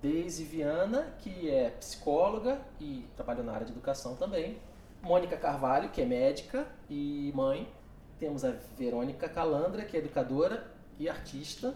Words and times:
Deise 0.00 0.44
Viana, 0.44 1.14
que 1.18 1.50
é 1.50 1.70
psicóloga 1.70 2.60
e 2.78 3.08
trabalha 3.16 3.42
na 3.42 3.52
área 3.52 3.66
de 3.66 3.72
educação 3.72 4.14
também. 4.14 4.60
Mônica 5.02 5.36
Carvalho, 5.36 5.90
que 5.90 6.02
é 6.02 6.04
médica 6.04 6.66
e 6.88 7.32
mãe. 7.34 7.68
Temos 8.18 8.44
a 8.44 8.54
Verônica 8.78 9.28
Calandra, 9.28 9.84
que 9.84 9.96
é 9.96 10.00
educadora 10.00 10.66
e 10.98 11.08
artista. 11.08 11.74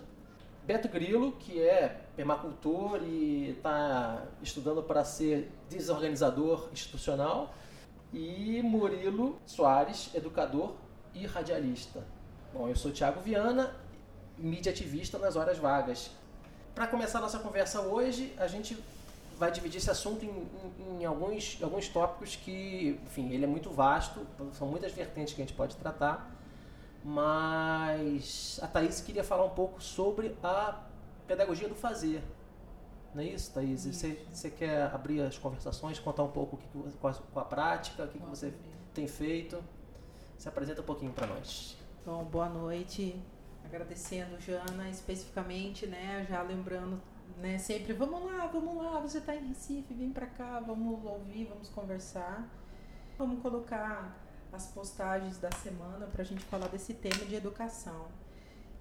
Beto 0.65 0.89
Grilo, 0.89 1.33
que 1.33 1.61
é 1.61 2.01
permacultor 2.17 3.03
e 3.03 3.51
está 3.51 4.27
estudando 4.43 4.83
para 4.83 5.05
ser 5.05 5.51
desorganizador 5.69 6.71
institucional. 6.73 7.55
E 8.13 8.63
Murilo 8.63 9.39
Soares, 9.45 10.11
educador 10.15 10.75
e 11.15 11.27
radialista. 11.27 12.03
Bom, 12.53 12.69
eu 12.69 12.75
sou 12.75 12.91
Thiago 12.91 13.21
Viana, 13.21 13.77
mídia 14.39 14.73
ativista 14.73 15.19
nas 15.19 15.37
horas 15.37 15.59
vagas. 15.59 16.11
Para 16.75 16.87
começar 16.87 17.21
nossa 17.21 17.39
conversa 17.39 17.83
hoje, 17.83 18.35
a 18.39 18.47
gente 18.47 18.77
vai 19.41 19.51
dividir 19.51 19.79
esse 19.79 19.91
assunto 19.91 20.23
em, 20.23 20.29
em, 20.29 21.01
em, 21.01 21.05
alguns, 21.07 21.59
alguns 21.63 21.89
tópicos 21.89 22.37
que, 22.37 23.01
enfim, 23.07 23.33
ele 23.33 23.45
é 23.45 23.47
muito 23.47 23.71
vasto, 23.71 24.27
são 24.53 24.69
muitas 24.69 24.93
vertentes 24.93 25.33
que 25.33 25.41
a 25.41 25.45
gente 25.47 25.57
pode 25.57 25.77
tratar, 25.77 26.31
mas 27.03 28.61
a 28.63 28.67
Thaís 28.67 29.01
queria 29.01 29.25
falar 29.25 29.47
um 29.47 29.55
pouco 29.55 29.83
sobre 29.83 30.37
a 30.43 30.79
pedagogia 31.27 31.67
do 31.67 31.75
fazer. 31.75 32.23
Não 33.15 33.23
é 33.23 33.29
isso, 33.29 33.51
Thaís? 33.55 33.87
Isso. 33.87 34.01
Você, 34.01 34.27
você 34.31 34.51
quer 34.51 34.83
abrir 34.93 35.23
as 35.23 35.39
conversações, 35.39 35.99
contar 35.99 36.23
um 36.23 36.31
pouco 36.31 36.57
o 36.57 36.59
que, 36.59 36.99
com, 36.99 37.41
a, 37.41 37.45
prática, 37.45 38.05
o 38.05 38.09
que, 38.09 38.19
que 38.19 38.27
você 38.27 38.53
tem 38.93 39.09
feito? 39.09 39.65
Se 40.37 40.51
apresenta 40.51 40.83
um 40.83 40.85
pouquinho 40.85 41.13
para 41.13 41.27
nós. 41.27 41.79
Bom, 42.05 42.25
boa 42.25 42.49
noite. 42.51 43.19
Agradecendo, 43.65 44.39
Jana, 44.39 44.91
especificamente, 44.91 45.87
né, 45.87 46.27
já 46.29 46.43
lembrando 46.43 47.01
né? 47.39 47.59
Sempre, 47.59 47.93
vamos 47.93 48.25
lá, 48.25 48.47
vamos 48.47 48.77
lá, 48.77 49.01
você 49.01 49.19
está 49.19 49.35
em 49.35 49.49
Recife, 49.49 49.95
vem 49.95 50.11
para 50.11 50.27
cá, 50.27 50.61
vamos 50.61 51.05
ouvir, 51.05 51.45
vamos 51.47 51.69
conversar. 51.69 52.49
Vamos 53.19 53.43
colocar 53.43 54.17
as 54.53 54.67
postagens 54.69 55.39
da 55.39 55.51
semana 55.53 56.07
para 56.07 56.23
a 56.23 56.25
gente 56.25 56.43
falar 56.45 56.69
desse 56.69 56.95
tema 56.95 57.25
de 57.27 57.35
educação. 57.35 58.09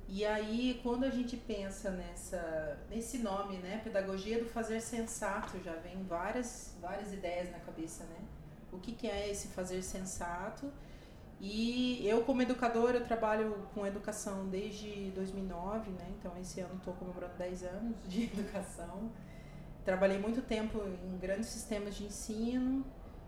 E 0.07 0.25
aí, 0.25 0.79
quando 0.81 1.03
a 1.03 1.09
gente 1.09 1.37
pensa 1.37 1.91
nessa, 1.91 2.79
nesse 2.89 3.19
nome, 3.19 3.57
né, 3.57 3.79
pedagogia 3.83 4.39
do 4.39 4.49
fazer 4.49 4.81
sensato, 4.81 5.61
já 5.63 5.75
vem 5.75 6.03
várias, 6.03 6.75
várias 6.81 7.13
ideias 7.13 7.51
na 7.51 7.59
cabeça, 7.59 8.05
né? 8.05 8.17
O 8.71 8.79
que, 8.79 8.93
que 8.93 9.07
é 9.07 9.29
esse 9.29 9.49
fazer 9.49 9.83
sensato? 9.83 10.71
E 11.41 12.05
eu, 12.05 12.23
como 12.23 12.41
educadora, 12.41 12.97
eu 12.97 13.05
trabalho 13.05 13.65
com 13.73 13.87
educação 13.87 14.47
desde 14.49 15.09
2009, 15.11 15.91
né? 15.91 16.11
Então, 16.19 16.33
esse 16.37 16.59
ano 16.59 16.75
estou 16.75 16.93
comemorando 16.95 17.33
10 17.37 17.63
anos 17.63 17.95
de 18.07 18.23
educação. 18.33 19.09
Trabalhei 19.85 20.19
muito 20.19 20.41
tempo 20.41 20.81
em 21.05 21.17
grandes 21.17 21.47
sistemas 21.47 21.95
de 21.95 22.03
ensino 22.03 22.85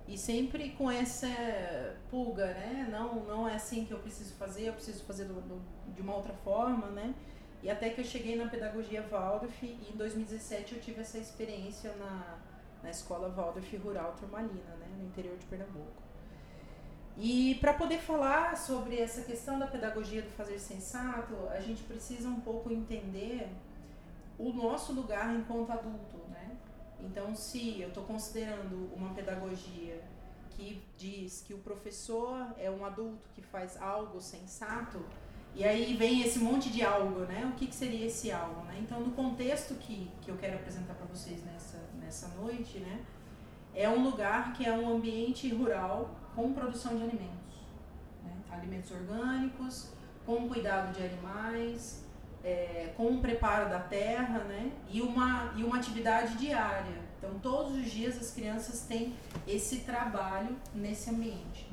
e 0.08 0.18
sempre 0.18 0.72
com 0.72 0.92
essa 0.92 1.28
pulga, 2.10 2.48
né? 2.48 2.90
Não, 2.92 3.24
não 3.24 3.48
é 3.48 3.56
assim 3.56 3.86
que 3.86 3.94
eu 3.94 4.00
preciso 4.00 4.34
fazer, 4.36 4.68
eu 4.68 4.74
preciso 4.74 5.04
fazer 5.06 5.26
do, 5.26 5.36
do, 5.42 5.62
de 5.94 6.02
uma 6.02 6.14
outra 6.14 6.34
forma, 6.34 6.88
né? 6.88 7.16
E 7.64 7.70
até 7.70 7.92
que 7.92 8.02
eu 8.02 8.06
cheguei 8.06 8.36
na 8.36 8.48
pedagogia 8.48 9.08
Waldorf 9.10 9.64
e 9.64 9.90
em 9.94 9.96
2017 9.96 10.76
eu 10.76 10.82
tive 10.82 11.00
essa 11.00 11.18
experiência 11.18 11.96
na, 11.96 12.40
na 12.84 12.90
escola 12.90 13.30
Waldorf 13.30 13.78
Rural 13.78 14.14
Turmalina, 14.20 14.76
né? 14.80 14.88
No 14.98 15.06
interior 15.06 15.38
de 15.38 15.46
Pernambuco. 15.46 16.11
E 17.18 17.56
para 17.56 17.74
poder 17.74 18.00
falar 18.00 18.58
sobre 18.58 18.98
essa 18.98 19.22
questão 19.22 19.60
da 19.60 19.68
pedagogia 19.68 20.22
do 20.22 20.30
fazer 20.30 20.60
sensato, 20.60 21.36
a 21.50 21.60
gente 21.60 21.84
precisa 21.84 22.30
um 22.30 22.40
pouco 22.40 22.72
entender 22.72 23.50
o 24.38 24.52
nosso 24.52 24.94
lugar 24.94 25.36
enquanto 25.36 25.72
adulto, 25.72 26.18
né? 26.30 26.58
Então, 27.00 27.36
se 27.36 27.82
eu 27.82 27.90
estou 27.90 28.04
considerando 28.04 28.90
uma 28.96 29.14
pedagogia 29.14 30.02
que 30.52 30.82
diz 30.98 31.42
que 31.42 31.54
o 31.54 31.58
professor 31.60 32.54
é 32.58 32.70
um 32.70 32.86
adulto 32.86 33.30
que 33.34 33.42
faz 33.42 33.80
algo 33.82 34.22
sensato, 34.22 35.04
e 35.54 35.66
aí 35.66 35.96
vem 35.96 36.22
esse 36.22 36.40
monte 36.40 36.70
de 36.70 36.82
algo, 36.82 37.22
né? 37.22 37.50
O 37.52 37.58
que, 37.58 37.68
que 37.68 37.76
seria 37.76 38.06
esse 38.06 38.32
algo, 38.32 38.62
né? 38.64 38.80
Então, 38.80 39.02
no 39.02 39.12
contexto 39.12 39.76
que, 39.76 40.10
que 40.22 40.32
eu 40.32 40.38
quero 40.38 40.56
apresentar 40.56 40.94
para 40.94 41.06
vocês 41.08 41.44
nessa, 41.44 41.78
nessa 42.00 42.28
noite, 42.30 42.80
né? 42.80 43.04
É 43.76 43.90
um 43.90 44.04
lugar 44.04 44.54
que 44.54 44.66
é 44.66 44.72
um 44.72 44.96
ambiente 44.96 45.54
rural 45.54 46.16
com 46.36 46.53
produção 46.53 46.96
de 46.97 47.03
alimentos. 47.03 47.56
Né? 48.24 48.31
Alimentos 48.52 48.92
orgânicos, 48.92 49.90
com 50.25 50.47
cuidado 50.47 50.94
de 50.94 51.03
animais, 51.03 52.03
é, 52.44 52.94
com 52.96 53.08
o 53.16 53.22
preparo 53.22 53.69
da 53.69 53.80
terra 53.80 54.40
né? 54.40 54.72
e, 54.90 55.02
uma, 55.02 55.53
e 55.56 55.64
uma 55.64 55.78
atividade 55.78 56.38
diária. 56.38 57.02
Então, 57.18 57.38
todos 57.40 57.75
os 57.75 57.91
dias 57.91 58.18
as 58.18 58.31
crianças 58.31 58.81
têm 58.81 59.14
esse 59.47 59.81
trabalho 59.81 60.56
nesse 60.74 61.09
ambiente. 61.09 61.70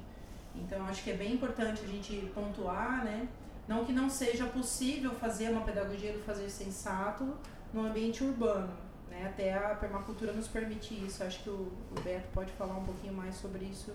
Então, 0.55 0.85
acho 0.87 1.03
que 1.03 1.11
é 1.11 1.15
bem 1.15 1.35
importante 1.35 1.83
a 1.83 1.87
gente 1.87 2.31
pontuar, 2.35 3.05
né? 3.05 3.29
não 3.67 3.85
que 3.85 3.93
não 3.93 4.11
seja 4.11 4.47
possível 4.47 5.15
fazer 5.15 5.51
uma 5.51 5.63
pedagogia 5.63 6.13
do 6.13 6.19
fazer 6.21 6.51
sensato 6.51 7.35
no 7.73 7.87
ambiente 7.87 8.25
urbano. 8.25 8.73
Né? 9.09 9.27
Até 9.27 9.55
a 9.55 9.75
permacultura 9.75 10.33
nos 10.33 10.49
permite 10.49 10.95
isso. 10.95 11.23
Acho 11.23 11.43
que 11.43 11.51
o, 11.51 11.73
o 11.97 12.01
Beto 12.03 12.29
pode 12.35 12.53
falar 12.53 12.77
um 12.77 12.85
pouquinho 12.85 13.15
mais 13.15 13.37
sobre 13.37 13.65
isso 13.65 13.95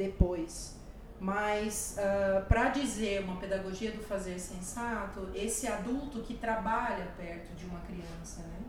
depois. 0.00 0.78
Mas 1.20 1.96
uh, 1.98 2.38
ah, 2.38 2.40
para 2.48 2.70
dizer 2.70 3.22
uma 3.24 3.36
pedagogia 3.36 3.92
do 3.92 4.02
fazer 4.02 4.38
sensato, 4.38 5.28
esse 5.34 5.66
adulto 5.66 6.22
que 6.22 6.34
trabalha 6.34 7.06
perto 7.18 7.54
de 7.54 7.66
uma 7.66 7.80
criança, 7.80 8.40
né? 8.42 8.60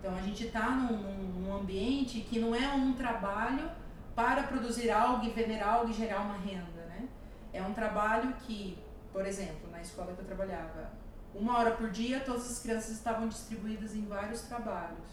Então 0.00 0.16
a 0.16 0.22
gente 0.22 0.46
está 0.46 0.70
num, 0.70 0.96
num, 0.96 1.54
ambiente 1.54 2.20
que 2.20 2.38
não 2.38 2.54
é 2.54 2.66
um 2.68 2.94
trabalho 2.94 3.70
para 4.14 4.44
produzir 4.44 4.90
algo 4.90 5.26
e 5.26 5.30
vender 5.30 5.60
algo 5.60 5.90
e 5.90 5.92
gerar 5.92 6.20
uma 6.20 6.38
renda, 6.38 6.80
né? 6.88 7.06
É 7.52 7.60
um 7.62 7.74
trabalho 7.74 8.32
que, 8.46 8.78
por 9.12 9.26
exemplo, 9.26 9.70
na 9.70 9.82
escola 9.82 10.14
que 10.14 10.20
eu 10.20 10.24
trabalhava, 10.24 10.90
uma 11.34 11.58
hora 11.58 11.72
por 11.72 11.90
dia 11.90 12.20
todas 12.20 12.50
as 12.50 12.60
crianças 12.60 12.92
estavam 12.92 13.28
distribuídas 13.28 13.94
em 13.94 14.06
vários 14.06 14.42
trabalhos. 14.42 15.08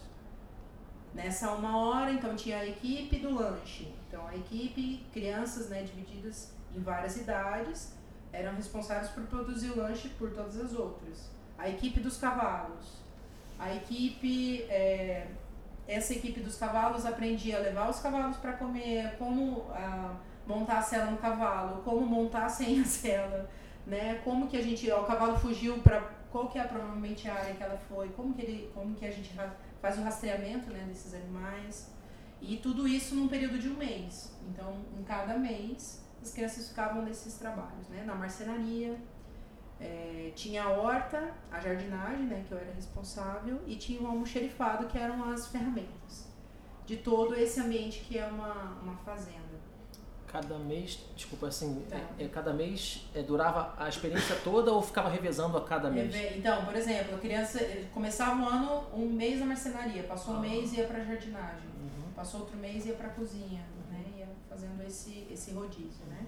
Nessa 1.12 1.50
uma 1.52 1.76
hora, 1.76 2.10
então 2.10 2.34
tinha 2.34 2.58
a 2.58 2.66
equipe 2.66 3.18
do 3.18 3.34
lanche, 3.34 3.94
então, 4.16 4.26
a 4.26 4.34
equipe, 4.34 5.04
crianças 5.12 5.68
né, 5.68 5.82
divididas 5.82 6.50
em 6.74 6.80
várias 6.80 7.18
idades, 7.18 7.92
eram 8.32 8.54
responsáveis 8.54 9.10
por 9.10 9.24
produzir 9.24 9.70
o 9.72 9.76
lanche 9.76 10.08
por 10.08 10.30
todas 10.30 10.58
as 10.58 10.72
outras. 10.72 11.30
A 11.58 11.68
equipe 11.68 12.00
dos 12.00 12.16
cavalos. 12.16 13.02
A 13.58 13.74
equipe, 13.74 14.62
é, 14.70 15.26
essa 15.86 16.14
equipe 16.14 16.40
dos 16.40 16.56
cavalos 16.56 17.04
aprendia 17.04 17.58
a 17.58 17.60
levar 17.60 17.90
os 17.90 18.00
cavalos 18.00 18.38
para 18.38 18.54
comer, 18.54 19.16
como 19.18 19.66
a, 19.70 20.16
montar 20.46 20.78
a 20.78 20.82
cela 20.82 21.10
no 21.10 21.18
cavalo, 21.18 21.82
como 21.82 22.06
montar 22.06 22.48
sem 22.48 22.80
a 22.80 22.84
cela, 22.86 23.50
né? 23.86 24.22
Como 24.24 24.48
que 24.48 24.56
a 24.56 24.62
gente, 24.62 24.90
ó, 24.90 25.02
o 25.02 25.06
cavalo 25.06 25.38
fugiu 25.38 25.78
para 25.80 26.00
qual 26.32 26.48
que 26.48 26.58
é 26.58 26.64
provavelmente 26.64 27.28
a 27.28 27.34
área 27.34 27.54
que 27.54 27.62
ela 27.62 27.78
foi, 27.86 28.08
como 28.10 28.32
que 28.32 28.40
ele, 28.40 28.70
como 28.72 28.94
que 28.94 29.04
a 29.04 29.10
gente 29.10 29.30
faz 29.82 29.98
o 29.98 30.02
rastreamento, 30.02 30.70
né, 30.70 30.84
desses 30.88 31.12
animais. 31.12 31.94
E 32.40 32.56
tudo 32.58 32.86
isso 32.86 33.14
num 33.14 33.28
período 33.28 33.58
de 33.58 33.68
um 33.68 33.76
mês. 33.76 34.32
Então, 34.48 34.76
em 34.98 35.02
cada 35.02 35.36
mês, 35.38 36.04
as 36.22 36.32
crianças 36.32 36.68
ficavam 36.68 37.02
nesses 37.02 37.34
trabalhos, 37.38 37.88
né? 37.88 38.04
Na 38.04 38.14
marcenaria, 38.14 38.96
é, 39.80 40.32
tinha 40.34 40.64
a 40.64 40.70
horta, 40.70 41.32
a 41.50 41.60
jardinagem, 41.60 42.26
né, 42.26 42.44
que 42.46 42.52
eu 42.52 42.58
era 42.58 42.72
responsável, 42.72 43.60
e 43.66 43.76
tinha 43.76 44.00
o 44.00 44.06
almoxerifado, 44.06 44.86
que 44.86 44.96
eram 44.98 45.30
as 45.30 45.48
ferramentas 45.48 46.26
de 46.86 46.96
todo 46.98 47.34
esse 47.34 47.58
ambiente 47.60 48.00
que 48.00 48.16
é 48.16 48.26
uma, 48.26 48.78
uma 48.82 48.96
fazenda. 48.98 49.44
cada 50.28 50.58
mês, 50.58 50.98
desculpa, 51.16 51.46
assim, 51.48 51.84
Tá. 51.88 51.96
é, 52.18 52.24
é, 52.24 52.28
cada 52.28 52.52
mês 52.52 53.08
é, 53.14 53.22
durava 53.22 53.74
a 53.78 53.88
experiência 53.88 54.36
toda 54.44 54.70
ou 54.72 54.82
ficava 54.82 55.08
revezando 55.08 55.56
a 55.56 55.64
cada 55.64 55.90
mês? 55.90 56.14
Então, 56.36 56.64
por 56.64 56.74
exemplo, 56.76 57.14
a 57.14 57.18
criança 57.18 57.58
começava 57.94 58.42
o 58.42 58.46
ano 58.48 58.84
um 58.92 59.08
mês 59.12 59.40
na 59.40 59.46
marcenaria, 59.46 60.02
passou 60.04 60.34
um 60.34 60.38
Ah. 60.38 60.40
mês 60.40 60.72
e 60.72 60.76
ia 60.76 60.86
para 60.86 61.02
jardinagem. 61.02 61.68
Passou 62.16 62.40
outro 62.40 62.56
mês 62.56 62.84
e 62.84 62.88
ia 62.88 62.94
para 62.94 63.10
cozinha, 63.10 63.64
né? 63.90 64.04
Ia 64.18 64.28
fazendo 64.48 64.82
esse 64.82 65.28
esse 65.30 65.52
rodízio, 65.52 66.04
né? 66.06 66.26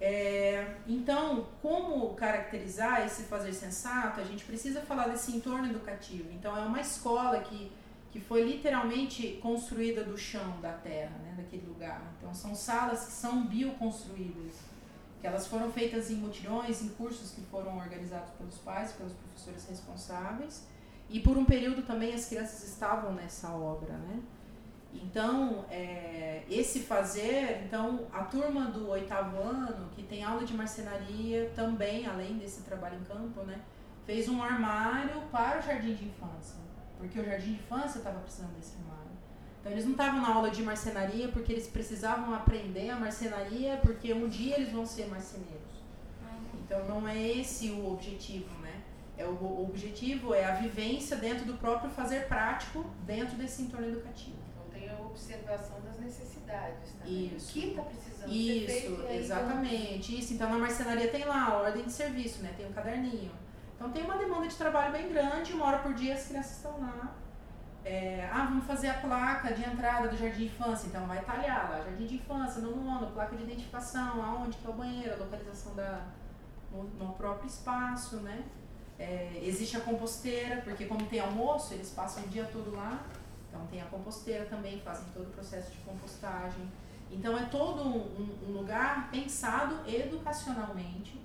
É, 0.00 0.78
então, 0.86 1.46
como 1.62 2.12
caracterizar 2.14 3.06
esse 3.06 3.22
fazer 3.24 3.52
sensato? 3.52 4.20
A 4.20 4.24
gente 4.24 4.44
precisa 4.44 4.80
falar 4.82 5.06
desse 5.06 5.30
entorno 5.30 5.66
educativo. 5.70 6.28
Então, 6.32 6.56
é 6.56 6.62
uma 6.62 6.80
escola 6.80 7.40
que 7.40 7.70
que 8.12 8.20
foi 8.20 8.42
literalmente 8.42 9.38
construída 9.42 10.04
do 10.04 10.18
chão 10.18 10.60
da 10.60 10.74
terra, 10.74 11.16
né, 11.24 11.32
daquele 11.34 11.66
lugar. 11.66 12.12
Então, 12.18 12.34
são 12.34 12.54
salas 12.54 13.06
que 13.06 13.12
são 13.12 13.46
bioconstruídas, 13.46 14.56
que 15.18 15.26
elas 15.26 15.46
foram 15.46 15.72
feitas 15.72 16.10
em 16.10 16.16
mutirões, 16.16 16.82
em 16.82 16.90
cursos 16.90 17.30
que 17.30 17.40
foram 17.40 17.78
organizados 17.78 18.28
pelos 18.34 18.58
pais, 18.58 18.92
pelos 18.92 19.14
professores 19.14 19.66
responsáveis, 19.66 20.66
e 21.08 21.20
por 21.20 21.38
um 21.38 21.46
período 21.46 21.82
também 21.86 22.12
as 22.12 22.26
crianças 22.26 22.62
estavam 22.68 23.14
nessa 23.14 23.50
obra, 23.50 23.94
né? 23.94 24.20
Então, 24.92 25.64
é, 25.70 26.42
esse 26.48 26.80
fazer, 26.80 27.62
então 27.64 28.06
a 28.12 28.24
turma 28.24 28.66
do 28.66 28.90
oitavo 28.90 29.38
ano, 29.38 29.88
que 29.90 30.02
tem 30.02 30.22
aula 30.22 30.44
de 30.44 30.54
marcenaria 30.54 31.50
também, 31.54 32.06
além 32.06 32.36
desse 32.36 32.62
trabalho 32.62 32.98
em 32.98 33.04
campo, 33.04 33.42
né, 33.42 33.60
fez 34.04 34.28
um 34.28 34.42
armário 34.42 35.22
para 35.30 35.60
o 35.60 35.62
jardim 35.62 35.94
de 35.94 36.04
infância, 36.04 36.60
porque 36.98 37.18
o 37.18 37.24
jardim 37.24 37.54
de 37.54 37.60
infância 37.60 37.98
estava 37.98 38.20
precisando 38.20 38.54
desse 38.54 38.76
armário. 38.76 39.12
Então 39.60 39.72
eles 39.72 39.84
não 39.84 39.92
estavam 39.92 40.20
na 40.20 40.34
aula 40.34 40.50
de 40.50 40.62
marcenaria 40.62 41.28
porque 41.28 41.52
eles 41.52 41.68
precisavam 41.68 42.34
aprender 42.34 42.90
a 42.90 42.96
marcenaria 42.96 43.76
porque 43.76 44.12
um 44.12 44.28
dia 44.28 44.56
eles 44.56 44.72
vão 44.72 44.84
ser 44.84 45.06
marceneiros. 45.06 45.72
Então 46.64 46.84
não 46.86 47.06
é 47.06 47.16
esse 47.16 47.70
o 47.70 47.92
objetivo, 47.92 48.48
né? 48.60 48.82
É 49.16 49.24
o, 49.24 49.30
o 49.30 49.68
objetivo 49.68 50.34
é 50.34 50.44
a 50.44 50.54
vivência 50.56 51.16
dentro 51.16 51.44
do 51.44 51.54
próprio 51.54 51.90
fazer 51.90 52.26
prático 52.26 52.84
dentro 53.06 53.36
desse 53.36 53.62
entorno 53.62 53.86
educativo. 53.86 54.41
Então 55.12 55.36
observação 55.36 55.80
das 55.82 55.98
necessidades 55.98 56.92
também. 56.92 57.36
Isso. 57.36 57.50
O 57.50 57.52
que 57.52 57.68
está 57.68 57.82
precisando 57.82 58.28
ser 58.28 58.66
feito. 58.66 58.92
Isso, 58.92 59.02
e 59.02 59.06
aí 59.06 59.18
exatamente. 59.18 60.18
Isso. 60.18 60.34
Então 60.34 60.50
na 60.50 60.58
marcenaria 60.58 61.08
tem 61.08 61.24
lá 61.24 61.46
a 61.46 61.54
ordem 61.54 61.84
de 61.84 61.92
serviço, 61.92 62.42
né? 62.42 62.54
Tem 62.56 62.66
um 62.66 62.72
caderninho. 62.72 63.30
Então 63.76 63.90
tem 63.90 64.04
uma 64.04 64.16
demanda 64.16 64.48
de 64.48 64.56
trabalho 64.56 64.92
bem 64.92 65.12
grande, 65.12 65.52
uma 65.52 65.66
hora 65.66 65.78
por 65.78 65.92
dia 65.94 66.14
as 66.14 66.26
crianças 66.26 66.56
estão 66.56 66.80
lá. 66.80 67.14
É, 67.84 68.28
ah, 68.32 68.44
vamos 68.44 68.64
fazer 68.64 68.88
a 68.88 68.94
placa 68.94 69.52
de 69.52 69.64
entrada 69.64 70.08
do 70.08 70.16
jardim 70.16 70.38
de 70.38 70.44
infância, 70.44 70.86
então 70.86 71.04
vai 71.04 71.20
talhar 71.24 71.68
lá, 71.68 71.78
jardim 71.82 72.06
de 72.06 72.14
infância, 72.14 72.62
nono 72.62 72.88
ano, 72.88 73.10
placa 73.10 73.34
de 73.34 73.42
identificação, 73.42 74.22
aonde 74.22 74.56
que 74.56 74.64
é 74.64 74.70
o 74.70 74.72
banheiro, 74.72 75.12
a 75.12 75.16
localização 75.16 75.74
da, 75.74 76.06
no, 76.70 76.84
no 76.84 77.12
próprio 77.14 77.48
espaço, 77.48 78.18
né? 78.18 78.44
É, 79.00 79.40
existe 79.42 79.76
a 79.76 79.80
composteira, 79.80 80.62
porque 80.62 80.84
como 80.84 81.04
tem 81.06 81.18
almoço, 81.18 81.74
eles 81.74 81.90
passam 81.90 82.22
o 82.22 82.28
dia 82.28 82.44
todo 82.52 82.70
lá, 82.70 83.04
então 83.52 83.66
tem 83.66 83.82
a 83.82 83.84
composteira 83.84 84.46
também, 84.46 84.80
fazem 84.80 85.04
todo 85.12 85.26
o 85.26 85.30
processo 85.30 85.70
de 85.70 85.76
compostagem. 85.78 86.66
Então 87.10 87.36
é 87.36 87.44
todo 87.44 87.82
um, 87.86 87.98
um- 88.48 88.52
lugar 88.52 89.10
pensado 89.10 89.78
educacionalmente 89.86 91.20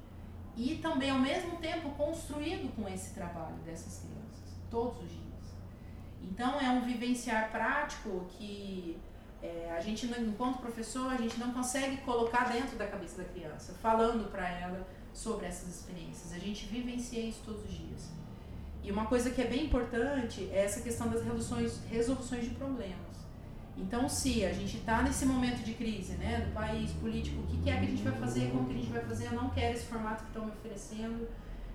e 0.58 0.76
também 0.76 1.10
ao 1.10 1.20
mesmo 1.20 1.56
tempo 1.58 1.90
construído 1.92 2.76
com 2.76 2.86
esse 2.90 3.14
trabalho 3.14 3.56
dessas 3.66 4.00
crianças, 4.02 4.58
todos 4.70 5.02
os 5.04 5.10
dias. 5.10 5.24
Então 6.22 6.60
é 6.60 6.70
um 6.70 6.82
vivenciar 6.82 7.50
prático 7.50 8.26
que 8.32 8.98
é, 9.42 9.74
a 9.78 9.80
gente, 9.80 10.06
enquanto 10.08 10.58
professor, 10.58 11.10
a 11.14 11.16
gente 11.16 11.40
não 11.40 11.54
consegue 11.54 11.98
colocar 11.98 12.52
dentro 12.52 12.76
da 12.78 12.88
cabeça 12.88 13.22
da 13.22 13.30
criança, 13.30 13.74
falando 13.82 14.30
para 14.30 14.50
ela 14.50 14.86
sobre 15.14 15.46
essas 15.46 15.70
experiências. 15.70 16.34
A 16.34 16.40
gente 16.40 16.66
vivencia 16.66 17.22
isso 17.22 17.42
todos 17.46 17.64
os 17.64 17.72
dias. 17.72 18.10
E 18.84 18.92
uma 18.92 19.06
coisa 19.06 19.30
que 19.30 19.42
é 19.42 19.46
bem 19.46 19.66
importante 19.66 20.50
é 20.52 20.64
essa 20.64 20.82
questão 20.82 21.10
das 21.10 21.22
resoluções, 21.24 21.80
resoluções 21.90 22.46
de 22.46 22.52
problemas. 22.52 23.18
Então, 23.78 24.10
se 24.10 24.44
a 24.44 24.52
gente 24.52 24.78
está 24.78 25.04
nesse 25.04 25.26
momento 25.26 25.64
de 25.64 25.74
crise, 25.74 26.14
né, 26.14 26.42
do 26.42 26.54
país 26.54 26.92
político, 26.94 27.42
o 27.42 27.48
que, 27.48 27.58
que 27.62 27.70
é 27.70 27.78
que 27.78 27.86
a 27.86 27.90
gente 27.90 28.02
vai 28.02 28.14
fazer, 28.14 28.50
como 28.50 28.66
que 28.66 28.74
a 28.74 28.78
gente 28.78 28.92
vai 28.92 29.02
fazer, 29.02 29.26
eu 29.28 29.34
não 29.34 29.50
quero 29.50 29.76
esse 29.76 29.86
formato 29.86 30.24
que 30.24 30.30
estão 30.30 30.46
me 30.46 30.52
oferecendo, 30.52 31.28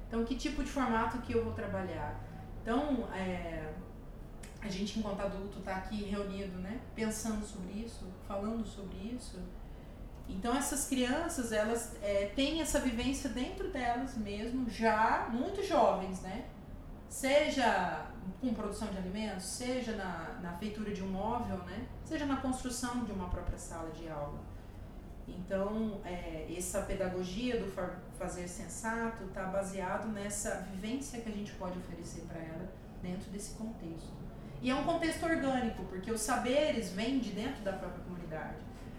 então 0.09 0.25
que 0.25 0.35
tipo 0.35 0.65
de 0.65 0.71
formato 0.71 1.19
que 1.19 1.33
eu 1.33 1.45
vou 1.45 1.53
trabalhar? 1.53 2.21
Então, 2.61 3.09
é, 3.15 3.73
a 4.61 4.69
gente 4.69 4.99
enquanto 4.99 5.21
adulto 5.21 5.59
está 5.59 5.77
aqui 5.77 6.05
reunido, 6.05 6.59
né, 6.59 6.81
pensando 6.95 7.45
sobre 7.45 7.81
isso, 7.81 8.07
falando 8.27 8.67
sobre 8.67 8.97
isso. 8.99 9.39
Então 10.29 10.55
essas 10.55 10.89
crianças, 10.89 11.51
elas 11.51 11.97
é, 12.01 12.31
têm 12.35 12.61
essa 12.61 12.79
vivência 12.79 13.29
dentro 13.29 13.69
delas 13.71 14.17
mesmo, 14.17 14.71
já 14.71 15.29
muito 15.33 15.67
jovens, 15.67 16.21
né? 16.23 16.45
Seja 17.13 18.07
com 18.41 18.55
produção 18.55 18.89
de 18.89 18.97
alimentos, 18.97 19.45
seja 19.45 19.93
na, 19.97 20.39
na 20.41 20.53
feitura 20.55 20.93
de 20.95 21.03
um 21.03 21.09
móvel, 21.09 21.59
né? 21.59 21.87
Seja 22.07 22.25
na 22.25 22.39
construção 22.39 23.05
de 23.05 23.13
uma 23.13 23.29
própria 23.29 23.59
sala 23.59 23.91
de 23.91 24.09
aula. 24.09 24.41
Então, 25.29 26.01
é, 26.07 26.47
essa 26.57 26.81
pedagogia 26.81 27.61
do 27.61 27.71
fa- 27.71 27.97
fazer 28.19 28.49
sensato 28.49 29.25
está 29.25 29.45
baseado 29.45 30.09
nessa 30.09 30.67
vivência 30.73 31.21
que 31.21 31.29
a 31.29 31.33
gente 31.33 31.53
pode 31.53 31.79
oferecer 31.81 32.23
para 32.23 32.41
ela 32.41 32.67
dentro 33.03 33.31
desse 33.31 33.57
contexto. 33.57 34.11
E 34.63 34.71
é 34.71 34.75
um 34.75 34.83
contexto 34.85 35.23
orgânico, 35.25 35.85
porque 35.85 36.11
os 36.11 36.23
saberes 36.23 36.93
vêm 36.93 37.19
de 37.19 37.33
dentro 37.33 37.63
da 37.63 37.75
própria 37.75 38.03
comunidade. 38.05 38.57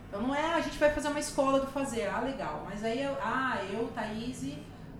Então 0.07 0.21
não 0.21 0.35
é 0.35 0.53
a 0.53 0.61
gente 0.61 0.77
vai 0.77 0.91
fazer 0.91 1.07
uma 1.07 1.19
escola 1.19 1.59
do 1.61 1.67
fazer, 1.67 2.07
ah, 2.07 2.19
legal, 2.19 2.61
mas 2.69 2.83
aí 2.83 3.01
eu, 3.01 3.17
ah, 3.19 3.57
eu, 3.73 3.87
Thaís, 3.87 4.43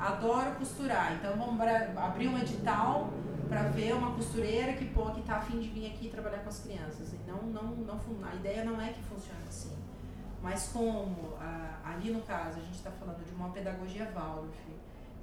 adoro 0.08 0.56
costurar, 0.56 1.14
então 1.14 1.36
vamos 1.38 1.60
abrir 1.98 2.28
um 2.28 2.38
edital 2.38 3.10
para 3.48 3.64
ver 3.64 3.94
uma 3.94 4.12
costureira 4.16 4.74
que 4.74 4.86
pô, 4.86 5.12
que 5.12 5.22
tá 5.22 5.38
afim 5.38 5.60
de 5.60 5.70
vir 5.70 5.88
aqui 5.88 6.10
trabalhar 6.10 6.40
com 6.40 6.50
as 6.50 6.60
crianças. 6.60 7.14
E 7.14 7.18
não, 7.28 7.42
não, 7.44 7.64
não, 7.76 8.00
a 8.28 8.36
ideia 8.36 8.66
não 8.66 8.82
é 8.82 8.92
que 8.92 9.02
funcione 9.04 9.44
assim. 9.48 9.78
Mas 10.42 10.70
como 10.74 11.38
ali 11.86 12.12
no 12.12 12.22
caso 12.22 12.60
a 12.60 12.64
gente 12.64 12.76
está 12.76 12.92
falando 12.92 13.24
de 13.26 13.34
uma 13.34 13.50
pedagogia 13.50 14.12
Waldorf, 14.14 14.58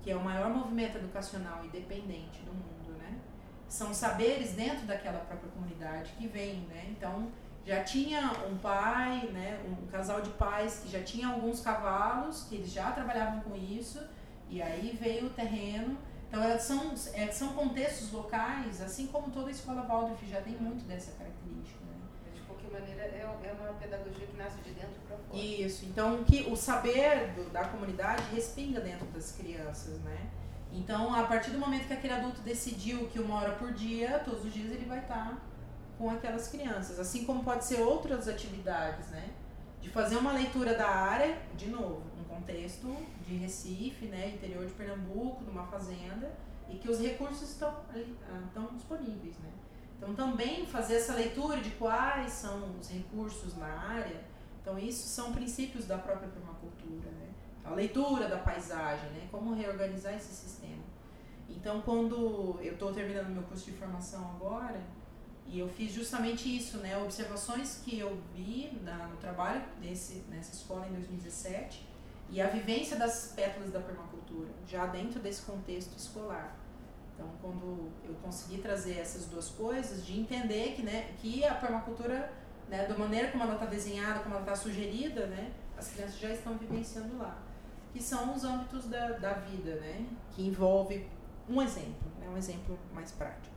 que 0.00 0.10
é 0.10 0.16
o 0.16 0.20
maior 0.20 0.48
movimento 0.48 0.96
educacional 0.96 1.64
independente 1.64 2.40
do 2.42 2.52
mundo, 2.52 2.96
né? 2.98 3.18
São 3.68 3.92
saberes 3.92 4.52
dentro 4.52 4.86
daquela 4.86 5.18
própria 5.18 5.50
comunidade 5.50 6.12
que 6.16 6.26
vêm, 6.26 6.60
né? 6.68 6.86
Então 6.88 7.28
já 7.66 7.84
tinha 7.84 8.32
um 8.50 8.56
pai, 8.56 9.28
né, 9.32 9.60
um 9.66 9.86
casal 9.88 10.22
de 10.22 10.30
pais 10.30 10.80
que 10.82 10.90
já 10.90 11.02
tinha 11.02 11.28
alguns 11.28 11.60
cavalos, 11.60 12.44
que 12.44 12.54
eles 12.54 12.72
já 12.72 12.90
trabalhavam 12.90 13.40
com 13.40 13.54
isso, 13.54 14.00
e 14.50 14.60
aí 14.60 14.96
veio 15.00 15.26
o 15.26 15.30
terreno. 15.30 15.96
Então 16.28 16.42
elas 16.42 16.62
são, 16.62 16.94
é, 17.14 17.26
são 17.28 17.48
contextos 17.54 18.12
locais, 18.12 18.80
assim 18.80 19.06
como 19.08 19.30
toda 19.30 19.48
a 19.48 19.50
escola 19.50 19.82
Waldorf 19.82 20.22
já 20.28 20.40
tem 20.40 20.54
muito 20.54 20.84
dessa 20.86 21.10
característica. 21.12 21.80
Né? 21.84 21.96
De 22.34 22.40
qualquer 22.42 22.70
maneira, 22.70 23.02
é, 23.02 23.20
é 23.44 23.52
uma 23.52 23.72
pedagogia 23.74 24.26
que 24.26 24.36
nasce 24.36 24.58
de 24.58 24.70
dentro 24.70 25.00
para 25.08 25.16
fora. 25.16 25.38
Isso, 25.42 25.84
então 25.86 26.22
que 26.22 26.42
o 26.48 26.54
saber 26.54 27.32
do- 27.34 27.50
da 27.50 27.64
comunidade 27.64 28.22
respinga 28.32 28.80
dentro 28.80 29.06
das 29.08 29.32
crianças, 29.32 29.98
né? 30.02 30.28
Então, 30.72 31.12
a 31.12 31.24
partir 31.24 31.50
do 31.50 31.58
momento 31.58 31.88
que 31.88 31.92
aquele 31.94 32.12
adulto 32.12 32.40
decidiu 32.42 33.08
que 33.08 33.18
uma 33.18 33.40
hora 33.40 33.52
por 33.56 33.72
dia, 33.72 34.20
todos 34.24 34.44
os 34.44 34.52
dias 34.54 34.70
ele 34.70 34.84
vai 34.84 35.00
estar 35.00 35.36
com 35.98 36.08
aquelas 36.08 36.46
crianças. 36.46 37.00
Assim 37.00 37.24
como 37.24 37.42
pode 37.42 37.64
ser 37.64 37.80
outras 37.80 38.28
atividades, 38.28 39.08
né? 39.08 39.30
De 39.80 39.90
fazer 39.90 40.16
uma 40.16 40.30
leitura 40.32 40.74
da 40.74 40.88
área, 40.88 41.36
de 41.56 41.68
novo, 41.68 42.04
contexto 42.30 42.96
de 43.26 43.34
Recife, 43.36 44.06
né? 44.06 44.30
Interior 44.30 44.64
de 44.64 44.72
Pernambuco, 44.72 45.42
numa 45.44 45.66
fazenda, 45.66 46.32
e 46.68 46.76
que 46.76 46.88
os 46.88 47.00
recursos 47.00 47.50
estão 47.50 47.74
ali, 47.90 48.16
ah, 48.30 48.42
estão 48.46 48.66
disponíveis, 48.76 49.36
né? 49.38 49.50
Então, 49.96 50.14
também 50.14 50.64
fazer 50.64 50.94
essa 50.94 51.14
leitura 51.14 51.60
de 51.60 51.70
quais 51.70 52.32
são 52.32 52.78
os 52.80 52.88
recursos 52.88 53.56
na 53.56 53.66
área. 53.66 54.24
Então, 54.62 54.78
isso 54.78 55.06
são 55.08 55.32
princípios 55.32 55.86
da 55.86 55.98
própria 55.98 56.28
permacultura, 56.28 57.10
né? 57.10 57.28
A 57.64 57.74
leitura 57.74 58.26
da 58.28 58.38
paisagem, 58.38 59.10
né? 59.10 59.28
Como 59.30 59.52
reorganizar 59.52 60.14
esse 60.14 60.32
sistema. 60.32 60.82
Então, 61.48 61.82
quando 61.82 62.58
eu 62.62 62.72
estou 62.72 62.92
terminando 62.92 63.28
meu 63.28 63.42
curso 63.42 63.66
de 63.66 63.76
formação 63.76 64.30
agora, 64.36 64.80
e 65.46 65.58
eu 65.58 65.68
fiz 65.68 65.92
justamente 65.92 66.56
isso, 66.56 66.78
né? 66.78 66.96
Observações 66.96 67.82
que 67.84 67.98
eu 67.98 68.16
vi 68.34 68.78
na, 68.82 69.08
no 69.08 69.16
trabalho 69.16 69.62
desse, 69.80 70.24
nessa 70.30 70.54
escola 70.54 70.86
em 70.86 70.92
2017 70.92 71.89
e 72.30 72.40
a 72.40 72.46
vivência 72.46 72.96
das 72.96 73.32
pétalas 73.34 73.70
da 73.70 73.80
permacultura, 73.80 74.48
já 74.66 74.86
dentro 74.86 75.18
desse 75.20 75.42
contexto 75.42 75.96
escolar. 75.96 76.56
Então, 77.14 77.28
quando 77.42 77.90
eu 78.04 78.14
consegui 78.22 78.58
trazer 78.58 78.98
essas 78.98 79.26
duas 79.26 79.48
coisas, 79.48 80.06
de 80.06 80.18
entender 80.18 80.74
que, 80.74 80.82
né, 80.82 81.12
que 81.18 81.44
a 81.44 81.54
permacultura, 81.54 82.32
né, 82.68 82.86
da 82.86 82.96
maneira 82.96 83.30
como 83.30 83.42
ela 83.42 83.54
está 83.54 83.66
desenhada, 83.66 84.20
como 84.20 84.34
ela 84.36 84.42
está 84.42 84.54
sugerida, 84.54 85.26
né, 85.26 85.52
as 85.76 85.88
crianças 85.88 86.18
já 86.18 86.30
estão 86.30 86.56
vivenciando 86.56 87.18
lá. 87.18 87.36
Que 87.92 88.00
são 88.00 88.32
os 88.34 88.44
âmbitos 88.44 88.86
da, 88.86 89.10
da 89.18 89.32
vida, 89.32 89.74
né, 89.80 90.06
que 90.30 90.46
envolve 90.46 91.06
um 91.48 91.60
exemplo, 91.60 92.08
né, 92.20 92.28
um 92.28 92.36
exemplo 92.36 92.78
mais 92.92 93.10
prático. 93.10 93.49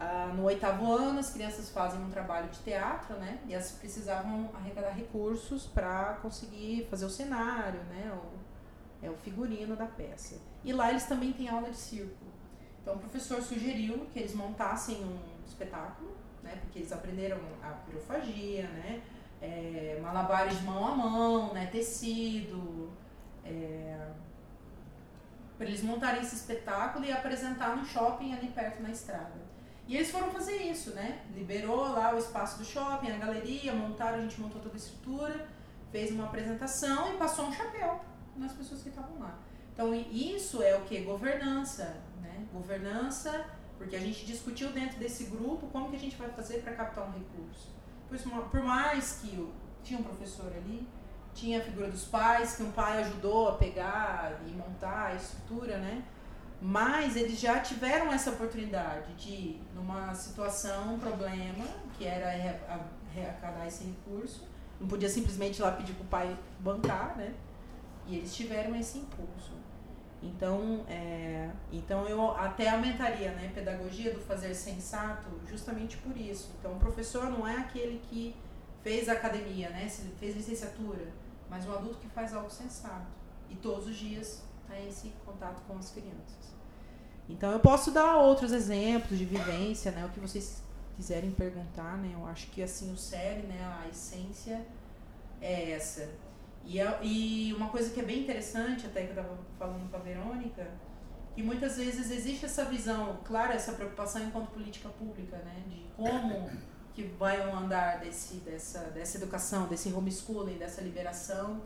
Ah, 0.00 0.30
no 0.32 0.44
oitavo 0.44 0.92
ano, 0.92 1.18
as 1.18 1.30
crianças 1.30 1.70
fazem 1.70 2.00
um 2.00 2.08
trabalho 2.08 2.48
de 2.50 2.60
teatro, 2.60 3.16
né? 3.16 3.40
E 3.48 3.52
elas 3.52 3.72
precisavam 3.72 4.48
arrecadar 4.54 4.90
recursos 4.90 5.66
para 5.66 6.14
conseguir 6.22 6.86
fazer 6.88 7.04
o 7.04 7.10
cenário, 7.10 7.82
né? 7.84 8.12
O, 8.12 9.04
é 9.04 9.10
o 9.10 9.16
figurino 9.16 9.74
da 9.74 9.86
peça. 9.86 10.36
E 10.62 10.72
lá 10.72 10.90
eles 10.90 11.04
também 11.06 11.32
têm 11.32 11.48
aula 11.48 11.70
de 11.70 11.76
circo. 11.76 12.26
Então 12.80 12.94
o 12.94 12.98
professor 13.00 13.42
sugeriu 13.42 14.06
que 14.12 14.20
eles 14.20 14.34
montassem 14.34 15.02
um 15.02 15.18
espetáculo, 15.44 16.16
né? 16.44 16.56
Porque 16.62 16.78
eles 16.78 16.92
aprenderam 16.92 17.38
a 17.60 17.70
pirofagia, 17.70 18.68
né? 18.68 19.02
É, 19.42 19.98
malabares 20.00 20.58
de 20.58 20.64
mão 20.64 20.86
a 20.86 20.94
mão, 20.94 21.52
né? 21.52 21.66
Tecido. 21.66 22.92
É, 23.44 24.08
para 25.56 25.66
eles 25.66 25.82
montarem 25.82 26.22
esse 26.22 26.36
espetáculo 26.36 27.04
e 27.04 27.10
apresentar 27.10 27.76
no 27.76 27.84
shopping 27.84 28.32
ali 28.32 28.46
perto 28.46 28.80
na 28.80 28.90
estrada. 28.90 29.47
E 29.88 29.96
eles 29.96 30.10
foram 30.10 30.30
fazer 30.30 30.56
isso, 30.56 30.90
né? 30.90 31.22
Liberou 31.34 31.88
lá 31.92 32.14
o 32.14 32.18
espaço 32.18 32.58
do 32.58 32.64
shopping, 32.64 33.10
a 33.10 33.16
galeria, 33.16 33.72
montaram, 33.72 34.18
a 34.18 34.20
gente 34.20 34.38
montou 34.38 34.60
toda 34.60 34.74
a 34.74 34.76
estrutura, 34.76 35.48
fez 35.90 36.10
uma 36.10 36.26
apresentação 36.26 37.14
e 37.14 37.16
passou 37.16 37.46
um 37.46 37.52
chapéu 37.52 38.04
nas 38.36 38.52
pessoas 38.52 38.82
que 38.82 38.90
estavam 38.90 39.18
lá. 39.18 39.38
Então 39.72 39.94
isso 39.94 40.62
é 40.62 40.76
o 40.76 40.82
que? 40.82 41.00
Governança, 41.00 41.96
né? 42.20 42.46
Governança, 42.52 43.46
porque 43.78 43.96
a 43.96 43.98
gente 43.98 44.26
discutiu 44.26 44.68
dentro 44.72 44.98
desse 44.98 45.24
grupo 45.24 45.66
como 45.68 45.88
que 45.88 45.96
a 45.96 46.00
gente 46.00 46.16
vai 46.16 46.28
fazer 46.30 46.58
para 46.62 46.74
captar 46.74 47.08
um 47.08 47.12
recurso. 47.12 47.72
Por 48.50 48.62
mais 48.62 49.20
que 49.22 49.50
tinha 49.82 49.98
um 49.98 50.02
professor 50.02 50.52
ali, 50.54 50.86
tinha 51.32 51.60
a 51.60 51.62
figura 51.62 51.88
dos 51.88 52.04
pais, 52.04 52.56
que 52.56 52.62
um 52.62 52.72
pai 52.72 52.98
ajudou 53.04 53.48
a 53.48 53.52
pegar 53.52 54.38
e 54.46 54.50
montar 54.50 55.12
a 55.12 55.14
estrutura, 55.14 55.78
né? 55.78 56.02
Mas 56.60 57.14
eles 57.14 57.38
já 57.38 57.60
tiveram 57.60 58.12
essa 58.12 58.30
oportunidade 58.30 59.14
de, 59.14 59.60
numa 59.74 60.12
situação, 60.14 60.94
um 60.94 60.98
problema, 60.98 61.64
que 61.96 62.04
era 62.04 62.30
arrecadar 63.14 63.66
esse 63.66 63.84
recurso, 63.84 64.46
não 64.80 64.88
podia 64.88 65.08
simplesmente 65.08 65.58
ir 65.58 65.62
lá 65.62 65.72
pedir 65.72 65.92
para 65.94 66.04
o 66.04 66.08
pai 66.08 66.38
bancar, 66.58 67.16
né? 67.16 67.34
E 68.06 68.16
eles 68.16 68.34
tiveram 68.34 68.74
esse 68.74 68.98
impulso. 68.98 69.52
Então, 70.22 70.84
é, 70.88 71.50
então 71.72 72.06
eu 72.08 72.32
até 72.32 72.70
aumentaria 72.70 73.30
né, 73.32 73.52
pedagogia 73.54 74.12
do 74.12 74.20
fazer 74.20 74.52
sensato 74.54 75.28
justamente 75.48 75.96
por 75.98 76.16
isso. 76.16 76.50
Então, 76.58 76.72
o 76.72 76.78
professor 76.78 77.30
não 77.30 77.46
é 77.46 77.56
aquele 77.56 78.00
que 78.10 78.34
fez 78.82 79.08
academia, 79.08 79.70
né, 79.70 79.88
fez 80.18 80.34
licenciatura, 80.34 81.06
mas 81.48 81.66
um 81.66 81.72
adulto 81.72 81.98
que 81.98 82.08
faz 82.08 82.34
algo 82.34 82.50
sensato. 82.50 83.06
E 83.48 83.54
todos 83.56 83.86
os 83.86 83.96
dias 83.96 84.42
está 84.62 84.78
esse 84.80 85.12
contato 85.24 85.62
com 85.66 85.78
as 85.78 85.90
crianças. 85.90 86.47
Então 87.28 87.52
eu 87.52 87.60
posso 87.60 87.90
dar 87.90 88.16
outros 88.16 88.52
exemplos 88.52 89.18
de 89.18 89.24
vivência, 89.24 89.90
né? 89.92 90.04
O 90.04 90.08
que 90.08 90.20
vocês 90.20 90.62
quiserem 90.96 91.30
perguntar, 91.30 91.98
né? 91.98 92.10
Eu 92.14 92.26
acho 92.26 92.46
que 92.48 92.62
assim 92.62 92.92
o 92.92 92.96
série, 92.96 93.42
né? 93.42 93.60
A 93.82 93.88
essência 93.88 94.64
é 95.40 95.72
essa. 95.72 96.08
E, 96.64 96.80
é, 96.80 96.98
e 97.02 97.54
uma 97.54 97.68
coisa 97.68 97.90
que 97.90 98.00
é 98.00 98.02
bem 98.02 98.20
interessante, 98.20 98.86
até 98.86 99.02
que 99.02 99.10
eu 99.10 99.22
estava 99.22 99.38
falando 99.58 99.90
com 99.90 99.96
a 99.96 100.00
Verônica, 100.00 100.66
que 101.34 101.42
muitas 101.42 101.76
vezes 101.76 102.10
existe 102.10 102.46
essa 102.46 102.64
visão, 102.64 103.20
claro, 103.24 103.52
essa 103.52 103.72
preocupação 103.72 104.22
enquanto 104.22 104.50
política 104.50 104.88
pública, 104.88 105.36
né? 105.38 105.62
De 105.68 105.84
como 105.96 106.50
que 106.94 107.04
vai 107.04 107.46
um 107.48 107.56
andar 107.56 108.00
desse, 108.00 108.36
dessa, 108.38 108.80
dessa 108.90 109.18
educação, 109.18 109.68
desse 109.68 109.92
homeschooling, 109.92 110.58
dessa 110.58 110.80
liberação, 110.80 111.62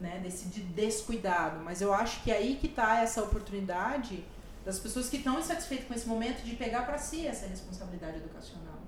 né? 0.00 0.20
Desse 0.22 0.48
de 0.48 0.60
descuidado. 0.60 1.60
Mas 1.64 1.80
eu 1.80 1.94
acho 1.94 2.22
que 2.22 2.30
é 2.30 2.36
aí 2.36 2.56
que 2.56 2.66
está 2.66 3.00
essa 3.00 3.22
oportunidade 3.22 4.24
das 4.64 4.78
pessoas 4.78 5.08
que 5.08 5.18
estão 5.18 5.38
insatisfeitas 5.38 5.86
com 5.86 5.94
esse 5.94 6.08
momento 6.08 6.42
de 6.42 6.56
pegar 6.56 6.86
para 6.86 6.96
si 6.96 7.26
essa 7.26 7.46
responsabilidade 7.46 8.16
educacional, 8.16 8.80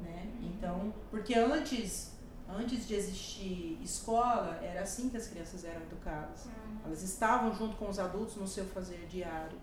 né? 0.00 0.30
Então, 0.40 0.94
porque 1.10 1.34
antes, 1.34 2.12
antes 2.48 2.86
de 2.86 2.94
existir 2.94 3.78
escola, 3.82 4.58
era 4.62 4.82
assim 4.82 5.08
que 5.08 5.16
as 5.16 5.26
crianças 5.26 5.64
eram 5.64 5.82
educadas. 5.82 6.46
Uhum. 6.46 6.78
Elas 6.86 7.02
estavam 7.02 7.52
junto 7.52 7.76
com 7.76 7.88
os 7.88 7.98
adultos 7.98 8.36
no 8.36 8.46
seu 8.46 8.64
fazer 8.66 9.06
diário, 9.08 9.58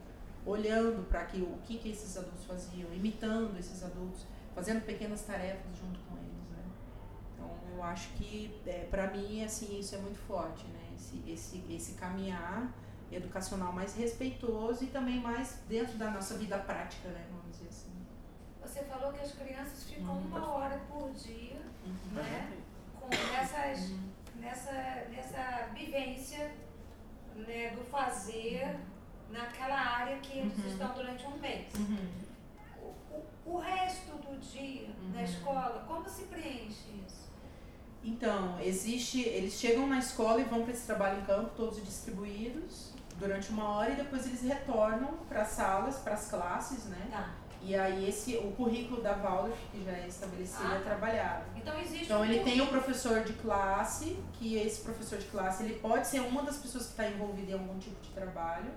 olhando 0.46 1.08
para 1.08 1.24
que 1.26 1.42
o 1.42 1.58
que 1.64 1.78
que 1.78 1.90
esses 1.90 2.18
adultos 2.18 2.44
faziam, 2.44 2.94
imitando 2.94 3.58
esses 3.58 3.84
adultos, 3.84 4.26
fazendo 4.54 4.86
pequenas 4.86 5.22
tarefas 5.22 5.78
junto 5.78 5.98
com 6.02 6.18
eles, 6.18 6.50
né? 6.52 6.64
Então, 7.34 7.50
eu 7.74 7.82
acho 7.82 8.10
que 8.16 8.62
é, 8.66 8.86
para 8.92 9.08
mim 9.12 9.44
assim 9.46 9.80
isso 9.80 9.96
é 9.96 9.98
muito 9.98 10.20
forte, 10.20 10.66
né? 10.68 10.90
Esse 10.94 11.24
esse 11.26 11.74
esse 11.74 11.94
caminhar 11.94 12.70
educacional 13.12 13.72
mais 13.72 13.96
respeitoso 13.96 14.84
e 14.84 14.88
também 14.88 15.20
mais 15.20 15.60
dentro 15.68 15.98
da 15.98 16.12
nossa 16.12 16.38
vida 16.38 16.58
prática, 16.58 17.10
né? 17.10 17.26
Vamos 17.30 17.52
dizer 17.52 17.70
assim. 17.70 17.92
Você 18.62 18.84
falou 18.84 19.14
que 19.14 19.22
as 19.22 19.32
crianças 19.32 19.84
ficam 19.84 20.16
uhum. 20.16 20.28
uma 20.28 20.54
hora 20.54 20.80
por 20.90 21.12
dia, 21.12 21.62
uhum. 21.86 22.14
né? 22.14 22.58
Com 23.00 23.08
nessas, 23.08 23.90
uhum. 23.90 24.10
nessa, 24.40 24.72
nessa 25.12 25.70
vivência 25.74 26.52
né, 27.36 27.72
do 27.76 27.84
fazer 27.84 28.76
naquela 29.30 29.80
área 29.80 30.18
que 30.18 30.40
eles 30.40 30.58
uhum. 30.58 30.68
estão 30.72 30.94
durante 30.94 31.26
um 31.26 31.38
mês. 31.38 31.68
Uhum. 31.76 32.26
O, 33.46 33.52
o, 33.52 33.58
resto 33.60 34.18
do 34.18 34.40
dia 34.40 34.90
na 35.14 35.20
uhum. 35.20 35.26
escola, 35.26 35.86
como 35.88 36.10
se 36.10 36.24
preenche 36.24 37.04
isso? 37.06 37.26
Então, 38.04 38.60
existe, 38.60 39.22
eles 39.22 39.54
chegam 39.54 39.88
na 39.88 40.00
escola 40.00 40.40
e 40.40 40.44
vão 40.44 40.64
para 40.64 40.74
esse 40.74 40.86
trabalho 40.86 41.22
em 41.22 41.26
campo, 41.26 41.52
todos 41.56 41.84
distribuídos 41.84 42.95
durante 43.18 43.50
uma 43.50 43.70
hora 43.70 43.92
e 43.92 43.96
depois 43.96 44.26
eles 44.26 44.42
retornam 44.42 45.18
para 45.30 45.42
as 45.42 45.50
salas, 45.50 45.98
para 45.98 46.14
as 46.14 46.30
classes, 46.30 46.86
né? 46.86 47.08
Tá. 47.12 47.30
E 47.62 47.76
aí 47.76 48.08
esse 48.08 48.38
o 48.38 48.52
currículo 48.52 49.02
da 49.02 49.14
Waldorf, 49.14 49.58
que 49.72 49.84
já 49.84 49.92
é 49.92 50.06
estabelecido, 50.08 50.68
ah, 50.72 50.76
é 50.76 50.80
trabalhado. 50.82 51.46
Então 51.56 51.80
existe 51.80 52.06
Então 52.06 52.24
ele 52.24 52.44
tem 52.44 52.62
um 52.62 52.68
professor 52.68 53.24
de 53.24 53.34
classe, 53.34 54.20
que 54.34 54.56
esse 54.56 54.82
professor 54.82 55.18
de 55.18 55.26
classe 55.26 55.64
ele 55.64 55.80
pode 55.80 56.06
ser 56.06 56.20
uma 56.20 56.44
das 56.44 56.58
pessoas 56.58 56.86
que 56.86 56.92
está 56.92 57.08
envolvida 57.08 57.52
em 57.52 57.54
algum 57.56 57.80
tipo 57.80 58.00
de 58.04 58.10
trabalho, 58.10 58.72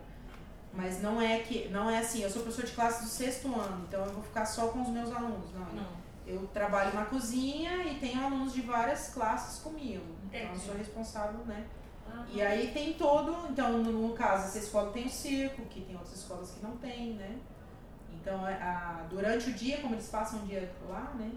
mas 0.73 1.03
não 1.03 1.21
é 1.21 1.41
que 1.41 1.69
não 1.69 1.91
é 1.91 1.99
assim, 1.99 2.23
eu 2.23 2.31
sou 2.31 2.43
professor 2.43 2.65
de 2.65 2.73
classe 2.73 3.03
do 3.03 3.11
sexto 3.11 3.49
ano, 3.49 3.85
então 3.87 4.07
eu 4.07 4.13
vou 4.13 4.23
ficar 4.23 4.47
só 4.47 4.69
com 4.69 4.81
os 4.81 4.89
meus 4.89 5.15
alunos, 5.15 5.53
não. 5.53 5.67
não. 5.67 6.09
Eu 6.27 6.47
trabalho 6.49 6.95
na 6.95 7.05
cozinha 7.05 7.85
e 7.85 7.99
tenho 7.99 8.25
alunos 8.25 8.55
de 8.55 8.61
várias 8.63 9.09
classes 9.09 9.61
comigo. 9.61 10.05
Entendi. 10.25 10.45
Então 10.45 10.55
eu 10.55 10.61
sou 10.61 10.75
responsável, 10.75 11.45
né, 11.45 11.67
e 12.33 12.43
aí 12.43 12.73
tem 12.73 12.95
todo, 12.95 13.51
então 13.51 13.83
no 13.83 14.13
caso 14.15 14.47
essa 14.47 14.59
escola 14.59 14.93
tem 14.93 15.07
o 15.07 15.11
circo, 15.11 15.63
que 15.67 15.81
tem 15.81 15.97
outras 15.97 16.17
escolas 16.17 16.51
que 16.51 16.63
não 16.63 16.77
tem, 16.77 17.15
né? 17.15 17.39
Então 18.15 18.47
é, 18.47 18.55
a, 18.55 19.07
durante 19.09 19.51
o 19.51 19.53
dia, 19.53 19.79
como 19.81 19.95
eles 19.95 20.09
passam 20.09 20.41
o 20.41 20.47
dia 20.47 20.71
lá, 20.89 21.13
né? 21.15 21.33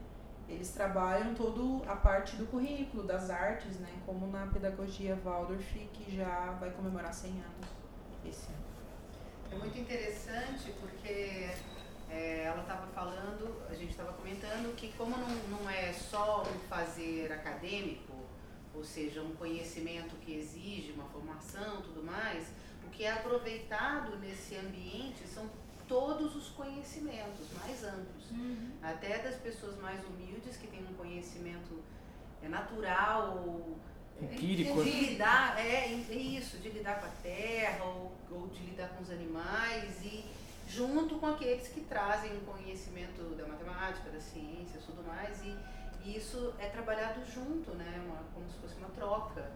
Eles 0.49 0.71
trabalham 0.71 1.33
toda 1.33 1.89
a 1.89 1.95
parte 1.95 2.35
do 2.35 2.45
currículo, 2.45 3.03
das 3.03 3.29
artes, 3.29 3.79
né? 3.79 3.89
Como 4.05 4.27
na 4.27 4.47
pedagogia 4.47 5.17
Waldorf, 5.23 5.73
que 5.93 6.15
já 6.15 6.57
vai 6.59 6.71
comemorar 6.71 7.13
100 7.13 7.31
anos 7.31 7.69
esse 8.25 8.47
ano. 8.47 8.61
É 9.51 9.55
muito 9.55 9.77
interessante 9.77 10.73
porque 10.79 11.49
é, 12.09 12.43
ela 12.45 12.61
estava 12.61 12.87
falando, 12.87 13.65
a 13.69 13.73
gente 13.73 13.91
estava 13.91 14.11
comentando 14.13 14.75
que 14.75 14.91
como 14.97 15.15
não, 15.17 15.29
não 15.59 15.69
é 15.69 15.93
só 15.93 16.43
um 16.43 16.59
fazer 16.67 17.31
acadêmico, 17.31 18.10
ou 18.73 18.83
seja, 18.83 19.21
um 19.21 19.35
conhecimento 19.35 20.15
que 20.21 20.33
exige 20.33 20.91
uma 20.91 21.05
formação, 21.05 21.81
tudo 21.81 22.03
mais, 22.03 22.47
o 22.85 22.89
que 22.89 23.03
é 23.03 23.11
aproveitado 23.11 24.17
nesse 24.19 24.55
ambiente 24.55 25.27
são 25.27 25.49
todos 25.87 26.35
os 26.35 26.49
conhecimentos 26.49 27.47
mais 27.59 27.83
amplos, 27.83 28.31
uhum. 28.31 28.71
até 28.81 29.17
das 29.19 29.35
pessoas 29.35 29.77
mais 29.79 29.99
humildes 30.05 30.55
que 30.55 30.67
têm 30.67 30.85
um 30.89 30.93
conhecimento 30.93 31.83
é, 32.41 32.47
natural 32.47 33.43
ou 33.45 33.77
empírico, 34.21 34.83
de 34.83 34.89
lidar, 34.89 35.59
é, 35.59 35.91
é 35.91 36.15
isso, 36.15 36.57
de 36.59 36.69
lidar 36.69 36.99
com 36.99 37.07
a 37.07 37.11
terra 37.21 37.83
ou, 37.83 38.11
ou 38.31 38.47
de 38.47 38.63
lidar 38.63 38.89
com 38.89 39.03
os 39.03 39.09
animais 39.09 40.01
e 40.03 40.23
junto 40.67 41.15
com 41.15 41.27
aqueles 41.27 41.67
que 41.67 41.81
trazem 41.81 42.31
um 42.37 42.45
conhecimento 42.45 43.35
da 43.35 43.45
matemática, 43.45 44.09
das 44.09 44.23
ciências, 44.23 44.85
tudo 44.85 45.05
mais 45.05 45.43
e 45.43 45.53
e 46.03 46.17
isso 46.17 46.53
é 46.59 46.67
trabalhado 46.67 47.23
junto, 47.25 47.71
né? 47.71 48.01
Uma, 48.05 48.17
como 48.33 48.49
se 48.49 48.57
fosse 48.57 48.75
uma 48.75 48.89
troca 48.89 49.51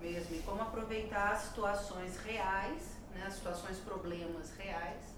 mesmo. 0.00 0.36
E 0.36 0.42
como 0.42 0.62
aproveitar 0.62 1.32
as 1.32 1.42
situações 1.42 2.16
reais, 2.18 2.96
né? 3.14 3.24
as 3.26 3.34
situações 3.34 3.78
problemas 3.78 4.52
reais, 4.56 5.14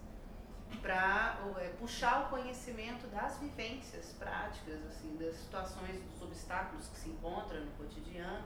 para 0.80 1.38
é, 1.58 1.68
puxar 1.78 2.26
o 2.26 2.30
conhecimento 2.30 3.06
das 3.08 3.38
vivências 3.38 4.14
práticas, 4.18 4.84
assim, 4.86 5.16
das 5.16 5.36
situações, 5.36 6.00
dos 6.02 6.22
obstáculos 6.22 6.88
que 6.88 6.98
se 6.98 7.10
encontram 7.10 7.60
no 7.60 7.70
cotidiano. 7.72 8.44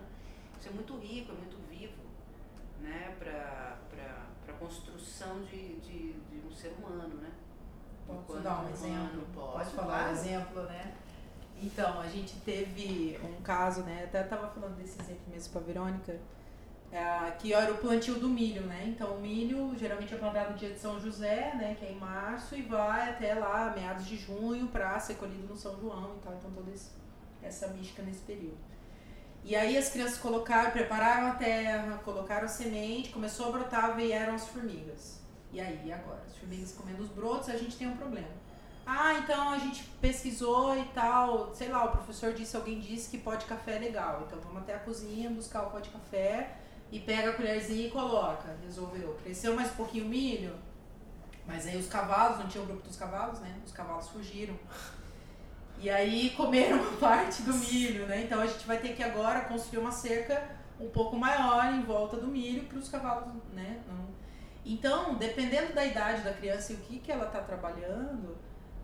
Isso 0.59 0.69
é 0.69 0.73
muito 0.73 0.99
rico, 0.99 1.33
é 1.33 1.35
muito 1.35 1.57
vivo 1.69 2.07
né? 2.81 3.15
para 3.19 3.79
a 4.49 4.53
construção 4.59 5.43
de, 5.45 5.77
de, 5.77 6.13
de, 6.13 6.47
um 6.47 6.53
ser 6.53 6.75
humano. 6.79 7.17
Né? 7.17 7.31
Posso 8.07 8.41
dar 8.41 8.65
um 8.65 8.71
exemplo? 8.71 9.27
Pode 9.35 9.71
falar 9.71 10.09
um 10.09 10.13
exemplo, 10.13 10.63
né? 10.65 10.95
Então, 11.63 12.01
a 12.01 12.07
gente 12.07 12.35
teve 12.45 13.19
um 13.25 13.43
caso, 13.43 13.83
né? 13.83 14.05
Até 14.05 14.23
estava 14.23 14.49
falando 14.49 14.77
desse 14.77 15.01
exemplo 15.01 15.23
mesmo 15.31 15.53
para 15.53 15.61
a 15.63 15.65
Verônica. 15.65 16.21
é, 16.93 17.31
que 17.33 17.53
era 17.53 17.73
o 17.73 17.79
plantio 17.79 18.15
do 18.19 18.29
milho, 18.29 18.63
né? 18.63 18.85
Então 18.87 19.17
o 19.17 19.21
milho 19.21 19.75
geralmente 19.77 20.15
é 20.15 20.19
plantado 20.19 20.53
no 20.53 20.57
dia 20.57 20.71
de 20.71 20.79
São 20.79 21.01
José, 21.01 21.53
né? 21.57 21.77
Que 21.79 21.85
é 21.87 21.93
em 21.93 21.97
março 21.99 22.55
e 22.55 22.63
vai 22.63 23.11
até 23.11 23.35
lá 23.35 23.73
meados 23.77 24.07
de 24.07 24.17
junho 24.17 24.69
para 24.69 24.99
ser 25.01 25.15
colhido 25.15 25.47
no 25.49 25.57
São 25.57 25.79
João 25.81 26.17
e 26.17 26.21
tal. 26.25 26.35
Então 26.35 26.51
toda 26.53 26.73
essa 27.43 27.69
mística 27.69 28.03
nesse 28.03 28.21
período. 28.21 28.59
E 29.45 29.55
aí 29.55 29.77
as 29.77 29.91
crianças 29.91 30.19
colocaram, 30.19 30.71
prepararam 30.73 31.29
a 31.29 31.35
terra, 31.35 31.99
colocaram 32.05 32.47
a 32.47 32.49
semente, 32.49 33.11
começou 33.11 33.49
a 33.49 33.53
brotar, 33.53 33.95
vieram 33.95 34.35
as 34.35 34.49
formigas. 34.49 35.21
E 35.53 35.61
aí, 35.61 35.93
agora? 35.93 36.23
As 36.27 36.37
formigas 36.37 36.73
comendo 36.73 37.03
os 37.03 37.09
brotos, 37.09 37.49
a 37.49 37.57
gente 37.57 37.77
tem 37.77 37.87
um 37.89 37.97
problema. 37.97 38.29
Ah, 38.87 39.15
então 39.15 39.51
a 39.51 39.59
gente 39.59 39.83
pesquisou 40.01 40.79
e 40.79 40.85
tal, 40.95 41.53
sei 41.53 41.69
lá, 41.69 41.87
o 41.87 41.91
professor 41.91 42.33
disse, 42.33 42.57
alguém 42.57 42.79
disse 42.79 43.11
que 43.11 43.19
pó 43.19 43.35
de 43.35 43.45
café 43.45 43.77
é 43.77 43.79
legal. 43.81 44.23
Então 44.25 44.39
vamos 44.41 44.63
até 44.63 44.77
a 44.77 44.79
cozinha 44.79 45.29
buscar 45.29 45.65
o 45.65 45.71
pó 45.71 45.81
de 45.81 45.91
café 45.91 46.57
e 46.93 47.01
pega 47.01 47.31
a 47.31 47.33
colherzinha 47.33 47.89
e 47.89 47.91
coloca. 47.91 48.57
Resolveu. 48.65 49.19
Cresceu 49.25 49.57
mais 49.57 49.73
um 49.73 49.75
pouquinho 49.75 50.05
o 50.05 50.09
milho, 50.09 50.55
mas 51.45 51.67
aí 51.67 51.77
os 51.77 51.89
cavalos, 51.89 52.39
não 52.39 52.47
tinha 52.47 52.63
o 52.63 52.67
grupo 52.67 52.87
dos 52.87 52.97
cavalos, 52.97 53.41
né? 53.41 53.57
Os 53.65 53.73
cavalos 53.73 54.09
fugiram. 54.09 54.57
E 55.79 55.91
aí 55.91 56.31
comeram 56.31 56.79
parte 56.97 57.43
do 57.43 57.53
milho, 57.55 58.07
né? 58.07 58.23
Então 58.23 58.41
a 58.41 58.47
gente 58.47 58.65
vai 58.69 58.79
ter 58.79 58.95
que 58.95 59.03
agora 59.03 59.43
construir 59.43 59.81
uma 59.81 59.91
cerca 59.91 60.57
um 60.79 60.89
pouco 60.89 61.17
maior 61.17 61.75
em 61.75 61.83
volta 61.83 62.17
do 62.17 62.29
milho 62.29 62.65
para 62.65 62.79
os 62.79 62.89
cavalos, 62.89 63.35
né? 63.53 63.83
Não... 63.89 64.07
Então, 64.65 65.15
dependendo 65.15 65.73
da 65.73 65.85
idade 65.85 66.23
da 66.23 66.33
criança 66.33 66.73
e 66.73 66.77
o 66.77 66.79
que, 66.79 66.99
que 66.99 67.13
ela 67.13 67.27
está 67.27 67.41
trabalhando, 67.41 68.37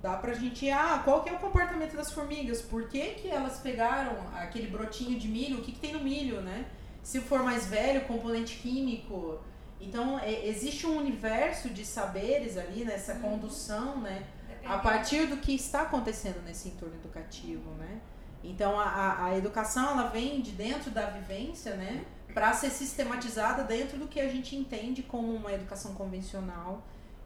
dá 0.03 0.17
pra 0.17 0.35
gente, 0.35 0.69
ah, 0.71 1.01
qual 1.05 1.23
que 1.23 1.31
é 1.31 1.33
o 1.33 1.39
comportamento 1.39 1.97
das 1.97 2.11
formigas? 2.11 2.61
Por 2.61 2.89
que, 2.89 3.15
que 3.15 3.29
elas 3.29 3.61
pegaram 3.61 4.17
aquele 4.35 4.67
brotinho 4.67 5.19
de 5.19 5.29
milho? 5.29 5.59
O 5.59 5.63
que, 5.63 5.73
que 5.73 5.79
tem 5.79 5.93
no 5.93 6.01
milho, 6.01 6.41
né? 6.41 6.67
Se 7.03 7.21
for 7.21 7.43
mais 7.43 7.67
velho, 7.67 8.03
componente 8.03 8.57
químico. 8.57 9.41
Então, 9.81 10.19
é, 10.19 10.47
existe 10.47 10.87
um 10.87 10.99
universo 10.99 11.69
de 11.71 11.85
saberes 11.85 12.57
ali 12.57 12.85
nessa 12.85 13.15
uhum. 13.15 13.21
condução, 13.21 14.01
né? 14.01 14.27
a 14.65 14.79
partir 14.79 15.27
do 15.27 15.37
que 15.39 15.55
está 15.55 15.83
acontecendo 15.83 16.43
nesse 16.45 16.69
entorno 16.69 16.95
educativo, 16.95 17.71
né? 17.73 18.01
Então 18.45 18.79
a, 18.79 19.27
a 19.27 19.37
educação 19.37 19.91
ela 19.91 20.09
vem 20.09 20.41
de 20.41 20.53
dentro 20.53 20.91
da 20.91 21.07
vivência, 21.07 21.77
né? 21.77 22.05
Para 22.33 22.53
ser 22.55 22.71
sistematizada 22.71 23.63
dentro 23.65 23.99
do 23.99 24.09
que 24.09 24.21
a 24.21 24.29
gente 24.29 24.57
entende 24.57 25.03
como 25.03 25.35
uma 25.35 25.53
educação 25.53 25.95
convencional 25.95 26.83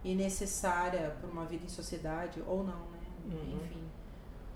e 0.07 0.15
necessária 0.15 1.11
para 1.21 1.29
uma 1.29 1.45
vida 1.45 1.65
em 1.65 1.69
sociedade 1.69 2.41
ou 2.47 2.59
não, 2.63 2.87
né? 2.91 3.01
Uhum. 3.25 3.61
Enfim, 3.65 3.85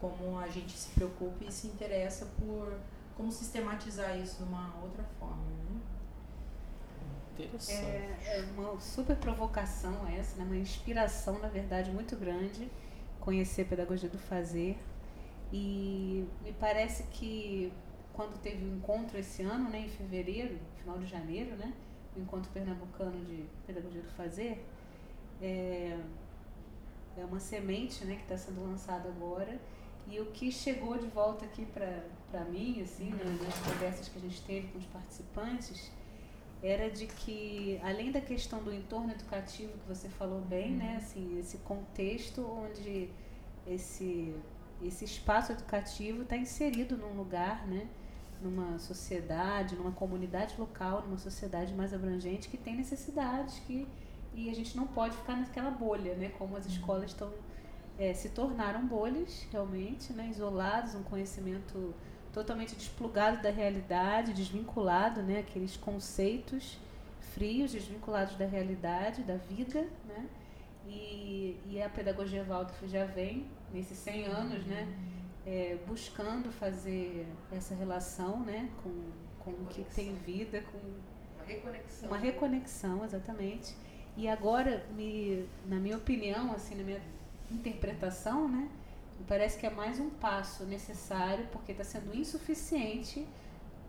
como 0.00 0.38
a 0.38 0.49
gente 0.49 0.71
se 0.78 0.90
preocupa 0.90 1.45
e 1.45 1.50
se 1.50 1.66
interessa 1.66 2.25
por 2.38 2.73
como 3.16 3.33
sistematizar 3.33 4.16
isso 4.16 4.37
de 4.37 4.45
uma 4.45 4.73
outra 4.80 5.02
forma, 5.19 5.42
né? 5.42 5.80
Interessante. 7.33 7.85
É, 7.85 8.38
é 8.38 8.49
uma 8.57 8.78
super 8.78 9.16
provocação 9.16 10.07
essa, 10.07 10.37
né? 10.37 10.45
uma 10.45 10.57
inspiração, 10.57 11.40
na 11.40 11.49
verdade, 11.49 11.90
muito 11.90 12.14
grande 12.14 12.71
conhecer 13.19 13.62
a 13.62 13.64
pedagogia 13.64 14.09
do 14.09 14.19
fazer. 14.19 14.78
E 15.52 16.25
me 16.45 16.52
parece 16.52 17.02
que 17.11 17.73
quando 18.12 18.40
teve 18.40 18.64
o 18.64 18.69
um 18.69 18.76
encontro 18.76 19.19
esse 19.19 19.42
ano, 19.42 19.69
né, 19.69 19.80
em 19.80 19.88
fevereiro, 19.88 20.57
final 20.76 20.97
de 20.97 21.07
janeiro, 21.07 21.57
né, 21.57 21.73
o 22.16 22.21
encontro 22.21 22.49
pernambucano 22.52 23.25
de 23.25 23.47
pedagogia 23.66 24.02
do 24.02 24.11
fazer, 24.11 24.64
é, 25.40 25.99
é 27.16 27.25
uma 27.25 27.40
semente 27.40 28.04
né, 28.04 28.16
que 28.16 28.23
está 28.23 28.37
sendo 28.37 28.62
lançada 28.62 29.09
agora. 29.09 29.61
E 30.06 30.18
o 30.20 30.26
que 30.26 30.50
chegou 30.50 30.99
de 30.99 31.06
volta 31.06 31.44
aqui 31.44 31.66
para 31.66 32.44
mim, 32.44 32.80
assim, 32.82 33.11
nas 33.11 33.59
conversas 33.59 34.09
que 34.09 34.18
a 34.18 34.20
gente 34.23 34.42
teve 34.42 34.68
com 34.68 34.78
os 34.78 34.87
participantes, 34.87 35.92
era 36.62 36.90
de 36.90 37.06
que, 37.06 37.80
além 37.82 38.11
da 38.11 38.20
questão 38.20 38.62
do 38.62 38.73
entorno 38.73 39.12
educativo 39.12 39.73
que 39.73 39.88
você 39.88 40.09
falou 40.09 40.40
bem, 40.40 40.73
né, 40.73 40.85
uhum. 40.85 40.90
né, 40.92 40.97
assim, 40.97 41.38
esse 41.38 41.59
contexto 41.59 42.44
onde 42.44 43.09
esse, 43.66 44.35
esse 44.82 45.04
espaço 45.04 45.52
educativo 45.52 46.23
está 46.23 46.37
inserido 46.37 46.97
num 46.97 47.14
lugar, 47.14 47.66
né, 47.66 47.88
numa 48.42 48.78
sociedade, 48.78 49.76
numa 49.76 49.92
comunidade 49.92 50.54
local, 50.59 51.02
numa 51.02 51.18
sociedade 51.18 51.75
mais 51.75 51.94
abrangente 51.94 52.49
que 52.49 52.56
tem 52.56 52.75
necessidades 52.75 53.58
que 53.60 53.86
e 54.34 54.49
a 54.50 54.54
gente 54.54 54.76
não 54.76 54.86
pode 54.86 55.16
ficar 55.16 55.36
naquela 55.36 55.71
bolha, 55.71 56.14
né, 56.14 56.30
como 56.38 56.56
as 56.56 56.66
escolas 56.66 57.10
estão 57.10 57.32
é, 57.99 58.14
se 58.14 58.30
tornaram 58.30 58.86
bolhas 58.86 59.47
realmente, 59.52 60.12
né, 60.12 60.28
isolados, 60.30 60.95
um 60.95 61.02
conhecimento 61.02 61.95
totalmente 62.32 62.75
desplugado 62.75 63.43
da 63.43 63.50
realidade, 63.50 64.32
desvinculado, 64.32 65.23
né, 65.23 65.40
aqueles 65.40 65.76
conceitos 65.76 66.78
frios, 67.34 67.73
desvinculados 67.73 68.36
da 68.36 68.47
realidade, 68.47 69.23
da 69.23 69.36
vida, 69.36 69.86
né? 70.06 70.28
E, 70.86 71.60
e 71.66 71.80
a 71.82 71.88
pedagogia 71.88 72.43
Waldorf 72.43 72.88
já 72.88 73.04
vem 73.04 73.47
nesses 73.73 73.99
100 73.99 74.25
anos, 74.26 74.64
né, 74.66 74.88
é, 75.47 75.78
buscando 75.86 76.50
fazer 76.50 77.26
essa 77.52 77.75
relação, 77.75 78.40
né, 78.40 78.69
com, 78.82 79.10
com 79.45 79.50
o 79.50 79.66
que 79.66 79.84
tem 79.95 80.14
vida, 80.14 80.62
com 80.62 80.78
uma 80.78 81.45
reconexão. 81.45 82.08
Uma 82.08 82.19
reconexão, 82.19 83.04
exatamente. 83.04 83.76
E 84.21 84.28
agora, 84.28 84.85
me, 84.95 85.49
na 85.65 85.76
minha 85.76 85.97
opinião, 85.97 86.52
assim, 86.52 86.75
na 86.75 86.85
minha 86.85 87.00
interpretação, 87.50 88.47
né, 88.47 88.69
me 89.19 89.25
parece 89.25 89.59
que 89.59 89.67
é 89.67 89.71
mais 89.71 89.99
um 89.99 90.11
passo 90.11 90.65
necessário, 90.65 91.49
porque 91.50 91.73
está 91.73 91.83
sendo 91.83 92.15
insuficiente 92.15 93.26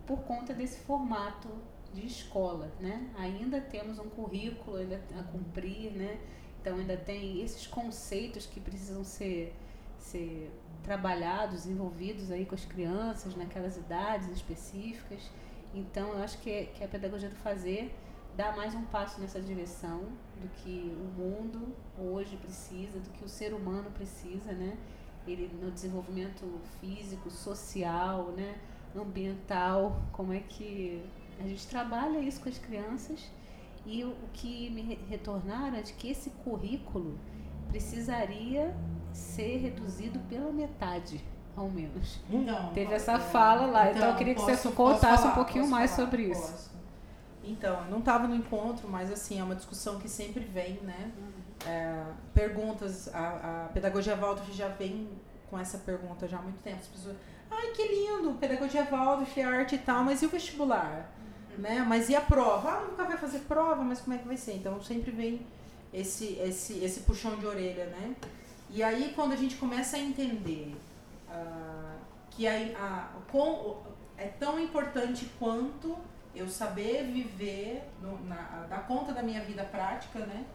por 0.07 0.19
conta 0.19 0.53
desse 0.53 0.79
formato 0.85 1.49
de 1.93 2.05
escola, 2.05 2.71
né? 2.79 3.09
Ainda 3.17 3.59
temos 3.59 3.99
um 3.99 4.07
currículo 4.07 4.77
ainda 4.77 5.01
a 5.19 5.23
cumprir, 5.23 5.91
né? 5.91 6.17
Então 6.61 6.77
ainda 6.77 6.95
tem 6.95 7.41
esses 7.41 7.67
conceitos 7.67 8.45
que 8.45 8.61
precisam 8.61 9.03
ser, 9.03 9.53
ser 9.99 10.49
trabalhados, 10.81 11.65
envolvidos 11.65 12.31
aí 12.31 12.45
com 12.45 12.55
as 12.55 12.63
crianças 12.63 13.35
naquelas 13.35 13.75
idades 13.75 14.29
específicas. 14.29 15.29
Então 15.73 16.13
eu 16.13 16.23
acho 16.23 16.37
que, 16.37 16.67
que 16.67 16.85
a 16.85 16.87
pedagogia 16.87 17.27
do 17.27 17.35
fazer 17.35 17.93
dá 18.35 18.55
mais 18.55 18.73
um 18.73 18.83
passo 18.83 19.19
nessa 19.21 19.41
direção 19.41 19.99
do 20.41 20.47
que 20.57 20.95
o 20.97 21.21
mundo 21.21 21.75
hoje 21.97 22.37
precisa, 22.37 22.99
do 22.99 23.09
que 23.11 23.23
o 23.23 23.29
ser 23.29 23.53
humano 23.53 23.89
precisa, 23.91 24.51
né? 24.53 24.77
ele 25.27 25.51
no 25.61 25.71
desenvolvimento 25.71 26.59
físico, 26.79 27.29
social, 27.29 28.31
né, 28.35 28.55
ambiental, 28.95 30.01
como 30.11 30.33
é 30.33 30.39
que 30.39 31.03
a 31.39 31.43
gente 31.43 31.67
trabalha 31.67 32.19
isso 32.19 32.41
com 32.41 32.49
as 32.49 32.57
crianças 32.57 33.29
e 33.85 34.03
o, 34.03 34.15
que 34.33 34.69
me 34.69 34.99
retornaram 35.09 35.77
é 35.77 35.81
de 35.81 35.93
que 35.93 36.09
esse 36.09 36.29
currículo 36.43 37.17
precisaria 37.69 38.75
ser 39.11 39.57
reduzido 39.57 40.19
pela 40.29 40.51
metade, 40.51 41.23
ao 41.55 41.69
menos. 41.69 42.19
Então, 42.29 42.71
Teve 42.73 42.93
essa 42.93 43.13
é, 43.13 43.19
fala 43.19 43.65
lá, 43.65 43.85
então, 43.85 43.97
então 43.97 44.09
eu 44.09 44.15
queria 44.15 44.35
que 44.35 44.41
posso, 44.41 44.69
você 44.69 44.71
contasse 44.71 45.23
falar, 45.23 45.31
um 45.31 45.35
pouquinho 45.35 45.67
mais 45.67 45.91
falar, 45.91 46.05
sobre 46.05 46.27
posso. 46.29 46.71
Então, 47.43 47.89
não 47.89 47.99
estava 47.99 48.27
no 48.27 48.35
encontro, 48.35 48.87
mas 48.87 49.11
assim, 49.11 49.39
é 49.39 49.43
uma 49.43 49.55
discussão 49.55 49.99
que 49.99 50.07
sempre 50.07 50.43
vem, 50.43 50.75
né? 50.81 51.11
Uhum 51.17 51.41
é, 51.65 52.03
perguntas, 52.33 53.13
a, 53.13 53.65
a 53.65 53.69
pedagogia 53.73 54.15
Waldorf 54.15 54.51
já 54.51 54.67
vem 54.67 55.09
com 55.49 55.59
essa 55.59 55.77
pergunta 55.77 56.27
já 56.27 56.37
há 56.37 56.41
muito 56.41 56.61
tempo. 56.61 56.79
As 56.79 56.87
pessoas, 56.87 57.15
ai 57.49 57.71
que 57.71 57.87
lindo, 57.87 58.33
pedagogia 58.35 58.83
Waldorf, 58.83 59.39
arte 59.41 59.75
e 59.75 59.79
tal, 59.79 60.03
mas 60.03 60.21
e 60.21 60.25
o 60.25 60.29
vestibular? 60.29 61.11
Uhum. 61.55 61.61
Né? 61.61 61.85
Mas 61.87 62.09
e 62.09 62.15
a 62.15 62.21
prova? 62.21 62.69
Ah, 62.69 62.85
nunca 62.89 63.03
vai 63.03 63.17
fazer 63.17 63.39
prova, 63.39 63.83
mas 63.83 63.99
como 63.99 64.15
é 64.15 64.19
que 64.19 64.27
vai 64.27 64.37
ser? 64.37 64.53
Então 64.55 64.81
sempre 64.81 65.11
vem 65.11 65.45
esse, 65.93 66.39
esse, 66.39 66.83
esse 66.83 67.01
puxão 67.01 67.35
de 67.35 67.45
orelha, 67.45 67.85
né? 67.85 68.15
E 68.69 68.81
aí 68.81 69.11
quando 69.15 69.33
a 69.33 69.35
gente 69.35 69.57
começa 69.57 69.97
a 69.97 69.99
entender 69.99 70.75
uh, 71.29 71.99
que 72.31 72.47
a, 72.47 72.53
a, 72.77 73.09
com, 73.29 73.83
é 74.17 74.27
tão 74.27 74.57
importante 74.59 75.29
quanto 75.37 75.97
eu 76.35 76.47
saber 76.47 77.03
viver, 77.05 77.83
no, 78.01 78.23
na, 78.25 78.65
dar 78.69 78.87
conta 78.87 79.13
da 79.13 79.21
minha 79.21 79.41
vida 79.41 79.63
prática, 79.63 80.19
né? 80.19 80.45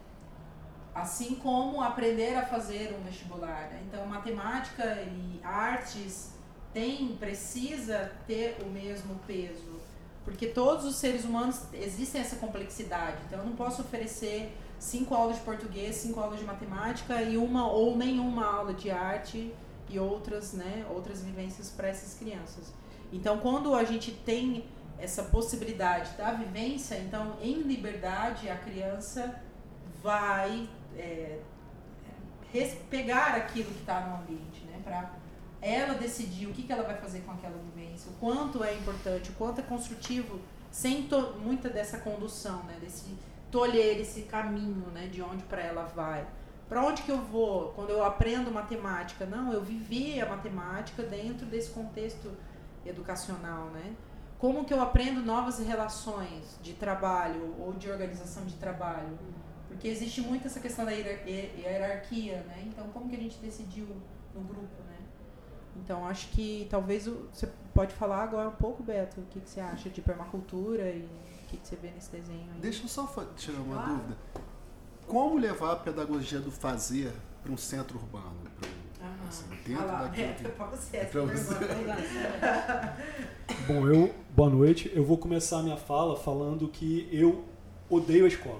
assim 0.97 1.35
como 1.35 1.81
aprender 1.81 2.35
a 2.35 2.45
fazer 2.45 2.95
um 2.99 3.03
vestibular. 3.03 3.69
Né? 3.69 3.83
Então, 3.87 4.05
matemática 4.07 4.83
e 5.03 5.39
artes 5.43 6.31
tem, 6.73 7.15
precisa 7.17 8.11
ter 8.25 8.57
o 8.65 8.69
mesmo 8.69 9.19
peso, 9.27 9.79
porque 10.25 10.47
todos 10.47 10.85
os 10.85 10.95
seres 10.95 11.23
humanos 11.23 11.61
existem 11.73 12.21
essa 12.21 12.37
complexidade. 12.37 13.17
Então, 13.27 13.39
eu 13.39 13.45
não 13.45 13.55
posso 13.55 13.81
oferecer 13.81 14.51
cinco 14.79 15.13
aulas 15.13 15.37
de 15.37 15.43
português, 15.43 15.95
cinco 15.95 16.19
aulas 16.19 16.39
de 16.39 16.45
matemática 16.45 17.21
e 17.21 17.37
uma 17.37 17.71
ou 17.71 17.95
nenhuma 17.95 18.45
aula 18.45 18.73
de 18.73 18.89
arte 18.89 19.53
e 19.89 19.99
outras, 19.99 20.53
né, 20.53 20.85
outras 20.89 21.21
vivências 21.21 21.69
para 21.69 21.87
essas 21.87 22.17
crianças. 22.17 22.73
Então, 23.13 23.37
quando 23.37 23.73
a 23.73 23.83
gente 23.83 24.11
tem 24.11 24.65
essa 24.99 25.23
possibilidade 25.23 26.15
da 26.17 26.31
vivência, 26.31 26.95
então, 26.95 27.37
em 27.41 27.61
liberdade, 27.61 28.49
a 28.49 28.57
criança 28.57 29.41
vai 30.01 30.67
é, 30.95 31.39
pegar 32.89 33.35
aquilo 33.35 33.71
que 33.71 33.79
está 33.79 34.01
no 34.01 34.21
ambiente, 34.21 34.63
né? 34.65 34.79
Para 34.83 35.11
ela 35.61 35.93
decidir 35.93 36.47
o 36.47 36.53
que, 36.53 36.63
que 36.63 36.71
ela 36.71 36.83
vai 36.83 36.97
fazer 36.97 37.21
com 37.21 37.31
aquela 37.31 37.57
vivência, 37.57 38.09
o 38.11 38.13
quanto 38.15 38.63
é 38.63 38.73
importante, 38.73 39.29
o 39.29 39.33
quanto 39.33 39.59
é 39.59 39.63
construtivo 39.63 40.39
sem 40.71 41.07
muita 41.43 41.69
dessa 41.69 41.99
condução, 41.99 42.63
né? 42.63 42.77
Desse 42.79 43.05
tolher 43.51 43.99
esse 43.99 44.23
caminho, 44.23 44.87
né? 44.91 45.07
De 45.07 45.21
onde 45.21 45.43
para 45.43 45.61
ela 45.61 45.83
vai. 45.83 46.25
Para 46.67 46.83
onde 46.83 47.03
que 47.03 47.11
eu 47.11 47.21
vou 47.21 47.69
quando 47.69 47.91
eu 47.91 48.03
aprendo 48.03 48.51
matemática? 48.51 49.25
Não, 49.25 49.53
eu 49.53 49.63
vivi 49.63 50.19
a 50.19 50.25
matemática 50.25 51.03
dentro 51.03 51.45
desse 51.45 51.69
contexto 51.69 52.31
educacional, 52.85 53.65
né? 53.67 53.95
Como 54.39 54.65
que 54.65 54.73
eu 54.73 54.81
aprendo 54.81 55.21
novas 55.21 55.57
relações 55.59 56.59
de 56.61 56.73
trabalho 56.73 57.55
ou 57.59 57.73
de 57.73 57.89
organização 57.89 58.45
de 58.45 58.53
trabalho? 58.55 59.17
Porque 59.67 59.87
existe 59.87 60.21
muito 60.21 60.47
essa 60.47 60.59
questão 60.59 60.85
da 60.85 60.91
hierarquia, 60.91 62.43
né? 62.47 62.63
Então, 62.67 62.87
como 62.89 63.09
que 63.09 63.15
a 63.15 63.19
gente 63.19 63.37
decidiu 63.39 63.87
no 64.33 64.41
grupo, 64.41 64.83
né? 64.87 64.97
Então, 65.77 66.05
acho 66.07 66.29
que 66.29 66.67
talvez 66.69 67.05
você 67.05 67.49
pode 67.73 67.93
falar 67.93 68.23
agora 68.23 68.49
um 68.49 68.55
pouco, 68.55 68.83
Beto, 68.83 69.21
o 69.21 69.25
que, 69.25 69.39
que 69.39 69.49
você 69.49 69.59
acha 69.59 69.89
de 69.89 70.01
permacultura 70.01 70.89
e 70.89 71.03
o 71.03 71.47
que, 71.47 71.57
que 71.57 71.67
você 71.67 71.75
vê 71.75 71.89
nesse 71.89 72.11
desenho 72.11 72.51
aí. 72.53 72.59
Deixa 72.59 72.83
eu 72.83 72.87
só 72.87 73.05
tirar 73.35 73.59
uma 73.59 73.75
claro. 73.75 73.95
dúvida. 73.95 74.17
Como 75.07 75.37
levar 75.37 75.73
a 75.73 75.75
pedagogia 75.77 76.39
do 76.39 76.51
fazer 76.51 77.13
para 77.41 77.51
um 77.51 77.57
centro 77.57 77.97
urbano? 77.97 78.35
Assim, 79.27 79.45
dentro 79.65 79.83
ah 79.83 80.03
daquilo 80.03 80.33
que... 80.33 80.47
É 80.97 81.05
pra 81.05 81.21
você. 81.21 81.55
Bom, 83.67 83.87
eu, 83.87 84.13
boa 84.35 84.49
noite. 84.49 84.91
Eu 84.93 85.03
vou 85.03 85.17
começar 85.17 85.59
a 85.59 85.63
minha 85.63 85.77
fala 85.77 86.15
falando 86.15 86.67
que 86.67 87.07
eu 87.11 87.43
odeio 87.89 88.25
a 88.25 88.27
escola. 88.27 88.59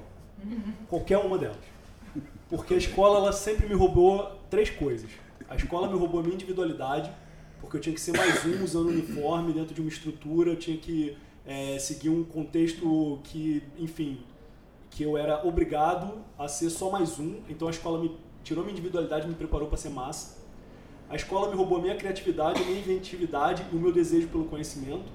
Qualquer 0.88 1.18
uma 1.18 1.38
delas. 1.38 1.58
Porque 2.50 2.74
a 2.74 2.78
escola 2.78 3.20
ela 3.20 3.32
sempre 3.32 3.68
me 3.68 3.74
roubou 3.74 4.40
três 4.50 4.70
coisas. 4.70 5.10
A 5.50 5.56
escola 5.56 5.88
me 5.88 5.98
roubou 5.98 6.20
a 6.20 6.24
minha 6.24 6.36
individualidade, 6.36 7.12
porque 7.60 7.78
eu 7.78 7.82
tinha 7.82 7.96
que 7.96 8.02
ser 8.02 8.16
mais 8.16 8.46
um 8.46 8.64
usando 8.64 8.90
uniforme 8.90 9.54
dentro 9.54 9.74
de 9.74 9.82
uma 9.82 9.90
estrutura, 9.90 10.52
eu 10.52 10.56
tinha 10.56 10.78
que 10.78 11.18
é, 11.46 11.80
seguir 11.80 12.10
um 12.10 12.24
contexto 12.24 13.20
que, 13.24 13.64
enfim, 13.78 14.20
que 14.92 15.04
eu 15.04 15.18
era 15.18 15.46
obrigado 15.46 16.20
a 16.38 16.48
ser 16.48 16.70
só 16.70 16.90
mais 16.90 17.20
um. 17.20 17.40
Então 17.50 17.68
a 17.68 17.72
escola 17.72 18.00
me 18.00 18.16
tirou 18.44 18.64
minha 18.64 18.74
individualidade, 18.74 19.28
me 19.28 19.36
preparou 19.36 19.68
para 19.68 19.78
ser 19.78 19.90
massa. 19.90 20.37
A 21.10 21.16
escola 21.16 21.50
me 21.50 21.56
roubou 21.56 21.78
a 21.78 21.82
minha 21.82 21.96
criatividade, 21.96 22.62
a 22.62 22.66
minha 22.66 22.80
inventividade 22.80 23.66
e 23.72 23.76
o 23.76 23.80
meu 23.80 23.94
desejo 23.94 24.28
pelo 24.28 24.46
conhecimento, 24.46 25.06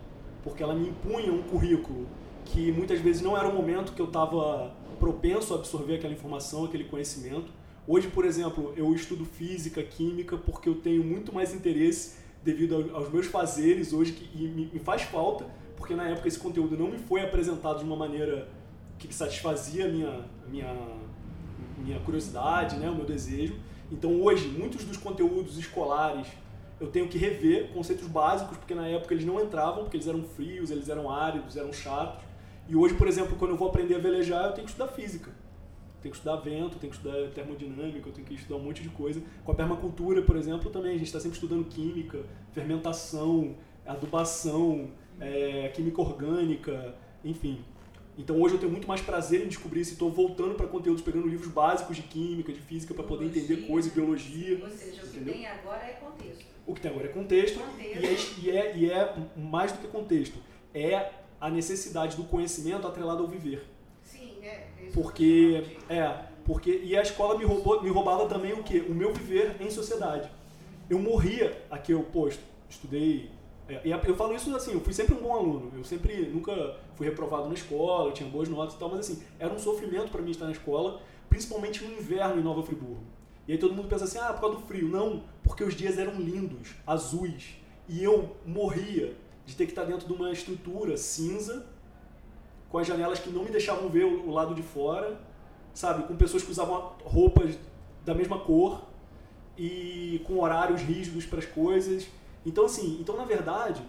porque 0.42 0.62
ela 0.62 0.74
me 0.74 0.88
impunha 0.88 1.30
um 1.30 1.42
currículo 1.42 2.06
que 2.46 2.72
muitas 2.72 2.98
vezes 3.00 3.20
não 3.20 3.36
era 3.36 3.46
o 3.46 3.54
momento 3.54 3.92
que 3.92 4.00
eu 4.00 4.06
estava 4.06 4.74
propenso 4.98 5.52
a 5.52 5.58
absorver 5.58 5.96
aquela 5.96 6.14
informação, 6.14 6.64
aquele 6.64 6.84
conhecimento. 6.84 7.52
Hoje, 7.86 8.08
por 8.08 8.24
exemplo, 8.24 8.72
eu 8.76 8.94
estudo 8.94 9.24
física, 9.24 9.82
química, 9.82 10.36
porque 10.36 10.68
eu 10.68 10.76
tenho 10.76 11.04
muito 11.04 11.32
mais 11.34 11.52
interesse 11.52 12.16
devido 12.42 12.90
aos 12.94 13.12
meus 13.12 13.26
fazeres 13.26 13.92
hoje, 13.92 14.12
que, 14.12 14.30
e 14.34 14.48
me, 14.48 14.78
faz 14.78 15.02
falta, 15.02 15.44
porque 15.76 15.94
na 15.94 16.08
época 16.08 16.26
esse 16.26 16.38
conteúdo 16.38 16.76
não 16.76 16.88
me 16.88 16.98
foi 16.98 17.20
apresentado 17.20 17.80
de 17.80 17.84
uma 17.84 17.96
maneira 17.96 18.48
que 18.98 19.12
satisfazia 19.12 19.86
a 19.86 19.88
minha, 19.88 20.24
minha, 20.48 20.74
minha 21.78 22.00
curiosidade, 22.00 22.76
né, 22.76 22.88
o 22.88 22.94
meu 22.94 23.04
desejo. 23.04 23.54
Então 23.92 24.22
hoje, 24.22 24.48
muitos 24.48 24.84
dos 24.84 24.96
conteúdos 24.96 25.58
escolares 25.58 26.26
eu 26.80 26.88
tenho 26.88 27.06
que 27.06 27.16
rever 27.16 27.68
conceitos 27.68 28.08
básicos, 28.08 28.56
porque 28.56 28.74
na 28.74 28.88
época 28.88 29.14
eles 29.14 29.24
não 29.24 29.40
entravam, 29.40 29.84
porque 29.84 29.96
eles 29.96 30.08
eram 30.08 30.24
frios, 30.24 30.68
eles 30.68 30.88
eram 30.88 31.08
áridos, 31.08 31.56
eram 31.56 31.72
chatos. 31.72 32.24
E 32.68 32.74
hoje, 32.74 32.94
por 32.94 33.06
exemplo, 33.06 33.36
quando 33.36 33.52
eu 33.52 33.56
vou 33.56 33.68
aprender 33.68 33.94
a 33.94 33.98
velejar, 33.98 34.46
eu 34.46 34.52
tenho 34.52 34.64
que 34.64 34.72
estudar 34.72 34.88
física. 34.88 35.30
Tenho 36.00 36.10
que 36.10 36.18
estudar 36.18 36.36
vento, 36.36 36.78
tenho 36.78 36.92
que 36.92 36.98
estudar 36.98 37.30
termodinâmica, 37.30 38.08
eu 38.08 38.12
tenho 38.12 38.26
que 38.26 38.34
estudar 38.34 38.56
um 38.56 38.64
monte 38.64 38.82
de 38.82 38.88
coisa. 38.88 39.22
Com 39.44 39.52
a 39.52 39.54
permacultura, 39.54 40.22
por 40.22 40.34
exemplo, 40.36 40.70
também 40.70 40.90
a 40.90 40.98
gente 40.98 41.06
está 41.06 41.20
sempre 41.20 41.36
estudando 41.36 41.64
química, 41.66 42.18
fermentação, 42.52 43.54
adubação, 43.86 44.90
é, 45.20 45.68
química 45.68 46.00
orgânica, 46.00 46.96
enfim. 47.24 47.64
Então 48.16 48.40
hoje 48.40 48.54
eu 48.54 48.60
tenho 48.60 48.70
muito 48.70 48.86
mais 48.86 49.00
prazer 49.00 49.44
em 49.44 49.48
descobrir 49.48 49.80
isso 49.80 49.92
e 49.92 49.94
estou 49.94 50.10
voltando 50.10 50.54
para 50.54 50.66
conteúdos, 50.66 51.02
pegando 51.02 51.26
livros 51.26 51.50
básicos 51.50 51.96
de 51.96 52.02
química, 52.02 52.52
de 52.52 52.60
física, 52.60 52.92
para 52.92 53.04
poder 53.04 53.26
entender 53.26 53.66
coisas, 53.66 53.90
biologia. 53.92 54.60
Ou 54.62 54.70
seja, 54.70 55.02
o 55.02 55.08
que 55.08 55.20
tem 55.20 55.46
agora 55.46 55.82
é 55.84 55.92
contexto. 55.92 56.44
O 56.66 56.74
que 56.74 56.80
tem 56.80 56.90
agora 56.90 57.06
é 57.06 57.10
contexto, 57.10 57.58
contexto. 57.58 58.40
E, 58.40 58.50
é, 58.50 58.54
e, 58.54 58.58
é, 58.58 58.76
e 58.76 58.90
é 58.90 59.14
mais 59.36 59.72
do 59.72 59.78
que 59.78 59.88
contexto. 59.88 60.38
É 60.74 61.10
a 61.40 61.50
necessidade 61.50 62.16
do 62.16 62.24
conhecimento 62.24 62.86
atrelado 62.86 63.22
ao 63.22 63.28
viver. 63.28 63.64
Sim, 64.02 64.32
é. 64.42 64.68
Porque, 64.92 65.64
é, 65.88 66.26
porque, 66.44 66.82
e 66.84 66.96
a 66.96 67.02
escola 67.02 67.38
me, 67.38 67.44
roubou, 67.44 67.82
me 67.82 67.88
roubava 67.88 68.28
também 68.28 68.52
o 68.52 68.62
quê? 68.62 68.84
O 68.86 68.94
meu 68.94 69.12
viver 69.12 69.56
em 69.58 69.70
sociedade. 69.70 70.30
Eu 70.88 70.98
morria 70.98 71.62
aqui, 71.70 71.92
eu, 71.92 72.02
posto, 72.02 72.42
estudei 72.68 73.30
é, 73.68 73.80
e 73.84 73.90
eu 73.90 74.16
falo 74.16 74.34
isso 74.34 74.54
assim, 74.54 74.72
eu 74.72 74.80
fui 74.80 74.92
sempre 74.92 75.14
um 75.14 75.22
bom 75.22 75.34
aluno. 75.34 75.72
Eu 75.74 75.84
sempre 75.84 76.26
nunca 76.26 76.76
fui 77.02 77.08
reprovado 77.08 77.48
na 77.48 77.54
escola, 77.54 78.08
eu 78.08 78.12
tinha 78.12 78.28
boas 78.28 78.48
notas 78.48 78.74
e 78.74 78.78
tal, 78.78 78.88
mas 78.88 79.00
assim, 79.00 79.20
era 79.38 79.52
um 79.52 79.58
sofrimento 79.58 80.10
para 80.10 80.22
mim 80.22 80.30
estar 80.30 80.44
na 80.46 80.52
escola, 80.52 81.00
principalmente 81.28 81.84
no 81.84 81.92
inverno 81.98 82.40
em 82.40 82.44
Nova 82.44 82.62
Friburgo. 82.62 83.02
E 83.46 83.52
aí 83.52 83.58
todo 83.58 83.74
mundo 83.74 83.88
pensa 83.88 84.04
assim, 84.04 84.18
ah, 84.18 84.32
por 84.32 84.40
causa 84.40 84.56
do 84.56 84.62
frio. 84.62 84.88
Não, 84.88 85.24
porque 85.42 85.64
os 85.64 85.74
dias 85.74 85.98
eram 85.98 86.14
lindos, 86.14 86.74
azuis. 86.86 87.56
E 87.88 88.04
eu 88.04 88.36
morria 88.46 89.16
de 89.44 89.56
ter 89.56 89.64
que 89.64 89.72
estar 89.72 89.82
dentro 89.82 90.06
de 90.06 90.12
uma 90.12 90.30
estrutura 90.30 90.96
cinza, 90.96 91.66
com 92.70 92.78
as 92.78 92.86
janelas 92.86 93.18
que 93.18 93.30
não 93.30 93.42
me 93.42 93.50
deixavam 93.50 93.88
ver 93.88 94.04
o 94.04 94.30
lado 94.30 94.54
de 94.54 94.62
fora, 94.62 95.20
sabe? 95.74 96.04
Com 96.04 96.16
pessoas 96.16 96.44
que 96.44 96.52
usavam 96.52 96.92
roupas 97.04 97.58
da 98.04 98.14
mesma 98.14 98.38
cor 98.38 98.82
e 99.58 100.22
com 100.24 100.38
horários 100.38 100.80
rígidos 100.80 101.26
para 101.26 101.40
as 101.40 101.46
coisas. 101.46 102.06
Então, 102.46 102.64
assim, 102.64 102.98
então 103.00 103.16
na 103.16 103.24
verdade, 103.24 103.82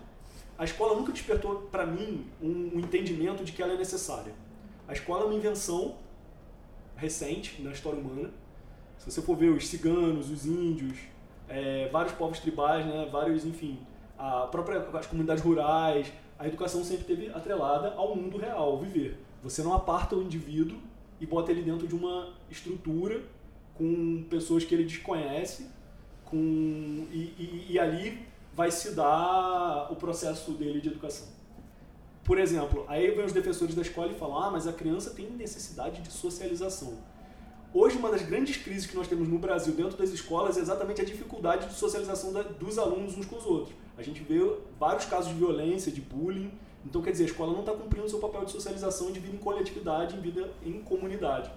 a 0.57 0.63
escola 0.63 0.95
nunca 0.95 1.11
despertou 1.11 1.67
para 1.71 1.85
mim 1.85 2.25
um, 2.41 2.71
um, 2.75 2.79
entendimento 2.79 3.43
de 3.43 3.51
que 3.51 3.61
ela 3.61 3.73
é 3.73 3.77
necessária. 3.77 4.33
A 4.87 4.93
escola 4.93 5.23
é 5.23 5.25
uma 5.25 5.35
invenção 5.35 5.95
recente 6.95 7.61
na 7.61 7.71
história 7.71 7.99
humana. 7.99 8.31
Se 8.97 9.11
você 9.11 9.21
for 9.21 9.35
ver 9.35 9.49
os 9.49 9.67
ciganos, 9.67 10.29
os 10.29 10.45
índios, 10.45 10.97
é, 11.49 11.89
vários 11.89 12.13
povos 12.13 12.39
tribais, 12.39 12.85
né, 12.85 13.09
vários, 13.11 13.45
enfim, 13.45 13.79
a 14.17 14.47
própria, 14.47 14.79
as 14.93 15.07
comunidades 15.07 15.43
rurais, 15.43 16.11
a 16.37 16.47
educação 16.47 16.83
sempre 16.83 17.05
teve 17.05 17.29
atrelada 17.29 17.93
ao 17.95 18.15
mundo 18.15 18.37
real, 18.37 18.71
ao 18.71 18.79
viver. 18.79 19.17
Você 19.41 19.61
não 19.63 19.73
aparta 19.73 20.15
o 20.15 20.21
indivíduo 20.21 20.77
e 21.19 21.25
bota 21.25 21.51
ele 21.51 21.61
dentro 21.61 21.87
de 21.87 21.95
uma 21.95 22.33
estrutura 22.49 23.21
com 23.75 24.23
pessoas 24.29 24.63
que 24.63 24.73
ele 24.73 24.85
desconhece, 24.85 25.67
com, 26.25 26.37
e, 27.11 27.33
e, 27.37 27.65
e 27.71 27.79
ali 27.79 28.32
vai 28.55 28.71
se 28.71 28.91
dar 28.91 29.91
o 29.91 29.95
processo 29.95 30.51
dele 30.51 30.79
de 30.79 30.89
educação. 30.89 31.27
Por 32.23 32.39
exemplo, 32.39 32.85
aí 32.87 33.11
vem 33.11 33.25
os 33.25 33.33
defensores 33.33 33.75
da 33.75 33.81
escola 33.81 34.11
e 34.11 34.15
falam: 34.15 34.37
ah, 34.37 34.51
mas 34.51 34.67
a 34.67 34.73
criança 34.73 35.11
tem 35.11 35.29
necessidade 35.29 36.01
de 36.01 36.11
socialização. 36.11 36.97
Hoje, 37.73 37.97
uma 37.97 38.11
das 38.11 38.21
grandes 38.21 38.57
crises 38.57 38.85
que 38.85 38.95
nós 38.95 39.07
temos 39.07 39.27
no 39.27 39.39
Brasil 39.39 39.73
dentro 39.73 39.97
das 39.97 40.11
escolas 40.11 40.57
é 40.57 40.61
exatamente 40.61 41.01
a 41.01 41.03
dificuldade 41.03 41.67
de 41.67 41.73
socialização 41.73 42.31
da, 42.31 42.43
dos 42.43 42.77
alunos 42.77 43.17
uns 43.17 43.25
com 43.25 43.35
os 43.35 43.45
outros. 43.45 43.75
A 43.97 44.03
gente 44.03 44.21
vê 44.21 44.39
vários 44.79 45.05
casos 45.05 45.29
de 45.29 45.35
violência, 45.35 45.91
de 45.91 45.99
bullying. 45.99 46.51
Então, 46.85 47.01
quer 47.01 47.11
dizer, 47.11 47.23
a 47.23 47.27
escola 47.27 47.51
não 47.51 47.61
está 47.61 47.71
cumprindo 47.71 48.07
seu 48.07 48.19
papel 48.19 48.45
de 48.45 48.51
socialização 48.51 49.11
de 49.11 49.19
vida 49.19 49.35
em 49.35 49.39
coletividade, 49.39 50.15
em 50.15 50.21
vida 50.21 50.51
em 50.63 50.81
comunidade. 50.81 51.49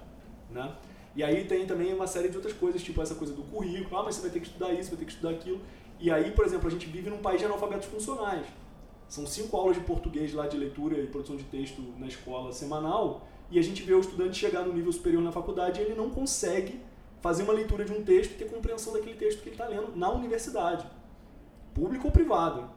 Né? 0.49 0.75
E 1.15 1.23
aí 1.23 1.45
tem 1.45 1.67
também 1.67 1.93
uma 1.93 2.07
série 2.07 2.29
de 2.29 2.35
outras 2.35 2.53
coisas, 2.53 2.81
tipo 2.81 2.99
essa 3.01 3.13
coisa 3.13 3.33
do 3.33 3.43
currículo. 3.43 3.97
Ah, 3.97 4.03
mas 4.03 4.15
você 4.15 4.21
vai 4.21 4.31
ter 4.31 4.39
que 4.39 4.47
estudar 4.47 4.73
isso, 4.73 4.89
vai 4.89 4.99
ter 4.99 5.05
que 5.05 5.11
estudar 5.11 5.31
aquilo. 5.31 5.61
E 5.99 6.11
aí, 6.11 6.31
por 6.31 6.45
exemplo, 6.45 6.67
a 6.67 6.71
gente 6.71 6.85
vive 6.87 7.09
num 7.09 7.17
país 7.17 7.39
de 7.39 7.45
analfabetos 7.45 7.87
funcionais. 7.87 8.45
São 9.07 9.25
cinco 9.25 9.55
aulas 9.55 9.77
de 9.77 9.83
português 9.83 10.33
lá 10.33 10.47
de 10.47 10.57
leitura 10.57 10.97
e 10.97 11.07
produção 11.07 11.35
de 11.35 11.43
texto 11.43 11.81
na 11.97 12.07
escola 12.07 12.51
semanal, 12.51 13.27
e 13.49 13.57
a 13.57 13.61
gente 13.61 13.81
vê 13.83 13.93
o 13.93 13.99
estudante 13.99 14.37
chegar 14.37 14.63
no 14.63 14.73
nível 14.73 14.91
superior 14.91 15.23
na 15.23 15.31
faculdade 15.31 15.79
e 15.79 15.83
ele 15.85 15.95
não 15.95 16.09
consegue 16.09 16.81
fazer 17.21 17.43
uma 17.43 17.53
leitura 17.53 17.85
de 17.85 17.93
um 17.93 18.03
texto 18.03 18.31
e 18.31 18.35
ter 18.35 18.49
compreensão 18.49 18.93
daquele 18.93 19.15
texto 19.15 19.41
que 19.41 19.49
ele 19.49 19.55
está 19.55 19.65
lendo 19.65 19.95
na 19.95 20.11
universidade, 20.11 20.85
público 21.73 22.07
ou 22.07 22.11
privado. 22.11 22.69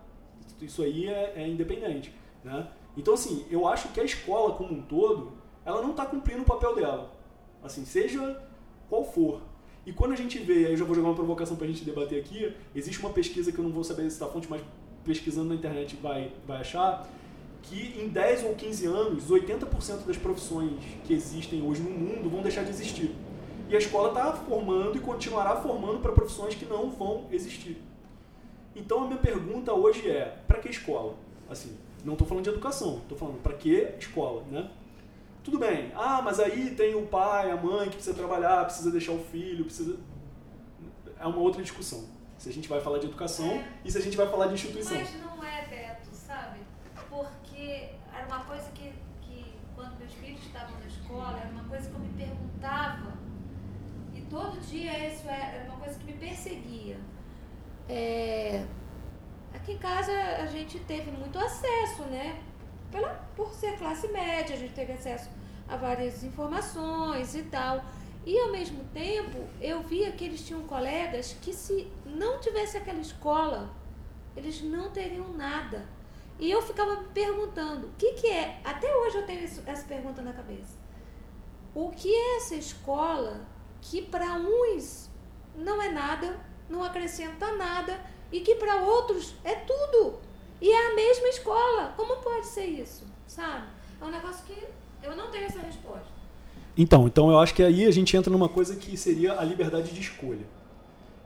Isso 0.60 0.82
aí 0.82 1.08
é, 1.08 1.32
é 1.36 1.48
independente. 1.48 2.14
Né? 2.44 2.68
Então, 2.96 3.14
assim, 3.14 3.44
eu 3.50 3.66
acho 3.66 3.88
que 3.88 4.00
a 4.00 4.04
escola 4.04 4.54
como 4.54 4.72
um 4.72 4.82
todo, 4.82 5.32
ela 5.64 5.82
não 5.82 5.90
está 5.90 6.06
cumprindo 6.06 6.42
o 6.42 6.46
papel 6.46 6.74
dela. 6.74 7.12
Assim, 7.62 7.84
seja 7.84 8.42
qual 8.88 9.04
for. 9.04 9.42
E 9.90 9.92
quando 9.92 10.12
a 10.12 10.16
gente 10.16 10.38
vê, 10.38 10.66
aí 10.66 10.70
eu 10.70 10.76
já 10.76 10.84
vou 10.84 10.94
jogar 10.94 11.08
uma 11.08 11.16
provocação 11.16 11.56
para 11.56 11.66
a 11.66 11.68
gente 11.68 11.84
debater 11.84 12.20
aqui, 12.20 12.54
existe 12.76 13.00
uma 13.00 13.10
pesquisa 13.10 13.50
que 13.50 13.58
eu 13.58 13.64
não 13.64 13.72
vou 13.72 13.82
saber 13.82 14.02
se 14.02 14.10
está 14.10 14.26
fonte, 14.28 14.46
mas 14.48 14.62
pesquisando 15.04 15.48
na 15.48 15.56
internet 15.56 15.98
vai, 16.00 16.30
vai 16.46 16.60
achar, 16.60 17.10
que 17.60 18.00
em 18.00 18.06
10 18.06 18.44
ou 18.44 18.54
15 18.54 18.86
anos, 18.86 19.28
80% 19.28 20.06
das 20.06 20.16
profissões 20.16 20.74
que 21.04 21.12
existem 21.12 21.60
hoje 21.60 21.82
no 21.82 21.90
mundo 21.90 22.30
vão 22.30 22.40
deixar 22.40 22.62
de 22.62 22.70
existir. 22.70 23.10
E 23.68 23.74
a 23.74 23.78
escola 23.78 24.10
está 24.10 24.32
formando 24.32 24.96
e 24.96 25.00
continuará 25.00 25.56
formando 25.56 25.98
para 25.98 26.12
profissões 26.12 26.54
que 26.54 26.66
não 26.66 26.88
vão 26.88 27.26
existir. 27.32 27.76
Então 28.76 29.02
a 29.02 29.06
minha 29.08 29.18
pergunta 29.18 29.72
hoje 29.72 30.08
é, 30.08 30.36
para 30.46 30.60
que 30.60 30.68
escola? 30.68 31.16
Assim, 31.50 31.76
não 32.04 32.12
estou 32.12 32.28
falando 32.28 32.44
de 32.44 32.50
educação, 32.50 32.98
estou 32.98 33.18
falando 33.18 33.42
para 33.42 33.54
que 33.54 33.88
escola, 33.98 34.44
né? 34.52 34.70
Tudo 35.50 35.58
bem. 35.58 35.92
Ah, 35.96 36.22
mas 36.22 36.38
aí 36.38 36.74
tem 36.76 36.94
o 36.94 37.06
pai, 37.06 37.50
a 37.50 37.56
mãe 37.56 37.88
que 37.88 37.96
precisa 37.96 38.14
trabalhar, 38.14 38.64
precisa 38.64 38.90
deixar 38.90 39.12
o 39.12 39.18
filho, 39.18 39.64
precisa. 39.64 39.98
É 41.18 41.26
uma 41.26 41.38
outra 41.38 41.60
discussão. 41.60 42.04
Se 42.38 42.48
a 42.48 42.52
gente 42.52 42.68
vai 42.68 42.80
falar 42.80 42.98
de 42.98 43.06
educação 43.06 43.50
é. 43.50 43.68
e 43.84 43.90
se 43.90 43.98
a 43.98 44.00
gente 44.00 44.16
vai 44.16 44.28
falar 44.28 44.46
de 44.46 44.54
instituição. 44.54 44.96
Mas 44.96 45.20
não 45.20 45.44
é, 45.44 45.66
Beto, 45.66 46.14
sabe? 46.14 46.60
Porque 47.10 47.88
era 48.14 48.26
uma 48.26 48.44
coisa 48.44 48.70
estavam 50.50 50.78
na 50.80 50.86
escola, 50.86 51.38
era 51.38 51.50
uma 51.50 51.64
coisa 51.64 51.88
que 51.88 51.94
eu 51.94 52.00
me 52.00 52.08
perguntava. 52.10 53.12
E 54.14 54.20
todo 54.22 54.60
dia 54.60 55.08
isso 55.08 55.28
era 55.28 55.64
uma 55.64 55.78
coisa 55.78 55.98
que 55.98 56.04
me 56.04 56.12
perseguia. 56.14 56.98
É, 57.88 58.64
aqui 59.54 59.72
em 59.72 59.78
casa 59.78 60.12
a 60.12 60.46
gente 60.46 60.78
teve 60.80 61.10
muito 61.10 61.38
acesso, 61.38 62.02
né? 62.04 62.40
Pela, 62.90 63.08
por 63.36 63.52
ser 63.52 63.78
classe 63.78 64.08
média, 64.08 64.54
a 64.54 64.58
gente 64.58 64.74
teve 64.74 64.92
acesso 64.92 65.30
a 65.70 65.76
várias 65.76 66.22
informações 66.24 67.34
e 67.34 67.44
tal. 67.44 67.82
E 68.26 68.38
ao 68.38 68.50
mesmo 68.50 68.84
tempo, 68.92 69.38
eu 69.60 69.80
via 69.82 70.12
que 70.12 70.24
eles 70.24 70.46
tinham 70.46 70.62
colegas 70.62 71.34
que 71.40 71.54
se 71.54 71.90
não 72.04 72.38
tivesse 72.40 72.76
aquela 72.76 73.00
escola, 73.00 73.70
eles 74.36 74.60
não 74.62 74.90
teriam 74.90 75.32
nada. 75.32 75.88
E 76.38 76.50
eu 76.50 76.60
ficava 76.60 76.96
me 76.96 77.08
perguntando, 77.08 77.86
o 77.86 77.92
que, 77.96 78.12
que 78.14 78.26
é? 78.26 78.60
Até 78.64 78.94
hoje 78.94 79.18
eu 79.18 79.26
tenho 79.26 79.44
essa 79.44 79.86
pergunta 79.86 80.20
na 80.22 80.32
cabeça. 80.32 80.78
O 81.74 81.90
que 81.90 82.12
é 82.12 82.36
essa 82.36 82.56
escola 82.56 83.46
que 83.80 84.02
para 84.02 84.34
uns 84.34 85.08
não 85.54 85.80
é 85.80 85.90
nada, 85.90 86.38
não 86.68 86.82
acrescenta 86.82 87.52
nada, 87.56 88.00
e 88.32 88.40
que 88.40 88.54
para 88.56 88.76
outros 88.76 89.34
é 89.44 89.54
tudo? 89.54 90.18
E 90.60 90.70
é 90.70 90.92
a 90.92 90.94
mesma 90.94 91.28
escola. 91.28 91.94
Como 91.96 92.16
pode 92.16 92.46
ser 92.46 92.66
isso? 92.66 93.06
Sabe? 93.26 93.66
É 94.00 94.04
um 94.04 94.10
negócio 94.10 94.44
que 94.44 94.66
eu 95.02 95.16
não 95.16 95.30
tenho 95.30 95.44
essa 95.44 95.60
resposta. 95.60 96.20
Então, 96.76 97.06
então 97.06 97.30
eu 97.30 97.38
acho 97.38 97.54
que 97.54 97.62
aí 97.62 97.84
a 97.84 97.90
gente 97.90 98.16
entra 98.16 98.30
numa 98.30 98.48
coisa 98.48 98.76
que 98.76 98.96
seria 98.96 99.38
a 99.38 99.44
liberdade 99.44 99.92
de 99.92 100.00
escolha. 100.00 100.46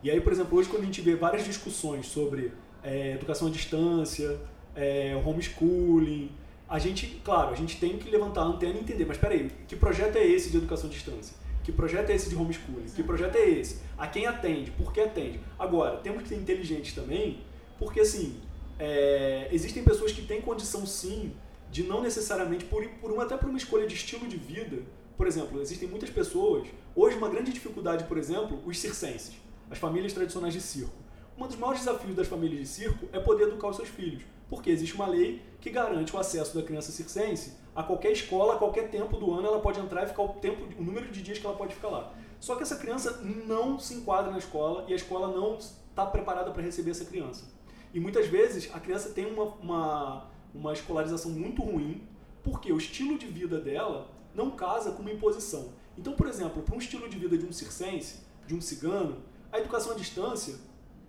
E 0.03 0.11
aí, 0.11 0.21
por 0.21 0.33
exemplo, 0.33 0.59
hoje 0.59 0.69
quando 0.69 0.83
a 0.83 0.87
gente 0.87 1.01
vê 1.01 1.15
várias 1.15 1.45
discussões 1.45 2.07
sobre 2.07 2.53
é, 2.83 3.13
educação 3.13 3.49
à 3.49 3.51
distância, 3.51 4.39
é, 4.75 5.21
homeschooling, 5.25 6.31
a 6.69 6.79
gente, 6.79 7.21
claro, 7.25 7.53
a 7.53 7.57
gente 7.57 7.79
tem 7.79 7.99
que 7.99 8.11
levantar 8.11 8.43
a 8.43 8.45
antena 8.45 8.75
e 8.75 8.81
entender, 8.81 9.05
mas 9.05 9.17
peraí, 9.17 9.51
que 9.69 9.77
projeto 9.77 10.17
é 10.17 10.27
esse 10.27 10.51
de 10.51 10.57
educação 10.57 10.89
à 10.89 10.93
distância? 10.93 11.37
Que 11.63 11.73
projeto 11.73 12.11
é 12.11 12.15
esse 12.15 12.29
de 12.29 12.37
homeschooling? 12.37 12.87
Que 12.95 13.03
projeto 13.03 13.37
é 13.37 13.49
esse? 13.49 13.81
A 13.97 14.07
quem 14.07 14.27
atende? 14.27 14.71
Por 14.73 14.93
que 14.93 15.01
atende? 15.01 15.41
Agora, 15.59 15.97
temos 15.99 16.23
que 16.23 16.29
ser 16.29 16.37
inteligentes 16.37 16.95
também, 16.95 17.41
porque 17.79 18.01
assim, 18.01 18.37
é, 18.79 19.49
existem 19.51 19.83
pessoas 19.83 20.13
que 20.13 20.23
têm 20.23 20.41
condição 20.41 20.85
sim 20.85 21.33
de 21.75 21.83
não 21.83 22.01
necessariamente, 22.01 22.65
por, 22.67 22.89
por 23.01 23.11
uma, 23.11 23.25
até 23.25 23.37
por 23.37 23.49
uma 23.49 23.59
escolha 23.59 23.85
de 23.85 23.97
estilo 23.97 24.29
de 24.29 24.37
vida, 24.37 24.81
por 25.17 25.27
exemplo, 25.27 25.61
existem 25.61 25.89
muitas 25.89 26.09
pessoas, 26.09 26.69
hoje 26.95 27.17
uma 27.17 27.29
grande 27.29 27.53
dificuldade, 27.53 28.05
por 28.05 28.17
exemplo, 28.17 28.63
os 28.65 28.79
circenses, 28.79 29.35
as 29.69 29.77
famílias 29.77 30.13
tradicionais 30.13 30.55
de 30.55 30.61
circo. 30.61 30.95
Um 31.37 31.49
dos 31.49 31.57
maiores 31.57 31.81
desafios 31.81 32.15
das 32.15 32.29
famílias 32.29 32.61
de 32.61 32.69
circo 32.69 33.09
é 33.13 33.19
poder 33.19 33.49
educar 33.49 33.67
os 33.71 33.75
seus 33.75 33.89
filhos, 33.89 34.23
porque 34.49 34.71
existe 34.71 34.95
uma 34.95 35.09
lei 35.09 35.43
que 35.61 35.69
garante 35.69 36.15
o 36.15 36.19
acesso 36.21 36.55
da 36.55 36.63
criança 36.63 36.93
circense 36.93 37.55
a 37.75 37.83
qualquer 37.83 38.13
escola, 38.13 38.55
a 38.55 38.57
qualquer 38.57 38.89
tempo 38.89 39.17
do 39.17 39.33
ano 39.33 39.49
ela 39.49 39.59
pode 39.59 39.81
entrar 39.81 40.05
e 40.05 40.07
ficar 40.07 40.23
o 40.23 40.29
tempo, 40.29 40.69
o 40.79 40.85
número 40.85 41.11
de 41.11 41.23
dias 41.23 41.39
que 41.41 41.45
ela 41.45 41.57
pode 41.57 41.75
ficar 41.75 41.89
lá. 41.89 42.15
Só 42.39 42.55
que 42.55 42.63
essa 42.63 42.77
criança 42.77 43.21
não 43.21 43.81
se 43.81 43.95
enquadra 43.95 44.31
na 44.31 44.39
escola 44.39 44.85
e 44.87 44.93
a 44.93 44.97
escola 44.97 45.27
não 45.37 45.57
está 45.57 46.07
preparada 46.07 46.53
para 46.53 46.63
receber 46.63 46.93
essa 46.93 47.05
criança. 47.05 47.53
E 47.93 47.99
muitas 47.99 48.29
vezes 48.29 48.71
a 48.73 48.79
criança 48.79 49.11
tem 49.11 49.27
uma, 49.27 49.45
uma, 49.61 50.34
uma 50.55 50.73
escolarização 50.73 51.31
muito 51.31 51.63
ruim, 51.63 52.07
porque 52.43 52.73
o 52.73 52.77
estilo 52.77 53.19
de 53.19 53.27
vida 53.27 53.61
dela 53.61 54.09
não 54.35 54.51
casa 54.51 54.93
com 54.93 55.03
uma 55.03 55.13
imposição. 55.13 55.73
Então, 55.97 56.15
por 56.15 56.27
exemplo, 56.27 56.63
para 56.63 56.75
um 56.75 56.79
estilo 56.79 57.09
de 57.09 57.19
vida 57.19 57.37
de 57.37 57.47
um 57.47 57.53
circense, 57.53 58.21
de 58.47 58.55
um 58.55 58.61
cigano, 58.61 59.19
a 59.53 59.59
educação 59.59 59.93
à 59.93 59.95
distância, 59.95 60.57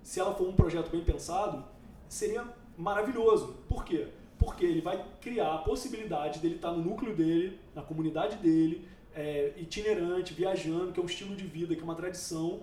se 0.03 0.19
ela 0.19 0.34
for 0.36 0.47
um 0.47 0.53
projeto 0.53 0.89
bem 0.91 1.03
pensado, 1.03 1.65
seria 2.08 2.45
maravilhoso. 2.77 3.55
Por 3.67 3.84
quê? 3.84 4.08
Porque 4.38 4.65
ele 4.65 4.81
vai 4.81 5.03
criar 5.19 5.53
a 5.53 5.58
possibilidade 5.60 6.39
dele 6.39 6.55
estar 6.55 6.71
no 6.71 6.84
núcleo 6.84 7.15
dele, 7.15 7.60
na 7.73 7.81
comunidade 7.81 8.38
dele, 8.38 8.88
é, 9.13 9.53
itinerante, 9.58 10.34
viajando, 10.34 10.91
que 10.91 10.99
é 10.99 11.03
um 11.03 11.08
estilo 11.08 11.36
de 11.36 11.45
vida, 11.45 11.73
que 11.73 11.81
é 11.81 11.84
uma 11.84 11.95
tradição, 11.95 12.62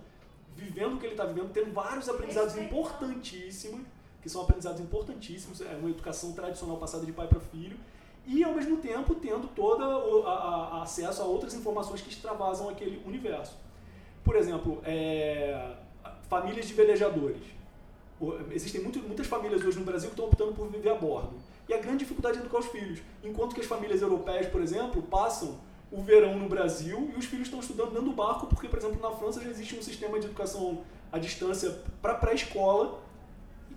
vivendo 0.54 0.94
o 0.94 0.98
que 0.98 1.06
ele 1.06 1.14
está 1.14 1.24
vivendo, 1.24 1.50
tendo 1.50 1.72
vários 1.72 2.08
aprendizados 2.08 2.56
importantíssimos, 2.56 3.80
que 4.22 4.28
são 4.28 4.42
aprendizados 4.42 4.80
importantíssimos, 4.80 5.60
é 5.60 5.76
uma 5.76 5.90
educação 5.90 6.32
tradicional 6.32 6.76
passada 6.76 7.04
de 7.04 7.12
pai 7.12 7.26
para 7.26 7.40
filho, 7.40 7.76
e 8.24 8.44
ao 8.44 8.54
mesmo 8.54 8.76
tempo 8.76 9.16
tendo 9.16 9.48
todo 9.48 9.82
o 9.82 10.26
a, 10.26 10.78
a 10.78 10.82
acesso 10.82 11.22
a 11.22 11.24
outras 11.24 11.54
informações 11.54 12.00
que 12.00 12.08
extravasam 12.08 12.68
aquele 12.68 13.02
universo. 13.04 13.56
Por 14.22 14.36
exemplo, 14.36 14.80
é, 14.84 15.74
famílias 16.28 16.66
de 16.68 16.74
velejadores. 16.74 17.42
Existem 18.52 18.80
muito, 18.80 19.00
muitas 19.00 19.26
famílias 19.26 19.64
hoje 19.64 19.78
no 19.80 19.84
Brasil 19.84 20.08
que 20.08 20.14
estão 20.14 20.26
optando 20.26 20.52
por 20.52 20.68
viver 20.68 20.90
a 20.90 20.94
bordo. 20.94 21.32
E 21.68 21.74
a 21.74 21.78
grande 21.78 21.98
dificuldade 21.98 22.38
é 22.38 22.40
educar 22.40 22.58
os 22.58 22.66
filhos. 22.66 23.00
Enquanto 23.24 23.54
que 23.54 23.60
as 23.60 23.66
famílias 23.66 24.00
europeias, 24.00 24.46
por 24.46 24.62
exemplo, 24.62 25.02
passam 25.02 25.58
o 25.90 26.00
verão 26.00 26.38
no 26.38 26.48
Brasil 26.48 27.10
e 27.14 27.18
os 27.18 27.24
filhos 27.24 27.48
estão 27.48 27.58
estudando 27.58 27.90
dentro 27.90 28.04
do 28.04 28.12
barco, 28.12 28.46
porque, 28.46 28.68
por 28.68 28.78
exemplo, 28.78 29.00
na 29.02 29.10
França 29.10 29.40
já 29.40 29.50
existe 29.50 29.74
um 29.76 29.82
sistema 29.82 30.20
de 30.20 30.26
educação 30.26 30.84
à 31.10 31.18
distância 31.18 31.82
para 32.00 32.14
pré-escola 32.14 33.00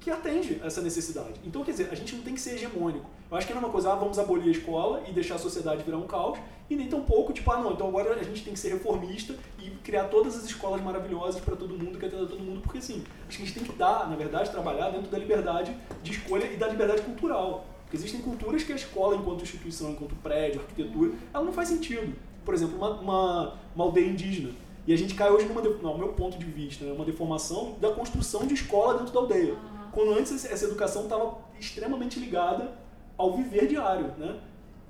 que 0.06 0.12
atende 0.12 0.62
essa 0.64 0.84
necessidade. 0.84 1.34
Então, 1.44 1.64
quer 1.64 1.72
dizer, 1.72 1.90
a 1.92 1.96
gente 1.96 2.16
não 2.16 2.22
tem 2.22 2.36
que 2.36 2.40
ser 2.40 2.54
hegemônico. 2.54 3.10
Eu 3.32 3.36
acho 3.36 3.48
que 3.48 3.54
não 3.56 3.62
é 3.64 3.66
uma 3.66 3.72
coisa, 3.72 3.92
ah, 3.92 3.96
vamos 3.96 4.20
abolir 4.20 4.50
a 4.50 4.52
escola 4.52 5.02
e 5.08 5.12
deixar 5.12 5.34
a 5.34 5.40
sociedade 5.40 5.82
virar 5.82 5.98
um 5.98 6.06
caos, 6.06 6.38
e 6.70 6.76
nem 6.76 6.88
tão 6.88 7.02
pouco, 7.02 7.34
tipo, 7.34 7.50
ah, 7.52 7.58
não, 7.58 7.74
então 7.74 7.88
agora 7.88 8.14
a 8.14 8.24
gente 8.24 8.44
tem 8.44 8.54
que 8.54 8.60
ser 8.60 8.70
reformista 8.70 9.36
e 9.58 9.72
criar 9.84 10.04
todas 10.04 10.38
as 10.38 10.46
escolas 10.46 10.80
maravilhosas 10.84 11.42
para 11.42 11.56
todo 11.56 11.74
mundo, 11.74 11.98
que 11.98 12.06
atenda 12.06 12.28
todo 12.28 12.40
mundo, 12.40 12.62
porque 12.62 12.78
assim, 12.78 13.04
acho 13.28 13.38
que 13.38 13.44
a 13.44 13.46
gente 13.48 13.58
tem 13.58 13.64
que 13.64 13.76
dar, 13.76 14.08
na 14.08 14.16
verdade, 14.16 14.52
trabalhar 14.52 14.92
dentro 14.92 15.10
da 15.10 15.18
liberdade 15.18 15.76
de 16.04 16.12
escolha 16.12 16.46
e 16.54 16.56
da 16.56 16.68
liberdade 16.68 17.02
cultural. 17.02 17.66
Porque 17.82 17.98
existem 17.98 18.22
culturas 18.22 18.62
que 18.62 18.74
a 18.74 18.76
escola, 18.76 19.16
enquanto 19.16 19.42
instituição, 19.42 19.90
enquanto 19.90 20.14
prédio, 20.18 20.62
arquitetura, 20.62 21.14
ela 21.34 21.44
não 21.44 21.52
faz 21.52 21.70
sentido. 21.70 22.16
Por 22.46 22.54
exemplo, 22.54 22.78
uma, 22.78 22.92
uma, 22.92 23.54
uma 23.76 23.86
aldeia 23.86 24.08
indígena. 24.08 24.52
E 24.86 24.94
a 24.94 24.98
gente 24.98 25.16
cai 25.16 25.32
hoje 25.32 25.48
numa, 25.48 25.62
no 25.62 25.98
meu 25.98 26.10
ponto 26.10 26.38
de 26.38 26.46
vista, 26.46 26.86
né, 26.86 26.92
uma 26.92 27.06
deformação 27.06 27.76
da 27.82 27.92
construção 27.92 28.46
de 28.46 28.54
escola 28.54 29.00
dentro 29.00 29.12
da 29.12 29.20
aldeia. 29.20 29.56
Quando 29.96 30.12
antes 30.12 30.44
essa 30.44 30.66
educação 30.66 31.04
estava 31.04 31.38
extremamente 31.58 32.20
ligada 32.20 32.78
ao 33.18 33.34
viver 33.38 33.66
diário, 33.66 34.08
né? 34.18 34.42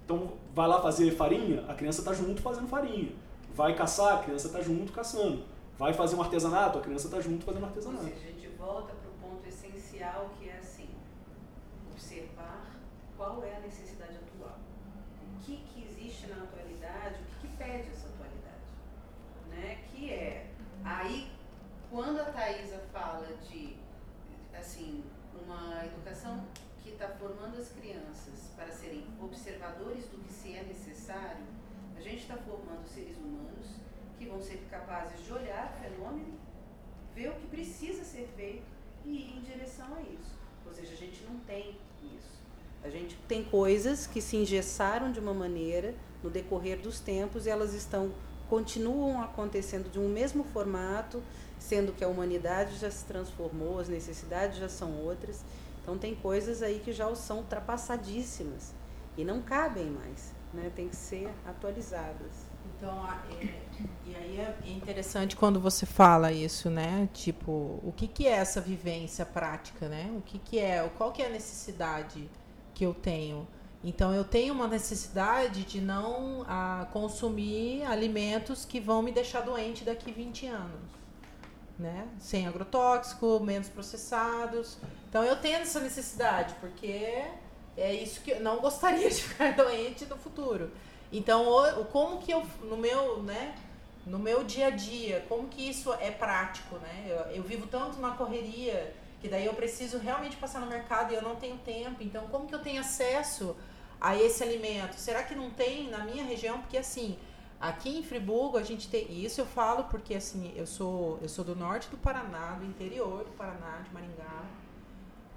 Então, 0.04 0.34
vai 0.52 0.68
lá 0.68 0.82
fazer 0.82 1.12
farinha, 1.12 1.64
a 1.68 1.76
criança 1.76 2.00
está 2.00 2.12
junto 2.12 2.42
fazendo 2.42 2.68
farinha. 2.68 3.12
Vai 3.54 3.76
caçar, 3.76 4.16
a 4.16 4.24
criança 4.24 4.48
está 4.48 4.62
junto 4.62 4.92
caçando. 4.92 5.44
Vai 5.78 5.94
fazer 5.94 6.16
um 6.16 6.24
artesanato, 6.24 6.80
a 6.80 6.82
criança 6.82 7.06
está 7.06 7.22
junto 7.22 7.46
fazendo 7.46 7.66
artesanato. 7.66 8.04
Ou 8.04 8.10
seja, 8.10 8.28
a 8.28 8.32
gente 8.32 8.48
volta 8.58 8.94
para 8.96 9.10
o 9.10 9.30
ponto 9.30 9.48
essencial 9.48 10.32
que 10.40 10.50
é 10.50 10.58
assim, 10.58 10.90
observar 11.92 12.66
qual 13.16 13.44
é 13.44 13.58
a 13.58 13.60
necessidade 13.60 14.18
atual. 14.18 14.58
O 15.36 15.46
que, 15.46 15.58
que 15.58 15.86
existe 15.86 16.26
na 16.30 16.42
atualidade, 16.42 17.20
o 17.22 17.42
que, 17.42 17.48
que 17.48 17.58
pede 17.58 17.90
essa 17.92 18.08
atualidade. 18.08 18.66
Né? 19.52 19.78
Que 19.92 20.10
é, 20.10 20.48
aí, 20.84 21.28
quando 21.92 22.20
a 22.20 22.26
Thaisa 22.26 22.82
fala 22.92 23.28
de, 23.48 23.85
assim, 24.60 25.04
uma 25.44 25.86
educação 25.86 26.46
que 26.82 26.90
está 26.90 27.08
formando 27.10 27.58
as 27.58 27.70
crianças 27.70 28.52
para 28.56 28.72
serem 28.72 29.06
observadores 29.22 30.06
do 30.06 30.24
que 30.24 30.32
se 30.32 30.54
é 30.54 30.64
necessário, 30.64 31.44
a 31.96 32.02
gente 32.02 32.22
está 32.22 32.38
formando 32.38 32.86
seres 32.88 33.18
humanos 33.18 33.68
que 34.18 34.26
vão 34.26 34.42
ser 34.42 34.66
capazes 34.70 35.26
de 35.26 35.34
olhar 35.34 35.76
o 35.76 35.84
fenômeno, 35.84 36.34
ver 37.14 37.30
o 37.30 37.36
que 37.36 37.48
precisa 37.48 38.04
ser 38.04 38.28
feito 38.36 38.66
e 39.04 39.10
ir 39.10 39.38
em 39.38 39.42
direção 39.42 39.88
a 39.96 40.02
isso. 40.02 40.36
Ou 40.66 40.74
seja, 40.74 40.94
a 40.94 40.98
gente 40.98 41.24
não 41.24 41.40
tem 41.40 41.78
isso. 42.04 42.36
A 42.84 42.90
gente 42.90 43.16
tem 43.28 43.44
coisas 43.44 44.06
que 44.06 44.22
se 44.22 44.38
engessaram 44.38 45.12
de 45.12 45.20
uma 45.20 45.34
maneira 45.34 45.96
no 46.24 46.30
decorrer 46.30 46.80
dos 46.80 47.00
tempos 47.00 47.46
e 47.46 47.50
elas 47.50 47.74
estão 47.74 48.14
continuam 48.50 49.24
acontecendo 49.24 49.90
de 49.90 50.00
um 50.00 50.08
mesmo 50.08 50.44
formato, 50.44 51.24
sendo 51.66 51.92
que 51.92 52.04
a 52.04 52.08
humanidade 52.08 52.78
já 52.78 52.92
se 52.92 53.04
transformou, 53.06 53.80
as 53.80 53.90
necessidades 53.90 54.60
já 54.60 54.70
são 54.70 54.92
outras. 55.00 55.44
Então 55.82 55.98
tem 55.98 56.16
coisas 56.16 56.62
aí 56.62 56.80
que 56.84 56.94
já 56.94 57.14
são 57.16 57.38
ultrapassadíssimas 57.38 58.74
e 59.18 59.24
não 59.24 59.42
cabem 59.42 59.90
mais, 59.90 60.34
né? 60.54 60.72
Tem 60.76 60.88
que 60.88 60.96
ser 60.96 61.30
atualizadas. 61.46 62.46
Então, 62.78 63.08
é, 63.42 63.46
e 64.06 64.16
aí 64.16 64.40
é 64.40 64.56
interessante 64.70 65.36
quando 65.36 65.60
você 65.60 65.86
fala 65.86 66.32
isso, 66.32 66.70
né? 66.70 67.10
Tipo, 67.14 67.80
o 67.84 67.94
que, 67.96 68.08
que 68.08 68.28
é 68.28 68.32
essa 68.32 68.62
vivência 68.62 69.26
prática, 69.26 69.88
né? 69.88 70.12
O 70.18 70.22
que, 70.22 70.38
que 70.40 70.60
é, 70.60 70.88
qual 70.98 71.12
que 71.12 71.22
é 71.22 71.28
a 71.28 71.30
necessidade 71.30 72.30
que 72.74 72.86
eu 72.86 72.94
tenho? 72.94 73.48
Então, 73.84 74.14
eu 74.14 74.24
tenho 74.24 74.54
uma 74.54 74.68
necessidade 74.68 75.64
de 75.64 75.80
não 75.80 76.44
a, 76.48 76.82
ah, 76.82 76.86
consumir 76.86 77.84
alimentos 77.84 78.66
que 78.66 78.80
vão 78.80 79.02
me 79.02 79.12
deixar 79.12 79.42
doente 79.42 79.84
daqui 79.84 80.12
20 80.12 80.48
anos 80.48 81.05
né? 81.78 82.08
Sem 82.20 82.48
agrotóxico, 82.48 83.40
menos 83.40 83.70
processados. 83.70 84.78
Então 85.10 85.24
eu 85.24 85.36
tenho 85.38 85.58
essa 85.58 85.80
necessidade, 85.80 86.56
porque 86.60 87.24
é 87.78 87.94
isso 87.94 88.22
que 88.22 88.32
eu 88.32 88.40
não 88.40 88.60
gostaria 88.60 89.10
de 89.10 89.22
ficar 89.22 89.54
doente 89.56 90.06
no 90.06 90.18
futuro. 90.18 90.72
Então, 91.12 91.46
como 91.92 92.18
que 92.18 92.32
eu 92.32 92.46
no 92.64 92.78
meu, 92.78 93.22
né, 93.24 93.56
no 94.06 94.20
meu 94.20 94.44
dia 94.44 94.68
a 94.68 94.70
dia, 94.70 95.26
como 95.30 95.48
que 95.48 95.70
isso 95.70 95.94
é 95.94 96.12
prático, 96.12 96.76
né? 96.78 97.06
Eu, 97.08 97.38
eu 97.38 97.44
vivo 97.44 97.68
tanto 97.68 98.00
na 98.00 98.12
correria 98.12 98.94
que 99.22 99.28
daí 99.28 99.46
eu 99.46 99.54
preciso 99.54 99.98
realmente 99.98 100.36
passar 100.38 100.60
no 100.60 100.68
mercado 100.68 101.12
e 101.12 101.16
eu 101.16 101.22
não 101.22 101.36
tenho 101.36 101.58
tempo. 101.58 102.04
Então, 102.04 102.28
como 102.28 102.48
que 102.48 102.54
eu 102.54 102.60
tenho 102.60 102.82
acesso 102.82 103.56
a 104.00 104.16
esse 104.16 104.44
alimento? 104.44 104.96
Será 104.96 105.24
que 105.24 105.34
não 105.34 105.50
tem 105.50 105.90
na 105.90 106.00
minha 106.00 106.24
região? 106.24 106.60
Porque 106.60 106.78
assim, 106.78 107.18
aqui 107.70 107.98
em 107.98 108.04
Friburgo 108.04 108.58
a 108.58 108.64
gente 108.64 108.88
tem. 108.88 109.24
Isso 109.24 109.42
eu 109.42 109.46
falo 109.46 109.86
porque 109.86 110.16
assim, 110.16 110.54
eu 110.56 110.68
sou, 110.68 111.20
eu 111.22 111.30
sou 111.30 111.44
do 111.44 111.56
norte 111.56 111.90
do 111.90 111.98
Paraná, 111.98 112.54
do 112.54 112.66
interior 112.66 113.24
do 113.24 113.32
Paraná, 113.32 113.82
de 113.84 113.94
Maringá. 113.94 114.44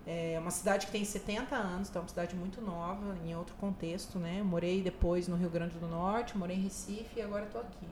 É 0.07 0.39
uma 0.41 0.51
cidade 0.51 0.87
que 0.87 0.93
tem 0.93 1.05
70 1.05 1.55
anos, 1.55 1.91
então 1.91 2.01
é 2.01 2.03
uma 2.03 2.09
cidade 2.09 2.35
muito 2.35 2.63
nova, 2.63 3.15
em 3.27 3.37
outro 3.37 3.55
contexto, 3.57 4.19
né? 4.19 4.43
Morei 4.43 4.81
depois 4.81 5.29
no 5.29 5.37
Rio 5.37 5.51
Grande 5.51 5.77
do 5.79 5.87
Norte, 5.87 6.37
morei 6.37 6.57
em 6.57 6.63
Recife 6.63 7.19
e 7.19 7.23
agora 7.23 7.45
estou 7.45 7.61
aqui. 7.61 7.87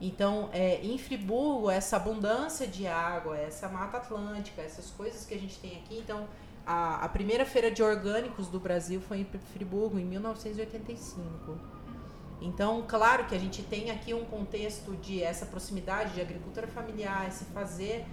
Então, 0.00 0.48
é, 0.52 0.80
em 0.84 0.96
Friburgo, 0.98 1.68
essa 1.68 1.96
abundância 1.96 2.66
de 2.66 2.86
água, 2.86 3.36
essa 3.36 3.68
mata 3.68 3.96
atlântica, 3.96 4.62
essas 4.62 4.90
coisas 4.90 5.24
que 5.24 5.34
a 5.34 5.38
gente 5.38 5.58
tem 5.58 5.78
aqui. 5.78 5.98
Então, 5.98 6.28
a, 6.64 7.04
a 7.04 7.08
primeira 7.08 7.44
feira 7.44 7.70
de 7.70 7.82
orgânicos 7.82 8.48
do 8.48 8.60
Brasil 8.60 9.00
foi 9.00 9.18
em 9.18 9.24
Friburgo, 9.24 9.98
em 9.98 10.04
1985. 10.04 11.71
Então, 12.42 12.84
claro 12.88 13.26
que 13.26 13.34
a 13.36 13.38
gente 13.38 13.62
tem 13.62 13.90
aqui 13.90 14.12
um 14.12 14.24
contexto 14.24 14.96
de 14.96 15.22
essa 15.22 15.46
proximidade 15.46 16.14
de 16.14 16.20
agricultura 16.20 16.66
familiar, 16.66 17.28
esse 17.28 17.44
fazer 17.46 18.04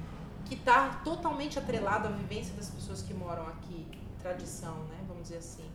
que 0.46 0.54
está 0.54 1.02
totalmente 1.04 1.58
atrelado 1.58 2.08
à 2.08 2.12
vivência 2.12 2.54
das 2.56 2.70
pessoas 2.70 3.02
que 3.02 3.14
moram 3.14 3.48
aqui, 3.48 3.88
tradição, 4.22 4.76
né? 4.86 4.98
Vamos 5.08 5.24
dizer 5.24 5.38
assim. 5.38 5.66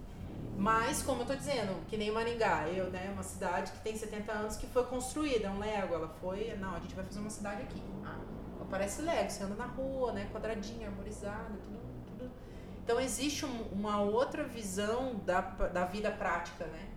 Mas, 0.56 1.02
como 1.02 1.18
eu 1.18 1.22
estou 1.22 1.36
dizendo, 1.36 1.84
que 1.88 1.96
nem 1.96 2.12
Maringá, 2.12 2.68
eu, 2.68 2.88
né, 2.90 3.10
uma 3.12 3.24
cidade 3.24 3.72
que 3.72 3.78
tem 3.80 3.96
70 3.96 4.32
anos 4.32 4.56
que 4.56 4.68
foi 4.68 4.84
construída, 4.84 5.48
é 5.48 5.50
um 5.50 5.58
Lego, 5.58 5.94
ela 5.94 6.08
foi, 6.20 6.56
não, 6.60 6.76
a 6.76 6.78
gente 6.78 6.94
vai 6.94 7.04
fazer 7.04 7.18
uma 7.18 7.30
cidade 7.30 7.62
aqui. 7.62 7.82
Ah, 8.04 8.20
parece 8.70 9.02
Lego, 9.02 9.30
você 9.30 9.42
anda 9.42 9.56
na 9.56 9.66
rua, 9.66 10.12
né, 10.12 10.28
quadradinha, 10.32 10.86
arborizada, 10.86 11.50
tudo, 11.64 11.80
tudo. 12.06 12.30
Então 12.84 13.00
existe 13.00 13.44
um, 13.44 13.62
uma 13.72 14.00
outra 14.00 14.44
visão 14.44 15.16
da, 15.26 15.40
da 15.40 15.84
vida 15.86 16.10
prática, 16.12 16.66
né, 16.66 16.93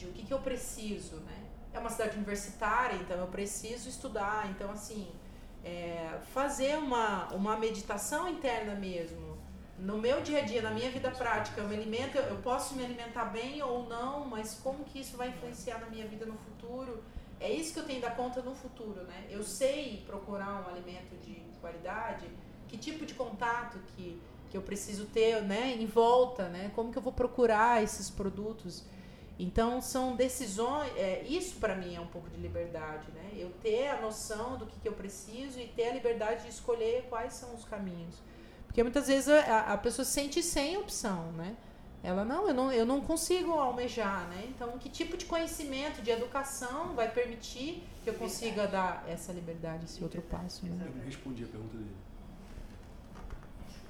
de 0.00 0.06
o 0.06 0.12
que, 0.12 0.24
que 0.24 0.32
eu 0.32 0.38
preciso, 0.38 1.16
né. 1.16 1.38
É 1.72 1.78
uma 1.78 1.90
cidade 1.90 2.16
universitária, 2.16 2.96
então 2.96 3.16
eu 3.18 3.28
preciso 3.28 3.88
estudar, 3.88 4.50
então 4.50 4.70
assim, 4.70 5.08
é, 5.64 6.18
fazer 6.34 6.76
uma, 6.76 7.28
uma 7.32 7.56
meditação 7.56 8.28
interna 8.28 8.74
mesmo. 8.74 9.38
No 9.78 9.96
meu 9.96 10.20
dia 10.20 10.38
a 10.38 10.42
dia, 10.42 10.60
na 10.60 10.70
minha 10.70 10.90
vida 10.90 11.10
prática, 11.10 11.60
eu 11.60 11.68
me 11.68 11.74
alimento, 11.74 12.18
eu 12.18 12.36
posso 12.38 12.74
me 12.74 12.84
alimentar 12.84 13.26
bem 13.26 13.62
ou 13.62 13.88
não, 13.88 14.26
mas 14.26 14.54
como 14.62 14.84
que 14.84 15.00
isso 15.00 15.16
vai 15.16 15.28
influenciar 15.28 15.78
na 15.78 15.86
minha 15.86 16.06
vida 16.06 16.26
no 16.26 16.36
futuro? 16.36 17.02
É 17.38 17.50
isso 17.50 17.72
que 17.72 17.80
eu 17.80 17.86
tenho 17.86 18.00
dar 18.00 18.14
conta 18.14 18.42
no 18.42 18.54
futuro, 18.54 19.02
né? 19.04 19.26
Eu 19.30 19.42
sei 19.42 20.02
procurar 20.06 20.62
um 20.62 20.68
alimento 20.68 21.16
de 21.24 21.42
qualidade, 21.60 22.26
que 22.68 22.76
tipo 22.76 23.06
de 23.06 23.14
contato 23.14 23.78
que, 23.94 24.20
que 24.50 24.56
eu 24.56 24.62
preciso 24.62 25.06
ter, 25.06 25.42
né, 25.42 25.74
em 25.78 25.86
volta, 25.86 26.48
né? 26.48 26.70
Como 26.74 26.92
que 26.92 26.98
eu 26.98 27.02
vou 27.02 27.12
procurar 27.12 27.82
esses 27.82 28.10
produtos? 28.10 28.84
Então 29.42 29.80
são 29.80 30.14
decisões, 30.14 30.92
é, 30.96 31.24
isso 31.26 31.56
para 31.56 31.74
mim 31.74 31.94
é 31.94 32.00
um 32.00 32.06
pouco 32.06 32.28
de 32.28 32.36
liberdade, 32.36 33.10
né? 33.12 33.30
Eu 33.34 33.50
ter 33.62 33.88
a 33.88 33.98
noção 34.00 34.58
do 34.58 34.66
que, 34.66 34.78
que 34.78 34.86
eu 34.86 34.92
preciso 34.92 35.58
e 35.58 35.66
ter 35.66 35.88
a 35.88 35.94
liberdade 35.94 36.42
de 36.42 36.50
escolher 36.50 37.06
quais 37.08 37.32
são 37.32 37.54
os 37.54 37.64
caminhos. 37.64 38.16
Porque 38.66 38.82
muitas 38.82 39.06
vezes 39.08 39.28
a, 39.28 39.72
a 39.72 39.78
pessoa 39.78 40.04
se 40.04 40.12
sente 40.12 40.42
sem 40.42 40.76
opção, 40.76 41.32
né? 41.32 41.56
Ela 42.02 42.22
não 42.22 42.48
eu, 42.48 42.54
não, 42.54 42.70
eu 42.70 42.84
não 42.84 43.00
consigo 43.00 43.52
almejar, 43.52 44.28
né? 44.28 44.44
Então, 44.48 44.78
que 44.78 44.90
tipo 44.90 45.16
de 45.16 45.24
conhecimento, 45.24 46.02
de 46.02 46.10
educação 46.10 46.94
vai 46.94 47.10
permitir 47.10 47.82
que 48.04 48.10
eu 48.10 48.14
consiga 48.14 48.66
dar 48.66 49.04
essa 49.08 49.32
liberdade, 49.32 49.86
esse 49.86 50.02
outro 50.02 50.20
passo? 50.20 50.66
Né? 50.66 50.86
Eu 50.86 50.96
não 50.96 51.04
respondi 51.04 51.44
a 51.44 51.46
pergunta 51.46 51.76
dele. 51.78 51.96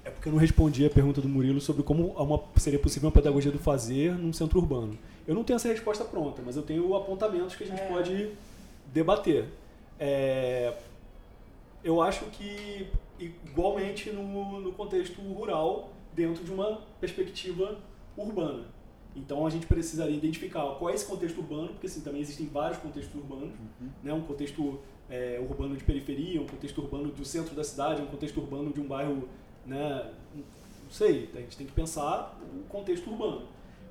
É 0.04 0.10
porque 0.10 0.28
eu 0.28 0.32
não 0.32 0.38
respondi 0.38 0.84
a 0.86 0.90
pergunta 0.90 1.20
do 1.20 1.28
Murilo 1.28 1.60
sobre 1.60 1.82
como 1.82 2.08
uma, 2.12 2.42
seria 2.56 2.78
possível 2.78 3.08
uma 3.08 3.12
pedagogia 3.12 3.52
do 3.52 3.58
fazer 3.58 4.12
num 4.12 4.32
centro 4.32 4.58
urbano. 4.58 4.98
Eu 5.26 5.34
não 5.34 5.44
tenho 5.44 5.56
essa 5.56 5.68
resposta 5.68 6.04
pronta, 6.04 6.42
mas 6.44 6.56
eu 6.56 6.62
tenho 6.62 6.94
apontamentos 6.96 7.54
que 7.54 7.64
a 7.64 7.66
gente 7.66 7.80
é. 7.80 7.86
pode 7.86 8.30
debater. 8.92 9.46
É, 9.98 10.74
eu 11.84 12.00
acho 12.00 12.24
que, 12.26 12.88
igualmente 13.18 14.10
no, 14.10 14.60
no 14.60 14.72
contexto 14.72 15.20
rural, 15.20 15.92
dentro 16.14 16.44
de 16.44 16.50
uma 16.50 16.80
perspectiva 17.00 17.78
urbana. 18.16 18.64
Então 19.14 19.46
a 19.46 19.50
gente 19.50 19.66
precisaria 19.66 20.16
identificar 20.16 20.62
qual 20.76 20.90
é 20.90 20.94
esse 20.94 21.04
contexto 21.04 21.38
urbano, 21.38 21.68
porque 21.68 21.86
assim, 21.86 22.00
também 22.00 22.20
existem 22.20 22.46
vários 22.46 22.78
contextos 22.78 23.14
urbanos, 23.14 23.52
uhum. 23.80 23.88
né? 24.02 24.12
um 24.12 24.22
contexto 24.22 24.78
é, 25.08 25.40
urbano 25.40 25.76
de 25.76 25.82
periferia, 25.82 26.40
um 26.40 26.46
contexto 26.46 26.80
urbano 26.80 27.08
do 27.08 27.24
centro 27.24 27.54
da 27.54 27.64
cidade, 27.64 28.00
um 28.00 28.06
contexto 28.06 28.38
urbano 28.38 28.72
de 28.72 28.80
um 28.80 28.86
bairro, 28.86 29.28
né? 29.66 30.12
não 30.34 30.90
sei, 30.90 31.30
a 31.34 31.38
gente 31.38 31.56
tem 31.56 31.66
que 31.66 31.72
pensar 31.72 32.38
o 32.42 32.64
contexto 32.68 33.10
urbano 33.10 33.46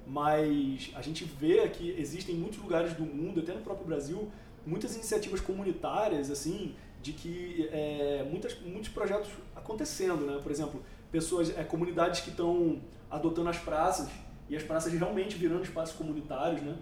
mas 0.10 0.92
a 0.96 1.04
gente 1.04 1.24
vê 1.24 1.70
que 1.70 1.92
existem 1.92 2.34
muitos 2.34 2.58
lugares 2.58 2.94
do 2.94 3.04
mundo, 3.04 3.42
até 3.42 3.54
no 3.54 3.62
próprio 3.62 3.86
Brasil, 3.86 4.28
muitas 4.66 4.96
iniciativas 4.96 5.40
comunitárias, 5.40 6.32
assim, 6.32 6.76
de 7.00 7.14
que 7.14 7.70
é, 7.72 8.26
muitas, 8.28 8.60
muitos 8.62 8.90
projetos 8.90 9.30
acontecendo, 9.56 10.26
né? 10.26 10.40
Por 10.42 10.52
exemplo, 10.52 10.82
pessoas, 11.12 11.56
é, 11.56 11.64
comunidades 11.64 12.22
que 12.22 12.32
estão 12.32 12.82
adotando 13.10 13.50
as 13.50 13.60
praças 13.60 14.10
e 14.50 14.56
as 14.56 14.64
praças 14.64 14.92
realmente 14.92 15.36
virando 15.36 15.64
espaços 15.64 15.96
comunitários, 15.96 16.62
né? 16.64 16.76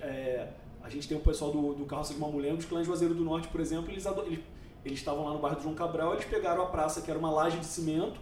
É, 0.00 0.48
a 0.82 0.88
gente 0.88 1.06
tem 1.06 1.16
o 1.16 1.20
pessoal 1.20 1.52
do, 1.52 1.74
do 1.74 1.84
Carroça 1.84 2.12
de 2.12 2.18
Mulher, 2.18 2.56
dos 2.56 2.64
clãs 2.64 2.84
Juazeiro 2.84 3.14
do 3.14 3.22
Norte, 3.22 3.46
por 3.46 3.60
exemplo, 3.60 3.92
eles, 3.92 4.04
eles, 4.04 4.40
eles 4.84 4.98
estavam 4.98 5.24
lá 5.24 5.32
no 5.32 5.38
bairro 5.38 5.56
do 5.56 5.62
João 5.62 5.76
Cabral, 5.76 6.14
eles 6.14 6.24
pegaram 6.24 6.64
a 6.64 6.66
praça, 6.66 7.00
que 7.00 7.08
era 7.08 7.18
uma 7.18 7.30
laje 7.30 7.58
de 7.58 7.66
cimento, 7.66 8.20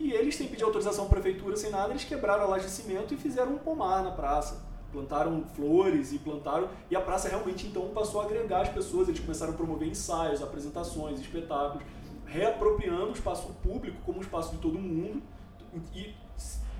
e 0.00 0.14
eles, 0.14 0.34
sem 0.34 0.48
pedir 0.48 0.64
autorização 0.64 1.04
à 1.04 1.08
prefeitura, 1.10 1.54
sem 1.58 1.70
nada, 1.70 1.90
eles 1.90 2.04
quebraram 2.04 2.44
a 2.44 2.46
laje 2.46 2.64
de 2.64 2.70
cimento 2.70 3.12
e 3.12 3.18
fizeram 3.18 3.52
um 3.52 3.58
pomar 3.58 4.02
na 4.02 4.10
praça. 4.10 4.64
Plantaram 4.90 5.44
flores 5.54 6.10
e 6.14 6.18
plantaram. 6.18 6.70
E 6.90 6.96
a 6.96 7.00
praça 7.02 7.28
realmente 7.28 7.66
então 7.66 7.90
passou 7.90 8.22
a 8.22 8.24
agregar 8.24 8.62
as 8.62 8.70
pessoas. 8.70 9.08
Eles 9.08 9.20
começaram 9.20 9.52
a 9.52 9.56
promover 9.56 9.86
ensaios, 9.86 10.42
apresentações, 10.42 11.20
espetáculos, 11.20 11.84
reapropriando 12.24 13.08
o 13.08 13.12
espaço 13.12 13.52
público 13.62 13.98
como 14.06 14.18
um 14.18 14.22
espaço 14.22 14.52
de 14.52 14.56
todo 14.56 14.78
mundo. 14.78 15.22
E 15.94 16.14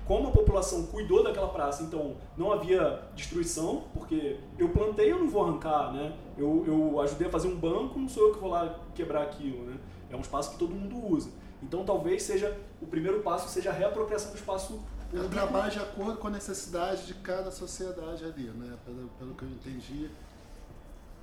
como 0.07 0.29
a 0.29 0.31
população 0.31 0.87
cuidou 0.87 1.23
daquela 1.23 1.49
praça, 1.49 1.83
então 1.83 2.15
não 2.35 2.51
havia 2.51 3.03
destruição, 3.15 3.83
porque 3.93 4.39
eu 4.57 4.69
plantei, 4.69 5.11
eu 5.11 5.19
não 5.19 5.29
vou 5.29 5.43
arrancar, 5.43 5.93
né? 5.93 6.17
Eu, 6.35 6.63
eu 6.65 6.99
ajudei 7.01 7.27
a 7.27 7.29
fazer 7.29 7.49
um 7.49 7.55
banco, 7.55 7.99
não 7.99 8.09
sou 8.09 8.29
eu 8.29 8.33
que 8.33 8.39
vou 8.39 8.49
lá 8.49 8.79
quebrar 8.95 9.21
aquilo, 9.21 9.63
né? 9.63 9.77
É 10.09 10.15
um 10.15 10.21
espaço 10.21 10.51
que 10.53 10.57
todo 10.57 10.73
mundo 10.73 11.13
usa. 11.13 11.29
Então 11.61 11.83
talvez 11.83 12.23
seja 12.23 12.57
o 12.81 12.87
primeiro 12.87 13.21
passo 13.21 13.49
seja 13.49 13.69
a 13.69 13.73
reapropriação 13.73 14.31
do 14.31 14.37
espaço 14.37 14.81
público. 15.09 15.25
É 15.25 15.29
trabalho 15.29 15.71
de 15.71 15.79
acordo 15.79 16.17
com 16.17 16.27
a 16.27 16.31
necessidade 16.31 17.05
de 17.05 17.13
cada 17.15 17.51
sociedade 17.51 18.23
ali, 18.23 18.43
né? 18.43 18.77
Pelo, 18.85 19.09
pelo 19.19 19.35
que 19.35 19.43
eu 19.43 19.49
entendi. 19.49 20.09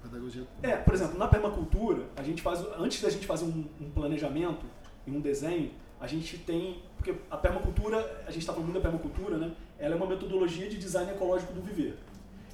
Pedagogia. 0.02 0.46
É, 0.62 0.76
por 0.76 0.94
exemplo, 0.94 1.18
na 1.18 1.26
permacultura, 1.26 2.04
a 2.16 2.22
gente 2.22 2.40
faz 2.40 2.60
antes 2.78 3.02
da 3.02 3.10
gente 3.10 3.26
fazer 3.26 3.44
um, 3.44 3.66
um 3.80 3.90
planejamento 3.90 4.64
e 5.06 5.10
um 5.10 5.20
desenho, 5.20 5.72
a 6.00 6.06
gente 6.06 6.38
tem 6.38 6.82
porque 6.96 7.14
a 7.30 7.36
permacultura, 7.36 8.24
a 8.26 8.30
gente 8.30 8.40
está 8.40 8.52
falando 8.52 8.72
da 8.72 8.80
permacultura, 8.80 9.36
né? 9.36 9.52
Ela 9.78 9.94
é 9.94 9.96
uma 9.96 10.06
metodologia 10.06 10.68
de 10.68 10.76
design 10.76 11.10
ecológico 11.10 11.52
do 11.52 11.62
viver, 11.62 11.96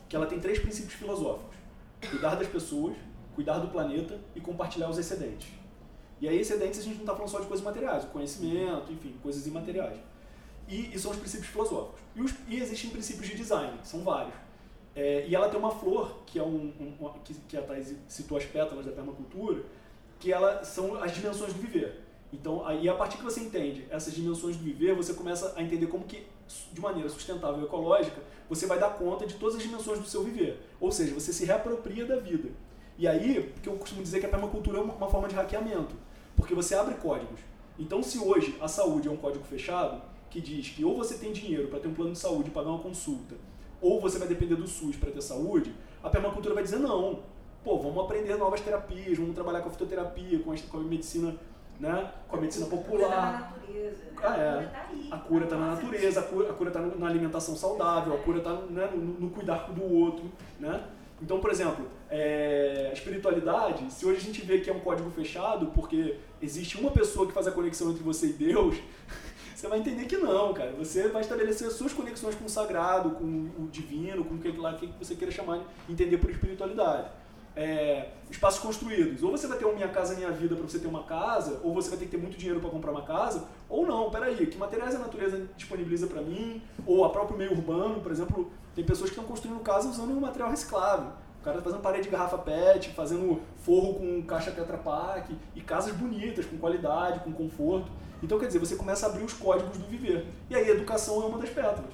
que 0.09 0.15
ela 0.15 0.27
tem 0.27 0.39
três 0.39 0.59
princípios 0.59 0.95
filosóficos: 0.95 1.57
cuidar 2.11 2.35
das 2.37 2.49
pessoas, 2.49 2.95
cuidar 3.35 3.59
do 3.59 3.69
planeta 3.69 4.19
e 4.35 4.41
compartilhar 4.41 4.89
os 4.89 4.99
excedentes. 4.99 5.49
E 6.21 6.29
aí, 6.29 6.41
excedentes, 6.41 6.81
a 6.81 6.83
gente 6.83 6.95
não 6.95 7.03
está 7.03 7.15
falando 7.15 7.31
só 7.31 7.41
de 7.41 7.47
coisas 7.47 7.65
materiais, 7.65 8.05
conhecimento, 8.05 8.93
enfim, 8.93 9.15
coisas 9.23 9.47
imateriais. 9.47 9.99
E, 10.69 10.95
e 10.95 10.99
são 10.99 11.11
os 11.11 11.19
princípios 11.19 11.51
filosóficos. 11.51 12.01
E, 12.15 12.23
os, 12.23 12.35
e, 12.49 12.61
existem 12.61 12.91
princípios 12.91 13.29
de 13.29 13.37
design, 13.37 13.79
são 13.83 14.03
vários. 14.03 14.35
É, 14.97 15.27
e 15.27 15.35
ela 15.35 15.49
tem 15.49 15.59
uma 15.59 15.73
flor, 15.73 16.23
que 16.25 16.39
é 16.39 16.43
um, 16.43 16.73
um, 16.81 17.11
que, 17.25 17.35
que 17.35 17.57
a 17.57 17.63
Thais 17.63 17.95
citou 18.09 18.39
as 18.39 18.45
pétalas 18.45 18.87
da 18.87 18.93
permacultura, 18.93 19.63
que 20.21 20.33
ela 20.33 20.65
são 20.65 21.03
as 21.03 21.13
dimensões 21.13 21.53
do 21.53 21.61
viver. 21.61 22.01
Então, 22.33 22.67
aí, 22.67 22.89
a 22.89 22.95
partir 22.95 23.19
que 23.19 23.23
você 23.23 23.41
entende 23.41 23.87
essas 23.91 24.13
dimensões 24.13 24.57
do 24.57 24.65
viver, 24.65 24.95
você 24.95 25.15
começa 25.15 25.53
a 25.57 25.63
entender 25.63 25.87
como 25.87 26.05
que, 26.05 26.27
de 26.73 26.81
maneira 26.81 27.09
sustentável 27.09 27.61
e 27.61 27.65
ecológica, 27.65 28.21
você 28.49 28.67
vai 28.67 28.79
dar 28.79 28.91
conta 28.91 29.27
de 29.27 29.35
todas 29.35 29.57
as 29.57 29.63
dimensões 29.63 30.01
do 30.01 30.07
seu 30.07 30.25
viver. 30.25 30.61
Ou 30.81 30.91
seja, 30.91 31.15
você 31.15 31.33
se 31.33 31.45
reapropria 31.45 32.05
da 32.05 32.17
vida. 32.17 32.51
E 32.97 33.09
aí, 33.09 33.53
que 33.63 33.69
eu 33.69 33.75
costumo 33.75 34.03
dizer 34.03 34.21
que 34.21 34.27
a 34.27 34.29
permacultura 34.29 34.79
é 34.79 34.81
uma, 34.81 35.09
forma 35.09 35.27
de 35.27 35.35
hackeamento, 35.35 35.95
porque 36.37 36.55
você 36.55 36.75
abre 36.75 36.95
códigos. 36.95 37.41
Então, 37.79 38.03
se 38.03 38.19
hoje 38.19 38.57
a 38.61 38.69
saúde 38.69 39.09
é 39.09 39.11
um 39.11 39.17
código 39.17 39.45
fechado, 39.45 40.01
que 40.31 40.41
diz 40.41 40.69
que 40.69 40.85
ou 40.85 40.97
você 40.97 41.17
tem 41.17 41.33
dinheiro 41.33 41.69
para 41.69 41.81
ter 41.81 41.89
um 41.89 41.95
plano 41.95 42.13
de 42.13 42.19
saúde 42.19 42.49
e 42.49 42.53
pagar 42.53 42.71
uma 42.71 42.79
consulta, 42.79 43.35
ou 43.81 44.01
você 44.01 44.19
vai 44.19 44.29
depender 44.29 44.55
do 44.55 44.67
SUS 44.67 44.97
para 44.97 45.11
ter 45.11 45.21
saúde, 45.21 45.75
a 46.03 46.09
permacultura 46.09 46.55
vai 46.55 46.63
dizer 46.63 46.79
não. 46.79 47.21
Pô, 47.65 47.79
vamos 47.79 48.05
aprender 48.05 48.37
novas 48.37 48.61
terapias, 48.61 49.19
vamos 49.19 49.35
trabalhar 49.35 49.61
com 49.61 49.69
a 49.69 49.73
fitoterapia, 49.73 50.39
com 50.39 50.53
a, 50.53 50.57
com 50.57 50.77
a 50.79 50.81
medicina, 50.81 51.35
né, 51.81 52.13
com 52.29 52.37
a 52.37 52.41
medicina 52.41 52.67
popular. 52.67 53.07
A 53.07 53.09
cura 53.09 53.09
está 53.09 53.33
na 53.33 53.39
natureza. 53.41 54.05
Né? 54.05 54.13
Ah, 54.23 54.37
é. 54.39 55.15
A 55.15 55.19
cura 55.19 55.45
está 55.45 55.57
na 55.57 55.67
natureza, 55.75 56.21
a 56.21 56.23
cura 56.23 56.69
está 56.69 56.81
na 56.81 57.07
alimentação 57.07 57.57
saudável, 57.57 58.15
a 58.15 58.19
cura 58.19 58.39
está 58.39 58.53
né, 58.53 58.89
no, 58.95 59.21
no 59.21 59.31
cuidar 59.31 59.73
do 59.73 59.83
outro, 59.83 60.31
né? 60.61 60.85
Então, 61.25 61.41
por 61.41 61.51
exemplo, 61.51 61.87
é, 62.11 62.91
espiritualidade, 62.93 63.91
se 63.91 64.05
hoje 64.05 64.19
a 64.19 64.21
gente 64.21 64.43
vê 64.43 64.61
que 64.61 64.69
é 64.69 64.73
um 64.75 64.81
código 64.81 65.11
fechado, 65.11 65.69
porque 65.69 66.17
existe 66.41 66.79
uma 66.79 66.91
pessoa 66.91 67.27
que 67.27 67.33
faz 67.33 67.47
a 67.47 67.51
conexão 67.51 67.91
entre 67.91 68.03
você 68.03 68.27
e 68.27 68.33
Deus, 68.35 68.77
você 69.57 69.67
vai 69.67 69.79
entender 69.79 70.05
que 70.05 70.19
não, 70.19 70.53
cara. 70.53 70.73
Você 70.73 71.09
vai 71.09 71.23
estabelecer 71.23 71.71
suas 71.71 71.95
conexões 71.95 72.35
com 72.35 72.45
o 72.45 72.49
sagrado, 72.49 73.13
com 73.13 73.25
o 73.25 73.69
divino, 73.73 74.23
com 74.23 74.35
o 74.35 74.39
que, 74.39 74.53
lá, 74.53 74.75
que 74.75 74.87
você 74.99 75.15
queira 75.15 75.33
chamar, 75.33 75.61
entender 75.89 76.19
por 76.19 76.31
espiritualidade. 76.31 77.09
É, 77.57 78.09
espaços 78.31 78.61
construídos. 78.61 79.23
Ou 79.23 79.31
você 79.31 79.47
vai 79.47 79.57
ter 79.57 79.65
um 79.65 79.75
Minha 79.75 79.89
Casa 79.89 80.15
Minha 80.15 80.31
Vida 80.31 80.55
para 80.55 80.69
você 80.69 80.79
ter 80.79 80.89
uma 80.89 81.05
casa, 81.05 81.59
ou 81.65 81.73
você 81.73 81.89
vai 81.89 81.99
ter 81.99 82.05
que 82.05 82.11
ter 82.11 82.19
muito 82.19 82.37
dinheiro 82.37 82.61
para 82.61 82.69
comprar 82.69 82.91
uma 82.91 83.03
casa, 83.03 83.49
ou 83.67 83.87
não, 83.87 84.11
peraí, 84.11 84.47
que 84.47 84.59
materiais 84.59 84.95
a 84.95 84.99
natureza 84.99 85.49
disponibiliza 85.57 86.07
para 86.07 86.21
mim, 86.21 86.61
ou 86.85 87.03
a 87.03 87.09
próprio 87.09 87.39
meio 87.39 87.53
urbano, 87.53 88.03
por 88.03 88.13
exemplo, 88.13 88.53
tem 88.75 88.85
pessoas 88.85 89.11
que 89.11 89.17
estão 89.17 89.29
construindo 89.29 89.61
casa 89.61 89.89
usando 89.89 90.11
um 90.11 90.21
material 90.21 90.51
reciclável. 90.51 91.13
O 91.41 91.45
cara 91.45 91.59
tá 91.59 91.63
fazendo 91.63 91.83
parede 91.83 92.05
de 92.05 92.11
garrafa 92.11 92.39
PET, 92.39 92.91
fazendo 92.91 93.41
forro 93.59 93.95
com 93.95 94.23
caixa 94.23 94.51
Tetra 94.51 94.79
Pak, 94.79 95.37
e 95.55 95.61
casas 95.61 95.95
bonitas, 95.95 96.47
com 96.47 96.57
qualidade, 96.57 97.21
com 97.21 97.33
conforto. 97.33 97.91
Então, 98.23 98.39
quer 98.39 98.47
dizer, 98.47 98.59
você 98.59 98.77
começa 98.77 99.07
a 99.07 99.11
abrir 99.11 99.25
os 99.25 99.35
códigos 99.35 99.77
do 99.77 99.87
viver. 99.87 100.27
E 100.49 100.55
aí 100.55 100.65
a 100.65 100.71
educação 100.71 101.23
é 101.23 101.27
uma 101.27 101.39
das 101.39 101.51
pétalas. 101.51 101.93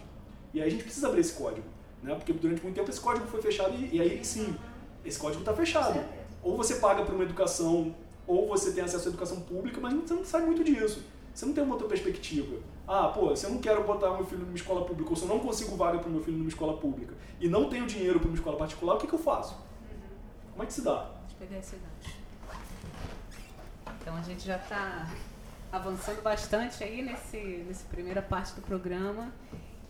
E 0.55 0.61
aí 0.61 0.69
a 0.69 0.71
gente 0.71 0.85
precisa 0.85 1.09
abrir 1.09 1.21
esse 1.21 1.33
código. 1.33 1.67
Né? 2.03 2.15
Porque 2.15 2.33
durante 2.33 2.63
muito 2.63 2.77
tempo 2.77 2.89
esse 2.89 3.01
código 3.01 3.27
foi 3.27 3.43
fechado 3.43 3.75
e, 3.75 3.97
e 3.97 4.01
aí 4.01 4.25
sim, 4.25 4.57
esse 5.05 5.19
código 5.19 5.41
está 5.41 5.53
fechado. 5.53 6.01
Ou 6.43 6.57
você 6.57 6.77
paga 6.77 7.03
por 7.03 7.15
uma 7.15 7.25
educação, 7.25 7.95
ou 8.27 8.49
você 8.49 8.73
tem 8.73 8.85
acesso 8.85 9.09
à 9.09 9.11
educação 9.11 9.41
pública, 9.41 9.81
mas 9.81 9.93
você 9.95 10.15
não 10.15 10.25
sabe 10.25 10.47
muito 10.47 10.63
disso. 10.63 11.03
Você 11.41 11.47
não 11.47 11.55
tem 11.55 11.65
uma 11.65 11.73
outra 11.73 11.89
perspectiva. 11.89 12.59
Ah, 12.87 13.09
pô, 13.09 13.35
se 13.35 13.47
eu 13.47 13.51
não 13.51 13.63
quero 13.63 13.83
botar 13.85 14.11
meu 14.11 14.27
filho 14.27 14.43
numa 14.43 14.55
escola 14.55 14.85
pública, 14.85 15.09
ou 15.09 15.17
se 15.17 15.23
eu 15.23 15.29
não 15.29 15.39
consigo 15.39 15.75
vaga 15.75 15.99
para 15.99 16.07
o 16.07 16.13
meu 16.13 16.23
filho 16.23 16.37
numa 16.37 16.51
escola 16.51 16.77
pública, 16.77 17.15
e 17.41 17.49
não 17.49 17.67
tenho 17.71 17.87
dinheiro 17.87 18.21
para 18.21 18.29
uma 18.29 18.37
escola 18.37 18.59
particular, 18.59 18.97
o 18.97 18.99
que, 18.99 19.07
que 19.07 19.15
eu 19.15 19.19
faço? 19.19 19.57
Como 20.51 20.63
é 20.63 20.67
que 20.67 20.73
se 20.75 20.83
dá? 20.83 21.11
Pegar 21.39 21.57
esse 21.57 21.77
gancho. 21.77 22.15
Então 24.03 24.15
a 24.15 24.21
gente 24.21 24.47
já 24.47 24.57
está 24.57 25.09
avançando 25.73 26.21
bastante 26.21 26.85
aí 26.85 27.01
nesse, 27.01 27.39
nessa 27.67 27.87
primeira 27.89 28.21
parte 28.21 28.53
do 28.53 28.61
programa 28.61 29.33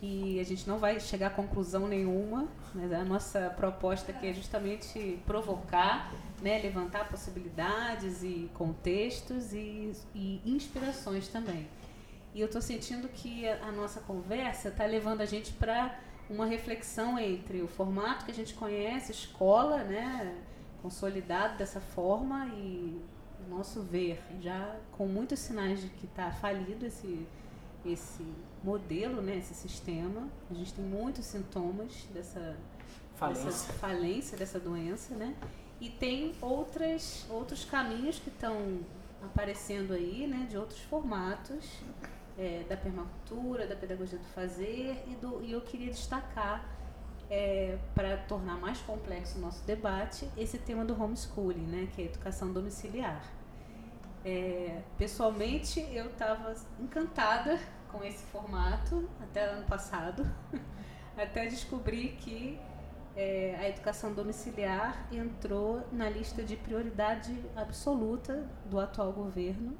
e 0.02 0.40
a 0.40 0.44
gente 0.44 0.66
não 0.66 0.78
vai 0.78 0.98
chegar 0.98 1.26
a 1.26 1.30
conclusão 1.30 1.86
nenhuma, 1.86 2.48
mas 2.74 2.90
a 2.92 3.04
nossa 3.04 3.50
proposta 3.50 4.12
aqui 4.12 4.28
é 4.28 4.32
justamente 4.32 5.20
provocar, 5.26 6.12
né, 6.40 6.58
levantar 6.58 7.08
possibilidades 7.08 8.22
e 8.22 8.50
contextos 8.54 9.52
e, 9.52 9.92
e 10.14 10.40
inspirações 10.46 11.28
também. 11.28 11.68
E 12.34 12.40
eu 12.40 12.46
estou 12.46 12.62
sentindo 12.62 13.08
que 13.08 13.46
a, 13.46 13.66
a 13.66 13.72
nossa 13.72 14.00
conversa 14.00 14.68
está 14.68 14.86
levando 14.86 15.20
a 15.20 15.26
gente 15.26 15.52
para 15.52 15.98
uma 16.30 16.46
reflexão 16.46 17.18
entre 17.18 17.60
o 17.60 17.68
formato 17.68 18.24
que 18.24 18.30
a 18.30 18.34
gente 18.34 18.54
conhece, 18.54 19.12
escola, 19.12 19.84
né, 19.84 20.34
consolidado 20.80 21.58
dessa 21.58 21.80
forma 21.80 22.46
e 22.56 22.98
nosso 23.48 23.82
ver, 23.82 24.22
já 24.40 24.76
com 24.92 25.06
muitos 25.06 25.40
sinais 25.40 25.82
de 25.82 25.88
que 25.88 26.06
está 26.06 26.30
falido 26.30 26.86
esse, 26.86 27.26
esse 27.84 28.24
modelo, 28.62 29.22
né, 29.22 29.38
esse 29.38 29.54
sistema. 29.54 30.28
A 30.50 30.54
gente 30.54 30.74
tem 30.74 30.84
muitos 30.84 31.24
sintomas 31.24 32.06
dessa 32.12 32.56
falência, 33.16 33.44
dessa, 33.44 33.72
falência, 33.74 34.38
dessa 34.38 34.60
doença, 34.60 35.14
né? 35.14 35.34
E 35.80 35.88
tem 35.88 36.34
outras, 36.40 37.26
outros 37.30 37.64
caminhos 37.64 38.18
que 38.18 38.28
estão 38.28 38.80
aparecendo 39.22 39.92
aí, 39.92 40.26
né, 40.26 40.46
de 40.48 40.56
outros 40.56 40.80
formatos, 40.80 41.80
é, 42.38 42.64
da 42.68 42.76
permacultura, 42.76 43.66
da 43.66 43.76
pedagogia 43.76 44.18
do 44.18 44.24
fazer, 44.26 45.04
e, 45.06 45.14
do, 45.16 45.42
e 45.42 45.52
eu 45.52 45.60
queria 45.60 45.90
destacar, 45.90 46.64
é, 47.30 47.78
para 47.94 48.16
tornar 48.16 48.58
mais 48.58 48.78
complexo 48.80 49.38
o 49.38 49.40
nosso 49.40 49.64
debate, 49.64 50.28
esse 50.36 50.58
tema 50.58 50.84
do 50.84 51.00
homeschooling, 51.00 51.66
né, 51.66 51.88
que 51.94 52.02
é 52.02 52.04
a 52.06 52.08
educação 52.08 52.52
domiciliar. 52.52 53.22
É, 54.24 54.82
pessoalmente, 54.98 55.80
eu 55.92 56.06
estava 56.06 56.54
encantada 56.78 57.58
com 57.90 58.02
esse 58.04 58.24
formato 58.26 59.08
até 59.20 59.44
ano 59.44 59.66
passado, 59.66 60.26
até 61.16 61.46
descobrir 61.46 62.16
que 62.20 62.58
é, 63.16 63.56
a 63.58 63.68
educação 63.68 64.12
domiciliar 64.12 65.06
entrou 65.12 65.86
na 65.92 66.08
lista 66.08 66.42
de 66.42 66.56
prioridade 66.56 67.36
absoluta 67.56 68.48
do 68.66 68.78
atual 68.78 69.12
governo, 69.12 69.76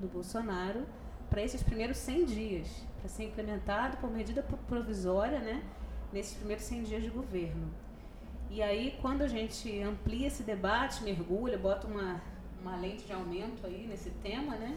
do 0.00 0.08
Bolsonaro, 0.08 0.86
para 1.30 1.42
esses 1.42 1.62
primeiros 1.62 1.96
100 1.98 2.24
dias, 2.24 2.86
para 2.98 3.08
ser 3.08 3.24
implementado 3.24 3.96
por 3.98 4.10
medida 4.10 4.42
provisória, 4.66 5.38
né, 5.40 5.62
nesses 6.12 6.36
primeiros 6.36 6.64
100 6.64 6.82
dias 6.82 7.02
de 7.02 7.10
governo. 7.10 7.72
E 8.50 8.62
aí, 8.62 8.96
quando 9.00 9.22
a 9.22 9.28
gente 9.28 9.82
amplia 9.82 10.28
esse 10.28 10.42
debate, 10.42 11.02
mergulha, 11.02 11.58
bota 11.58 11.86
uma 11.86 12.20
uma 12.66 12.76
lente 12.76 13.04
de 13.04 13.12
aumento 13.12 13.64
aí 13.64 13.86
nesse 13.86 14.10
tema, 14.10 14.56
né? 14.56 14.76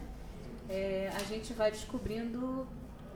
É, 0.70 1.10
a 1.16 1.24
gente 1.24 1.52
vai 1.52 1.70
descobrindo 1.70 2.66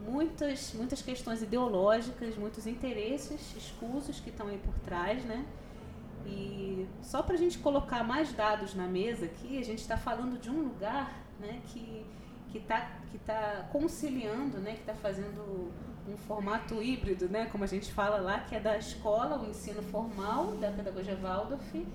muitas, 0.00 0.74
muitas 0.74 1.00
questões 1.00 1.40
ideológicas, 1.40 2.36
muitos 2.36 2.66
interesses 2.66 3.55
escusos 3.57 4.18
que 4.18 4.30
estão 4.30 4.48
aí 4.48 4.59
por 4.59 4.74
trás, 4.80 5.24
né? 5.24 5.46
E 6.26 6.86
só 7.02 7.22
para 7.22 7.34
a 7.34 7.38
gente 7.38 7.59
colocar 7.59 8.02
mais 8.02 8.32
dados 8.32 8.74
na 8.74 8.86
mesa 8.88 9.26
aqui, 9.26 9.59
a 9.59 9.64
gente 9.64 9.80
está 9.80 9.96
falando 9.96 10.38
de 10.40 10.50
um 10.50 10.62
lugar 10.62 11.24
né, 11.38 11.61
que 11.68 12.05
que 12.50 12.59
está 12.59 12.98
que 13.11 13.18
tá 13.18 13.68
conciliando, 13.72 14.59
né, 14.59 14.74
que 14.74 14.80
está 14.80 14.94
fazendo 14.94 15.72
um 16.09 16.16
formato 16.16 16.82
híbrido, 16.82 17.28
né, 17.28 17.46
como 17.46 17.64
a 17.64 17.66
gente 17.66 17.92
fala 17.92 18.18
lá, 18.18 18.40
que 18.40 18.55
é 18.55 18.61
da 18.61 18.76
escola, 18.78 19.40
o 19.40 19.50
ensino 19.50 19.82
formal 19.82 20.57
da 20.57 20.70
pedagogia 20.70 21.16
Waldorf, 21.16 21.86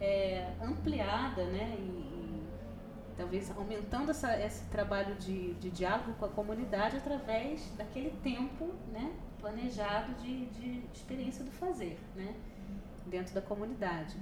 é, 0.00 0.48
ampliada 0.60 1.44
né, 1.44 1.76
e, 1.78 2.07
talvez 3.18 3.50
aumentando 3.50 4.12
essa, 4.12 4.40
esse 4.40 4.64
trabalho 4.66 5.16
de, 5.16 5.54
de 5.54 5.70
diálogo 5.70 6.14
com 6.14 6.24
a 6.24 6.28
comunidade 6.28 6.96
através 6.96 7.68
daquele 7.76 8.10
tempo 8.22 8.72
né, 8.92 9.12
planejado 9.40 10.14
de, 10.22 10.46
de 10.46 10.84
experiência 10.94 11.44
do 11.44 11.50
fazer 11.50 11.98
né, 12.14 12.34
dentro 13.04 13.34
da 13.34 13.42
comunidade. 13.42 14.16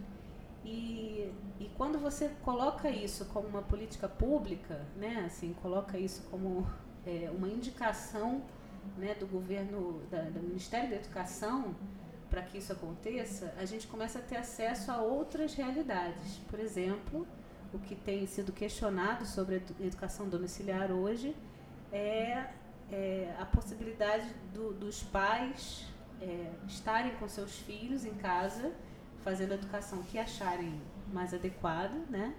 E, 0.64 1.30
e 1.61 1.70
quando 1.76 1.99
você 1.99 2.30
coloca 2.42 2.88
isso 2.88 3.26
como 3.26 3.47
uma 3.47 3.62
política 3.62 4.09
pública, 4.09 4.80
né, 4.97 5.24
assim, 5.26 5.55
coloca 5.62 5.99
isso 5.99 6.26
como 6.30 6.66
é, 7.07 7.30
uma 7.30 7.49
indicação 7.49 8.42
né, 8.97 9.14
do 9.14 9.26
governo, 9.26 10.03
da, 10.11 10.22
do 10.22 10.40
Ministério 10.40 10.88
da 10.88 10.97
Educação, 10.97 11.76
para 12.30 12.42
que 12.42 12.59
isso 12.59 12.72
aconteça, 12.72 13.55
a 13.59 13.64
gente 13.64 13.86
começa 13.86 14.18
a 14.18 14.22
ter 14.22 14.36
acesso 14.36 14.90
a 14.90 15.01
outras 15.01 15.55
realidades. 15.55 16.38
Por 16.49 16.59
exemplo, 16.59 17.26
o 17.73 17.79
que 17.79 17.95
tem 17.95 18.27
sido 18.27 18.53
questionado 18.53 19.27
sobre 19.27 19.57
a 19.57 19.85
educação 19.85 20.29
domiciliar 20.29 20.91
hoje 20.91 21.35
é, 21.93 22.47
é 22.91 23.35
a 23.39 23.45
possibilidade 23.45 24.29
do, 24.53 24.73
dos 24.73 25.03
pais 25.03 25.87
é, 26.21 26.51
estarem 26.67 27.14
com 27.17 27.29
seus 27.29 27.59
filhos 27.59 28.05
em 28.05 28.14
casa, 28.14 28.73
fazendo 29.23 29.53
a 29.53 29.55
educação 29.55 30.03
que 30.03 30.19
acharem 30.19 30.81
mais 31.12 31.35
adequada, 31.35 31.95
né? 32.09 32.35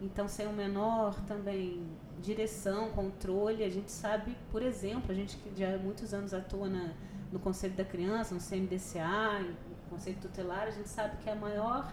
Então, 0.00 0.26
sem 0.26 0.46
o 0.46 0.52
menor 0.52 1.14
também 1.26 1.86
direção, 2.20 2.90
controle, 2.90 3.64
a 3.64 3.70
gente 3.70 3.90
sabe, 3.90 4.36
por 4.50 4.62
exemplo, 4.62 5.12
a 5.12 5.14
gente 5.14 5.36
que 5.36 5.52
já 5.56 5.74
há 5.74 5.78
muitos 5.78 6.12
anos 6.12 6.34
atua 6.34 6.68
na, 6.68 6.92
no 7.30 7.38
Conselho 7.38 7.74
da 7.74 7.84
Criança, 7.84 8.34
no 8.34 8.40
CMDCA, 8.40 9.40
no 9.40 9.90
Conselho 9.90 10.16
Tutelar, 10.20 10.66
a 10.66 10.70
gente 10.70 10.88
sabe 10.88 11.16
que 11.18 11.28
é 11.28 11.32
a 11.32 11.36
maior, 11.36 11.92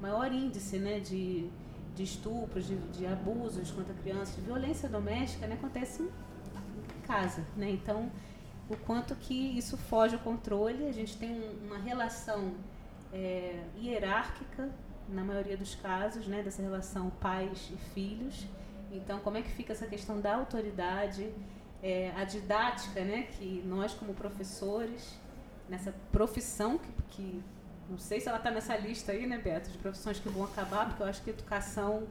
maior 0.00 0.32
índice 0.32 0.78
né, 0.78 1.00
de, 1.00 1.50
de 1.94 2.02
estupros, 2.02 2.66
de, 2.66 2.76
de 2.76 3.06
abusos 3.06 3.70
contra 3.70 3.92
crianças, 3.94 4.36
de 4.36 4.42
violência 4.42 4.88
doméstica, 4.88 5.46
né, 5.46 5.54
acontece 5.54 6.02
em 6.02 6.10
casa, 7.02 7.44
né? 7.56 7.70
Então, 7.70 8.10
o 8.68 8.76
quanto 8.76 9.16
que 9.16 9.34
isso 9.34 9.76
foge 9.76 10.14
ao 10.14 10.20
controle, 10.20 10.86
a 10.86 10.92
gente 10.92 11.16
tem 11.16 11.32
um, 11.32 11.66
uma 11.66 11.78
relação 11.78 12.54
é, 13.12 13.64
hierárquica 13.76 14.70
na 15.08 15.24
maioria 15.24 15.56
dos 15.56 15.74
casos, 15.74 16.26
né, 16.26 16.42
dessa 16.42 16.62
relação 16.62 17.10
pais 17.10 17.70
e 17.72 17.76
filhos. 17.92 18.46
Então, 18.92 19.18
como 19.20 19.36
é 19.36 19.42
que 19.42 19.50
fica 19.50 19.72
essa 19.72 19.86
questão 19.86 20.20
da 20.20 20.36
autoridade, 20.36 21.32
é, 21.82 22.12
a 22.16 22.24
didática, 22.24 23.02
né, 23.02 23.22
que 23.22 23.62
nós 23.66 23.92
como 23.92 24.14
professores 24.14 25.18
nessa 25.68 25.92
profissão 26.12 26.78
que, 26.78 26.92
que 27.10 27.42
não 27.90 27.98
sei 27.98 28.20
se 28.20 28.28
ela 28.28 28.38
está 28.38 28.50
nessa 28.50 28.76
lista 28.76 29.12
aí, 29.12 29.26
né, 29.26 29.38
Beto, 29.38 29.70
de 29.70 29.78
profissões 29.78 30.18
que 30.18 30.28
vão 30.28 30.44
acabar, 30.44 30.86
porque 30.86 31.02
eu 31.02 31.06
acho 31.06 31.22
que 31.22 31.30
a 31.30 31.32
educação 31.32 32.06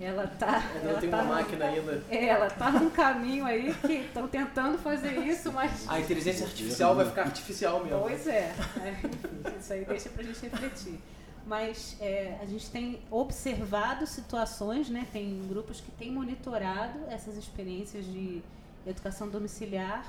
ela 0.00 0.26
tá. 0.26 0.62
Ela, 0.76 0.90
ela 0.92 1.00
tem 1.00 1.10
tá 1.10 1.22
uma 1.22 1.34
máquina 1.34 1.64
ainda. 1.66 2.02
É, 2.08 2.26
ela 2.26 2.48
tá 2.48 2.70
num 2.70 2.88
caminho 2.88 3.44
aí 3.44 3.74
que 3.74 3.92
estão 3.92 4.26
tentando 4.26 4.78
fazer 4.78 5.18
isso, 5.18 5.52
mas. 5.52 5.86
A 5.86 6.00
inteligência 6.00 6.46
artificial 6.46 6.94
vai 6.96 7.04
ficar 7.04 7.22
artificial 7.22 7.84
mesmo. 7.84 8.00
Pois 8.00 8.26
é. 8.26 8.54
é 8.78 9.58
isso 9.60 9.72
aí 9.72 9.84
deixa 9.84 10.08
pra 10.08 10.22
gente 10.22 10.40
refletir. 10.40 10.98
Mas 11.46 11.96
é, 12.00 12.38
a 12.40 12.46
gente 12.46 12.70
tem 12.70 13.02
observado 13.10 14.06
situações, 14.06 14.88
né? 14.88 15.06
Tem 15.12 15.46
grupos 15.48 15.80
que 15.80 15.90
têm 15.90 16.10
monitorado 16.12 16.98
essas 17.10 17.36
experiências 17.36 18.04
de 18.06 18.42
educação 18.86 19.28
domiciliar 19.28 20.04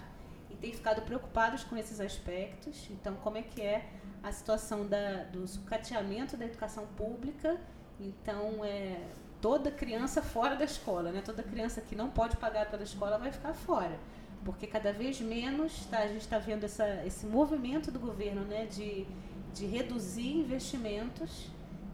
e 0.50 0.56
têm 0.56 0.72
ficado 0.72 1.02
preocupados 1.02 1.64
com 1.66 1.76
esses 1.76 2.00
aspectos. 2.00 2.88
Então, 2.92 3.16
como 3.16 3.38
é 3.38 3.42
que 3.42 3.62
é 3.62 3.86
a 4.24 4.32
situação 4.32 4.86
da, 4.88 5.24
do 5.24 5.48
sucateamento 5.48 6.38
da 6.38 6.46
educação 6.46 6.86
pública. 6.96 7.60
Então, 8.00 8.64
é, 8.64 9.02
toda 9.42 9.72
criança 9.72 10.22
fora 10.22 10.56
da 10.56 10.66
escola, 10.66 11.12
né? 11.12 11.22
toda 11.24 11.42
criança 11.44 11.82
que 11.82 11.96
não 11.96 12.10
pode 12.10 12.38
pagar 12.38 12.70
pela 12.70 12.84
escola 12.84 13.18
vai 13.18 13.32
ficar 13.32 13.54
fora. 13.54 13.98
porque 14.46 14.66
cada 14.66 14.92
vez 14.92 15.20
menos 15.22 15.86
tá, 15.86 16.00
a 16.00 16.08
gente 16.08 16.22
está 16.22 16.40
vendo 16.40 16.64
essa, 16.64 17.06
esse 17.06 17.26
movimento 17.26 17.92
do 17.92 18.00
governo 18.00 18.42
né, 18.42 18.66
de, 18.66 19.06
de 19.54 19.66
reduzir 19.66 20.38
investimentos 20.38 21.48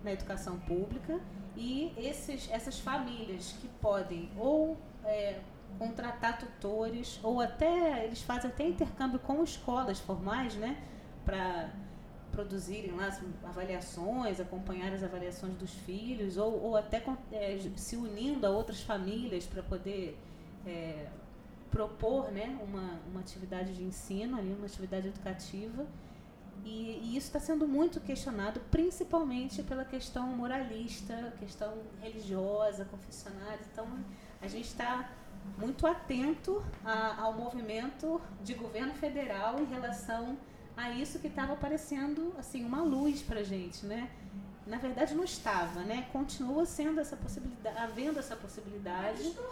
na 0.04 0.12
educação 0.14 0.58
pública 0.60 1.20
e 1.56 1.92
esses, 1.98 2.50
essas 2.52 2.80
famílias 2.80 3.54
que 3.60 3.68
podem 3.82 4.30
ou 4.38 4.78
é, 5.04 5.40
contratar 5.78 6.38
tutores 6.38 7.20
ou 7.24 7.42
até 7.42 8.06
eles 8.06 8.22
fazem 8.22 8.50
até 8.50 8.66
intercâmbio 8.66 9.20
com 9.20 9.44
escolas 9.44 10.00
formais, 10.00 10.56
né, 10.56 10.78
para 11.26 11.70
produzirem 12.38 12.92
lá 12.92 13.10
avaliações, 13.44 14.40
acompanhar 14.40 14.94
as 14.94 15.02
avaliações 15.02 15.56
dos 15.56 15.74
filhos 15.74 16.38
ou, 16.38 16.54
ou 16.66 16.78
até 16.78 17.04
é, 17.32 17.58
se 17.76 17.96
unindo 17.96 18.46
a 18.46 18.52
outras 18.52 18.80
famílias 18.84 19.48
para 19.48 19.64
poder 19.64 20.16
é, 20.64 21.08
propor, 21.72 22.32
né, 22.32 22.56
uma, 22.62 23.00
uma 23.10 23.22
atividade 23.22 23.74
de 23.74 23.84
ensino 23.84 24.38
ali, 24.38 24.54
uma 24.54 24.68
atividade 24.68 25.08
educativa. 25.08 25.84
E, 26.64 27.00
e 27.02 27.18
isso 27.18 27.26
está 27.26 27.40
sendo 27.40 27.68
muito 27.68 28.00
questionado, 28.00 28.60
principalmente 28.70 29.64
pela 29.64 29.84
questão 29.84 30.28
moralista, 30.28 31.34
questão 31.40 31.74
religiosa, 32.00 32.86
confessionária. 32.86 33.62
Então, 33.72 33.88
a 34.40 34.48
gente 34.48 34.66
está 34.66 35.10
muito 35.58 35.88
atento 35.88 36.64
a, 36.86 37.20
ao 37.20 37.34
movimento 37.34 38.22
de 38.44 38.54
governo 38.54 38.94
federal 38.94 39.60
em 39.60 39.66
relação 39.66 40.38
a 40.78 40.92
isso 40.92 41.20
que 41.20 41.28
estava 41.28 41.54
aparecendo 41.54 42.34
assim 42.38 42.64
uma 42.64 42.82
luz 42.84 43.22
para 43.22 43.44
gente, 43.44 43.86
né? 43.86 44.10
Na 44.66 44.78
verdade 44.78 45.16
não 45.16 45.24
estava, 45.24 45.80
né? 45.82 46.08
Continua 46.12 46.66
sendo 46.66 47.00
essa 47.00 47.16
possibilidade, 47.16 47.78
havendo 47.78 48.20
essa 48.20 48.36
possibilidade, 48.36 49.24
também, 49.32 49.48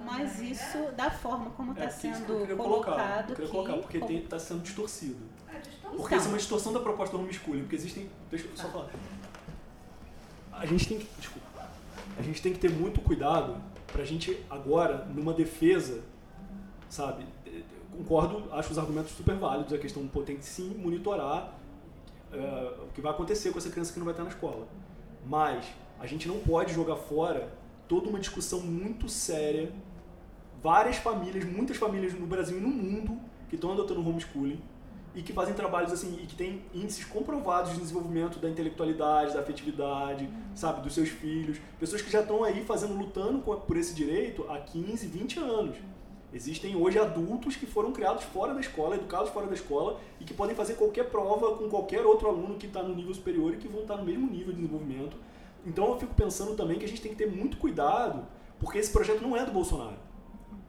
mas 0.00 0.38
né? 0.38 0.44
isso 0.46 0.78
da 0.96 1.10
forma 1.10 1.50
como 1.50 1.72
está 1.72 1.84
É, 1.84 1.86
que 1.88 1.92
sendo 1.94 2.32
eu 2.32 2.40
queria 2.40 2.56
colocado 2.56 2.86
colocar, 2.96 3.18
eu 3.18 3.24
queria 3.26 3.44
aqui, 3.44 3.52
colocar, 3.52 3.76
porque 3.82 3.98
como- 3.98 4.12
está 4.18 4.38
sendo 4.38 4.62
distorcido. 4.62 5.20
É 5.52 5.58
distorção. 5.58 5.96
Porque 5.98 6.14
isso 6.14 6.26
é 6.26 6.28
uma 6.28 6.38
distorção 6.38 6.72
da 6.72 6.80
proposta 6.80 7.16
do 7.16 7.22
homeschooling, 7.22 7.62
porque 7.62 7.76
existem. 7.76 8.08
Deixa 8.30 8.46
eu 8.46 8.56
só 8.56 8.68
falar. 8.68 8.88
A 10.52 10.64
gente 10.64 10.88
tem 10.88 10.98
que. 11.00 11.08
Desculpa. 11.18 11.68
A 12.16 12.22
gente 12.22 12.40
tem 12.40 12.52
que 12.52 12.58
ter 12.60 12.70
muito 12.70 13.00
cuidado 13.00 13.60
pra 13.88 14.04
gente 14.04 14.44
agora, 14.48 15.04
numa 15.06 15.32
defesa, 15.34 16.02
sabe? 16.88 17.26
Concordo, 17.96 18.44
acho 18.52 18.72
os 18.72 18.78
argumentos 18.78 19.12
super 19.12 19.36
válidos, 19.36 19.72
a 19.72 19.78
questão 19.78 20.06
tem 20.24 20.36
que 20.36 20.44
sim 20.44 20.74
monitorar 20.78 21.54
eh, 22.32 22.74
o 22.84 22.92
que 22.92 23.02
vai 23.02 23.12
acontecer 23.12 23.50
com 23.52 23.58
essa 23.58 23.68
criança 23.68 23.92
que 23.92 23.98
não 23.98 24.06
vai 24.06 24.14
estar 24.14 24.24
na 24.24 24.30
escola. 24.30 24.66
Mas 25.26 25.66
a 26.00 26.06
gente 26.06 26.26
não 26.26 26.38
pode 26.38 26.72
jogar 26.72 26.96
fora 26.96 27.52
toda 27.86 28.08
uma 28.08 28.18
discussão 28.18 28.60
muito 28.60 29.08
séria, 29.08 29.70
várias 30.62 30.96
famílias, 30.96 31.44
muitas 31.44 31.76
famílias 31.76 32.14
no 32.14 32.26
Brasil 32.26 32.56
e 32.56 32.60
no 32.60 32.68
mundo 32.68 33.20
que 33.50 33.56
estão 33.56 33.72
adotando 33.72 34.00
homeschooling 34.00 34.58
e 35.14 35.22
que 35.22 35.32
fazem 35.32 35.52
trabalhos 35.54 35.92
assim 35.92 36.18
e 36.22 36.26
que 36.26 36.34
têm 36.34 36.62
índices 36.72 37.04
comprovados 37.04 37.72
de 37.72 37.80
desenvolvimento 37.80 38.38
da 38.38 38.48
intelectualidade, 38.48 39.34
da 39.34 39.40
afetividade, 39.40 40.28
sabe, 40.54 40.80
dos 40.80 40.94
seus 40.94 41.10
filhos, 41.10 41.58
pessoas 41.78 42.00
que 42.00 42.10
já 42.10 42.20
estão 42.20 42.42
aí 42.42 42.64
fazendo 42.64 42.94
lutando 42.94 43.40
por 43.40 43.76
esse 43.76 43.94
direito 43.94 44.46
há 44.48 44.58
15, 44.58 45.06
20 45.06 45.38
anos. 45.40 45.76
Existem 46.32 46.74
hoje 46.74 46.98
adultos 46.98 47.56
que 47.56 47.66
foram 47.66 47.92
criados 47.92 48.24
fora 48.24 48.54
da 48.54 48.60
escola, 48.60 48.96
educados 48.96 49.30
fora 49.30 49.46
da 49.46 49.54
escola 49.54 50.00
e 50.18 50.24
que 50.24 50.32
podem 50.32 50.56
fazer 50.56 50.74
qualquer 50.74 51.10
prova 51.10 51.56
com 51.56 51.68
qualquer 51.68 52.06
outro 52.06 52.28
aluno 52.28 52.56
que 52.56 52.66
está 52.66 52.82
no 52.82 52.94
nível 52.94 53.12
superior 53.12 53.52
e 53.52 53.58
que 53.58 53.68
vão 53.68 53.82
estar 53.82 53.96
no 53.96 54.04
mesmo 54.04 54.30
nível 54.30 54.52
de 54.52 54.60
desenvolvimento. 54.60 55.16
Então 55.66 55.88
eu 55.88 55.98
fico 55.98 56.14
pensando 56.14 56.54
também 56.56 56.78
que 56.78 56.86
a 56.86 56.88
gente 56.88 57.02
tem 57.02 57.12
que 57.12 57.18
ter 57.18 57.30
muito 57.30 57.58
cuidado, 57.58 58.26
porque 58.58 58.78
esse 58.78 58.90
projeto 58.90 59.20
não 59.20 59.36
é 59.36 59.44
do 59.44 59.52
Bolsonaro. 59.52 59.96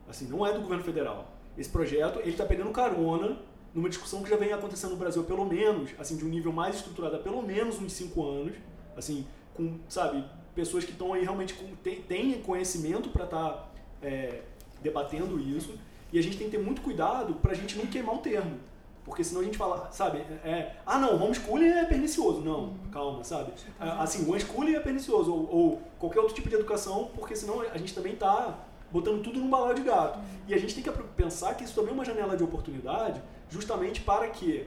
Assim, 0.07 0.27
não 0.27 0.45
é 0.45 0.51
do 0.51 0.59
governo 0.59 0.83
federal. 0.83 1.31
Esse 1.57 1.69
projeto, 1.69 2.19
ele 2.19 2.31
está 2.31 2.45
pegando 2.45 2.71
carona 2.71 3.37
numa 3.73 3.87
discussão 3.87 4.21
que 4.21 4.29
já 4.29 4.35
vem 4.35 4.51
acontecendo 4.51 4.91
no 4.91 4.97
Brasil 4.97 5.23
pelo 5.23 5.45
menos, 5.45 5.91
assim, 5.97 6.17
de 6.17 6.25
um 6.25 6.29
nível 6.29 6.51
mais 6.51 6.75
estruturado 6.75 7.15
há 7.15 7.19
pelo 7.19 7.41
menos 7.41 7.81
uns 7.81 7.93
cinco 7.93 8.27
anos, 8.27 8.53
assim, 8.97 9.25
com, 9.53 9.79
sabe, 9.87 10.23
pessoas 10.53 10.83
que 10.83 10.91
estão 10.91 11.13
aí 11.13 11.23
realmente 11.23 11.53
com, 11.53 11.73
têm, 11.75 12.41
conhecimento 12.41 13.09
para 13.09 13.23
estar 13.23 13.71
debatendo 14.83 15.39
isso, 15.39 15.79
e 16.11 16.19
a 16.19 16.21
gente 16.21 16.37
tem 16.37 16.49
que 16.49 16.57
ter 16.57 16.63
muito 16.63 16.81
cuidado 16.81 17.33
para 17.35 17.53
a 17.53 17.55
gente 17.55 17.77
não 17.77 17.87
queimar 17.87 18.13
um 18.13 18.19
termo. 18.19 18.59
Porque 19.03 19.23
senão 19.23 19.41
a 19.41 19.43
gente 19.43 19.57
fala, 19.57 19.89
sabe, 19.91 20.19
é, 20.45 20.73
ah 20.85 20.97
não, 20.97 21.21
homeschooling 21.21 21.67
é 21.67 21.85
pernicioso. 21.85 22.39
Não, 22.39 22.75
calma, 22.91 23.23
sabe? 23.23 23.51
Ah, 23.79 24.03
Assim, 24.03 24.23
o 24.23 24.29
homeschooling 24.29 24.75
é 24.75 24.79
pernicioso, 24.79 25.33
ou, 25.33 25.49
ou 25.51 25.81
qualquer 25.99 26.19
outro 26.19 26.35
tipo 26.35 26.47
de 26.47 26.55
educação, 26.55 27.09
porque 27.15 27.35
senão 27.35 27.61
a 27.61 27.77
gente 27.77 27.93
também 27.93 28.13
está 28.13 28.59
botando 28.91 29.21
tudo 29.23 29.39
num 29.39 29.49
balaio 29.49 29.75
de 29.75 29.81
gato. 29.81 30.19
E 30.47 30.53
a 30.53 30.57
gente 30.57 30.75
tem 30.75 30.83
que 30.83 31.03
pensar 31.17 31.55
que 31.55 31.63
isso 31.63 31.73
também 31.75 31.91
é 31.91 31.93
uma 31.93 32.05
janela 32.05 32.37
de 32.37 32.43
oportunidade, 32.43 33.21
justamente 33.49 34.01
para 34.01 34.27
que 34.29 34.65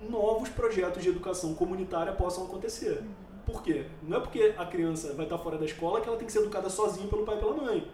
novos 0.00 0.48
projetos 0.48 1.02
de 1.02 1.10
educação 1.10 1.54
comunitária 1.54 2.12
possam 2.12 2.44
acontecer. 2.44 3.04
Por 3.44 3.62
quê? 3.62 3.86
Não 4.02 4.16
é 4.16 4.20
porque 4.20 4.54
a 4.58 4.66
criança 4.66 5.14
vai 5.14 5.26
estar 5.26 5.38
fora 5.38 5.56
da 5.56 5.64
escola 5.64 6.00
que 6.00 6.08
ela 6.08 6.16
tem 6.16 6.26
que 6.26 6.32
ser 6.32 6.40
educada 6.40 6.68
sozinha 6.68 7.06
pelo 7.06 7.24
pai 7.24 7.36
e 7.36 7.38
pela 7.38 7.54
mãe. 7.54 7.88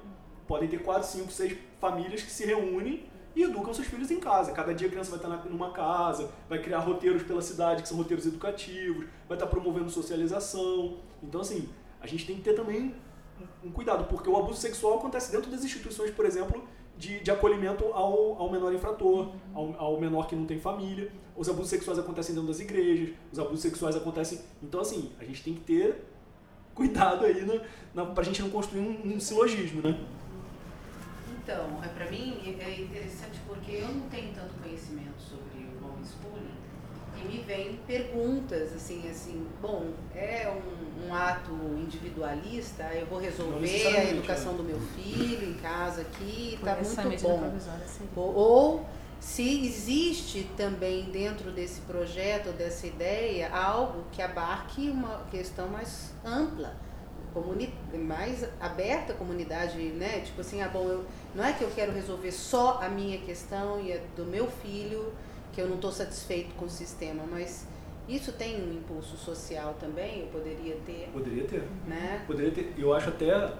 Podem 0.52 0.68
ter 0.68 0.82
quatro, 0.82 1.08
cinco, 1.08 1.32
seis 1.32 1.56
famílias 1.80 2.22
que 2.22 2.30
se 2.30 2.44
reúnem 2.44 3.04
e 3.34 3.42
educam 3.42 3.72
seus 3.72 3.86
filhos 3.86 4.10
em 4.10 4.20
casa. 4.20 4.52
Cada 4.52 4.74
dia 4.74 4.86
a 4.86 4.90
criança 4.90 5.08
vai 5.08 5.18
estar 5.18 5.48
numa 5.48 5.70
casa, 5.70 6.30
vai 6.46 6.60
criar 6.60 6.80
roteiros 6.80 7.22
pela 7.22 7.40
cidade, 7.40 7.80
que 7.80 7.88
são 7.88 7.96
roteiros 7.96 8.26
educativos, 8.26 9.06
vai 9.26 9.34
estar 9.38 9.46
promovendo 9.46 9.88
socialização. 9.88 10.98
Então, 11.22 11.40
assim, 11.40 11.70
a 12.02 12.06
gente 12.06 12.26
tem 12.26 12.36
que 12.36 12.42
ter 12.42 12.52
também 12.52 12.94
um 13.64 13.70
cuidado, 13.70 14.04
porque 14.10 14.28
o 14.28 14.36
abuso 14.36 14.60
sexual 14.60 14.98
acontece 14.98 15.32
dentro 15.32 15.50
das 15.50 15.64
instituições, 15.64 16.10
por 16.10 16.26
exemplo, 16.26 16.62
de, 16.98 17.20
de 17.20 17.30
acolhimento 17.30 17.86
ao, 17.86 18.36
ao 18.38 18.52
menor 18.52 18.74
infrator, 18.74 19.32
ao, 19.54 19.74
ao 19.78 19.98
menor 19.98 20.26
que 20.26 20.36
não 20.36 20.44
tem 20.44 20.60
família. 20.60 21.10
Os 21.34 21.48
abusos 21.48 21.70
sexuais 21.70 21.98
acontecem 21.98 22.34
dentro 22.34 22.48
das 22.48 22.60
igrejas, 22.60 23.14
os 23.32 23.38
abusos 23.38 23.60
sexuais 23.60 23.96
acontecem. 23.96 24.38
Então, 24.62 24.82
assim, 24.82 25.12
a 25.18 25.24
gente 25.24 25.42
tem 25.42 25.54
que 25.54 25.60
ter 25.60 26.04
cuidado 26.74 27.24
aí 27.24 27.42
na, 27.42 27.62
na, 27.94 28.10
pra 28.12 28.22
gente 28.22 28.42
não 28.42 28.50
construir 28.50 28.80
um, 28.80 29.14
um 29.14 29.18
silogismo, 29.18 29.80
né? 29.80 29.98
Então, 31.42 31.80
é, 31.82 31.88
para 31.88 32.08
mim 32.10 32.40
é 32.60 32.80
interessante 32.80 33.40
porque 33.46 33.72
eu 33.72 33.88
não 33.88 34.08
tenho 34.08 34.32
tanto 34.32 34.54
conhecimento 34.62 35.20
sobre 35.20 35.66
o 35.80 35.84
homeschooling 35.84 36.62
e 37.20 37.24
me 37.24 37.42
vêm 37.42 37.78
perguntas 37.86 38.72
assim, 38.74 39.08
assim, 39.10 39.46
bom, 39.60 39.92
é 40.14 40.48
um, 40.50 41.08
um 41.08 41.14
ato 41.14 41.52
individualista, 41.76 42.84
eu 42.94 43.06
vou 43.06 43.18
resolver 43.18 43.56
a 43.56 43.60
necessariamente, 43.60 44.12
educação 44.12 44.56
do 44.56 44.62
meu 44.62 44.80
filho 44.80 45.50
em 45.50 45.54
casa 45.54 46.02
aqui, 46.02 46.56
Por 46.58 46.66
tá 46.66 46.78
essa 46.78 47.02
muito 47.02 47.22
bom. 47.22 47.58
Ou, 48.16 48.34
ou 48.34 48.86
se 49.20 49.66
existe 49.66 50.48
também 50.56 51.04
dentro 51.04 51.50
desse 51.50 51.80
projeto, 51.82 52.52
dessa 52.52 52.86
ideia, 52.86 53.50
algo 53.50 54.04
que 54.10 54.20
abarque 54.22 54.90
uma 54.90 55.24
questão 55.30 55.68
mais 55.68 56.12
ampla, 56.24 56.76
comuni 57.34 57.72
mais 57.94 58.46
aberta 58.60 59.12
à 59.12 59.16
comunidade, 59.16 59.78
né? 59.78 60.20
Tipo 60.20 60.40
assim, 60.40 60.60
ah, 60.62 60.68
bom, 60.68 60.84
eu, 60.88 61.04
não 61.34 61.44
é 61.44 61.52
que 61.52 61.62
eu 61.62 61.70
quero 61.74 61.92
resolver 61.92 62.30
só 62.32 62.80
a 62.82 62.88
minha 62.88 63.18
questão 63.18 63.80
e 63.84 63.92
a 63.92 63.98
do 64.16 64.24
meu 64.24 64.46
filho, 64.46 65.12
que 65.52 65.60
eu 65.60 65.68
não 65.68 65.76
estou 65.76 65.92
satisfeito 65.92 66.54
com 66.54 66.66
o 66.66 66.70
sistema, 66.70 67.24
mas 67.30 67.66
isso 68.08 68.32
tem 68.32 68.56
um 68.62 68.72
impulso 68.72 69.16
social 69.16 69.76
também, 69.78 70.20
eu 70.20 70.26
poderia 70.26 70.76
ter, 70.84 71.08
Poderia 71.12 71.44
ter. 71.44 71.62
né? 71.86 72.22
Poderia 72.26 72.50
ter. 72.50 72.74
Eu 72.76 72.92
acho 72.92 73.08
até. 73.08 73.52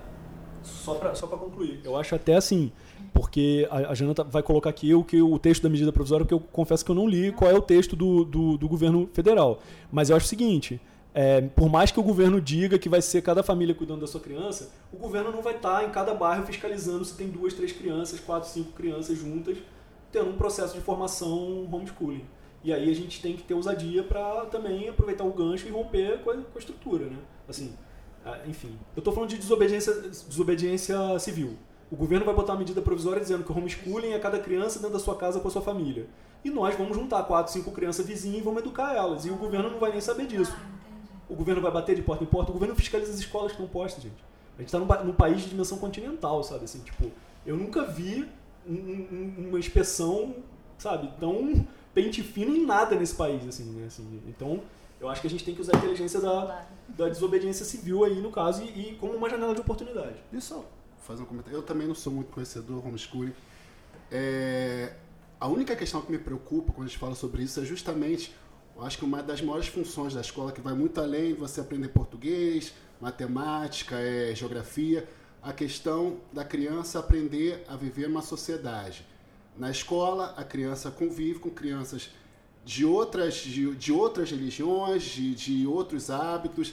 Só 0.62 0.94
pra, 0.94 1.12
só 1.14 1.26
pra 1.26 1.36
concluir. 1.38 1.80
Eu 1.82 1.96
acho 1.96 2.14
até 2.14 2.36
assim, 2.36 2.70
porque 3.12 3.66
a, 3.68 3.90
a 3.90 3.94
Jana 3.94 4.14
vai 4.28 4.44
colocar 4.44 4.70
aqui 4.70 4.94
o, 4.94 5.02
que, 5.02 5.20
o 5.20 5.36
texto 5.36 5.62
da 5.62 5.68
medida 5.68 5.92
provisória, 5.92 6.24
que 6.24 6.32
eu 6.32 6.38
confesso 6.38 6.84
que 6.84 6.90
eu 6.90 6.94
não 6.94 7.08
li 7.08 7.32
qual 7.32 7.50
é 7.50 7.54
o 7.54 7.60
texto 7.60 7.96
do, 7.96 8.24
do, 8.24 8.56
do 8.56 8.68
governo 8.68 9.08
federal. 9.12 9.58
Mas 9.90 10.08
eu 10.10 10.16
acho 10.16 10.26
o 10.26 10.28
seguinte. 10.28 10.80
É, 11.14 11.42
por 11.42 11.68
mais 11.68 11.90
que 11.90 12.00
o 12.00 12.02
governo 12.02 12.40
diga 12.40 12.78
que 12.78 12.88
vai 12.88 13.02
ser 13.02 13.20
cada 13.22 13.42
família 13.42 13.74
cuidando 13.74 14.00
da 14.00 14.06
sua 14.06 14.20
criança, 14.20 14.70
o 14.92 14.96
governo 14.96 15.30
não 15.30 15.42
vai 15.42 15.56
estar 15.56 15.84
em 15.84 15.90
cada 15.90 16.14
bairro 16.14 16.46
fiscalizando 16.46 17.04
se 17.04 17.14
tem 17.14 17.28
duas, 17.28 17.52
três 17.52 17.72
crianças, 17.72 18.18
quatro, 18.18 18.48
cinco 18.48 18.72
crianças 18.72 19.18
juntas, 19.18 19.58
tendo 20.10 20.30
um 20.30 20.36
processo 20.36 20.74
de 20.74 20.80
formação 20.80 21.68
homeschooling. 21.70 22.24
E 22.64 22.72
aí 22.72 22.90
a 22.90 22.94
gente 22.94 23.20
tem 23.20 23.36
que 23.36 23.42
ter 23.42 23.54
ousadia 23.54 24.02
para 24.02 24.46
também 24.46 24.88
aproveitar 24.88 25.24
o 25.24 25.32
gancho 25.32 25.66
e 25.66 25.70
romper 25.70 26.20
com 26.22 26.30
a, 26.30 26.34
com 26.34 26.56
a 26.56 26.58
estrutura, 26.58 27.06
né? 27.06 27.18
Assim, 27.48 27.74
enfim. 28.46 28.78
Eu 28.96 29.00
estou 29.00 29.12
falando 29.12 29.30
de 29.30 29.36
desobediência, 29.36 29.92
desobediência 30.28 31.18
civil. 31.18 31.56
O 31.90 31.96
governo 31.96 32.24
vai 32.24 32.34
botar 32.34 32.52
uma 32.52 32.60
medida 32.60 32.80
provisória 32.80 33.20
dizendo 33.20 33.44
que 33.44 33.52
o 33.52 33.56
homeschooling 33.56 34.12
é 34.12 34.18
cada 34.18 34.38
criança 34.38 34.78
dentro 34.78 34.94
da 34.94 34.98
sua 34.98 35.16
casa 35.16 35.40
com 35.40 35.48
a 35.48 35.50
sua 35.50 35.60
família. 35.60 36.06
E 36.44 36.50
nós 36.50 36.74
vamos 36.74 36.96
juntar 36.96 37.22
quatro, 37.24 37.52
cinco 37.52 37.70
crianças 37.70 38.06
vizinhas 38.06 38.38
e 38.38 38.42
vamos 38.42 38.60
educar 38.60 38.94
elas. 38.94 39.26
E 39.26 39.30
o 39.30 39.36
governo 39.36 39.70
não 39.70 39.78
vai 39.78 39.90
nem 39.90 40.00
saber 40.00 40.26
disso. 40.26 40.56
O 41.32 41.36
governo 41.36 41.62
vai 41.62 41.70
bater 41.72 41.96
de 41.96 42.02
porta 42.02 42.22
em 42.22 42.26
porta. 42.26 42.50
O 42.50 42.54
governo 42.54 42.74
fiscaliza 42.74 43.10
as 43.12 43.18
escolas 43.18 43.52
que 43.52 43.58
estão 43.60 43.66
postas, 43.66 44.02
gente. 44.02 44.22
A 44.56 44.60
gente 44.60 44.74
está 44.74 44.78
num, 44.78 45.04
num 45.06 45.12
país 45.14 45.40
de 45.42 45.48
dimensão 45.48 45.78
continental, 45.78 46.42
sabe? 46.44 46.64
Assim, 46.64 46.80
tipo, 46.80 47.10
eu 47.46 47.56
nunca 47.56 47.84
vi 47.84 48.28
um- 48.68 48.72
um- 48.74 49.48
uma 49.48 49.58
inspeção, 49.58 50.36
sabe, 50.78 51.10
tão 51.18 51.66
pente 51.94 52.22
fino 52.22 52.54
em 52.54 52.64
nada 52.66 52.94
nesse 52.96 53.14
país, 53.14 53.46
assim, 53.48 53.64
né? 53.72 53.86
Assim, 53.86 54.20
então, 54.28 54.60
eu 55.00 55.08
acho 55.08 55.20
que 55.20 55.26
a 55.26 55.30
gente 55.30 55.44
tem 55.44 55.54
que 55.54 55.60
usar 55.60 55.74
a 55.74 55.78
inteligência 55.78 56.20
da, 56.20 56.66
da 56.88 57.08
desobediência 57.08 57.64
civil 57.64 58.04
aí, 58.04 58.20
no 58.20 58.30
caso, 58.30 58.62
e, 58.62 58.90
e 58.90 58.96
como 58.96 59.14
uma 59.14 59.28
janela 59.30 59.54
de 59.54 59.60
oportunidade. 59.62 60.16
Só 60.38 60.64
fazer 61.02 61.22
um 61.22 61.26
comentário. 61.26 61.56
Eu 61.58 61.62
também 61.62 61.86
não 61.88 61.94
sou 61.94 62.12
muito 62.12 62.30
conhecedor 62.30 62.86
homeschooling. 62.86 63.32
é, 64.10 64.92
a 65.40 65.48
única 65.48 65.74
questão 65.74 66.00
que 66.02 66.12
me 66.12 66.18
preocupa 66.18 66.72
quando 66.72 66.86
a 66.86 66.88
gente 66.88 66.98
fala 66.98 67.14
sobre 67.14 67.42
isso 67.42 67.58
é 67.60 67.64
justamente, 67.64 68.32
eu 68.76 68.82
acho 68.82 68.98
que 68.98 69.04
uma 69.04 69.22
das 69.22 69.40
maiores 69.40 69.68
funções 69.68 70.14
da 70.14 70.20
escola, 70.20 70.52
que 70.52 70.60
vai 70.60 70.74
muito 70.74 71.00
além 71.00 71.34
de 71.34 71.40
você 71.40 71.60
aprender 71.60 71.88
português, 71.88 72.72
matemática, 73.00 73.96
é, 73.98 74.34
geografia, 74.34 75.08
a 75.42 75.52
questão 75.52 76.18
da 76.32 76.44
criança 76.44 76.98
aprender 76.98 77.64
a 77.68 77.76
viver 77.76 78.08
numa 78.08 78.22
sociedade. 78.22 79.04
Na 79.58 79.70
escola, 79.70 80.34
a 80.36 80.44
criança 80.44 80.90
convive 80.90 81.38
com 81.38 81.50
crianças 81.50 82.10
de 82.64 82.84
outras, 82.84 83.34
de, 83.34 83.74
de 83.74 83.92
outras 83.92 84.30
religiões, 84.30 85.02
de, 85.02 85.34
de 85.34 85.66
outros 85.66 86.10
hábitos, 86.10 86.72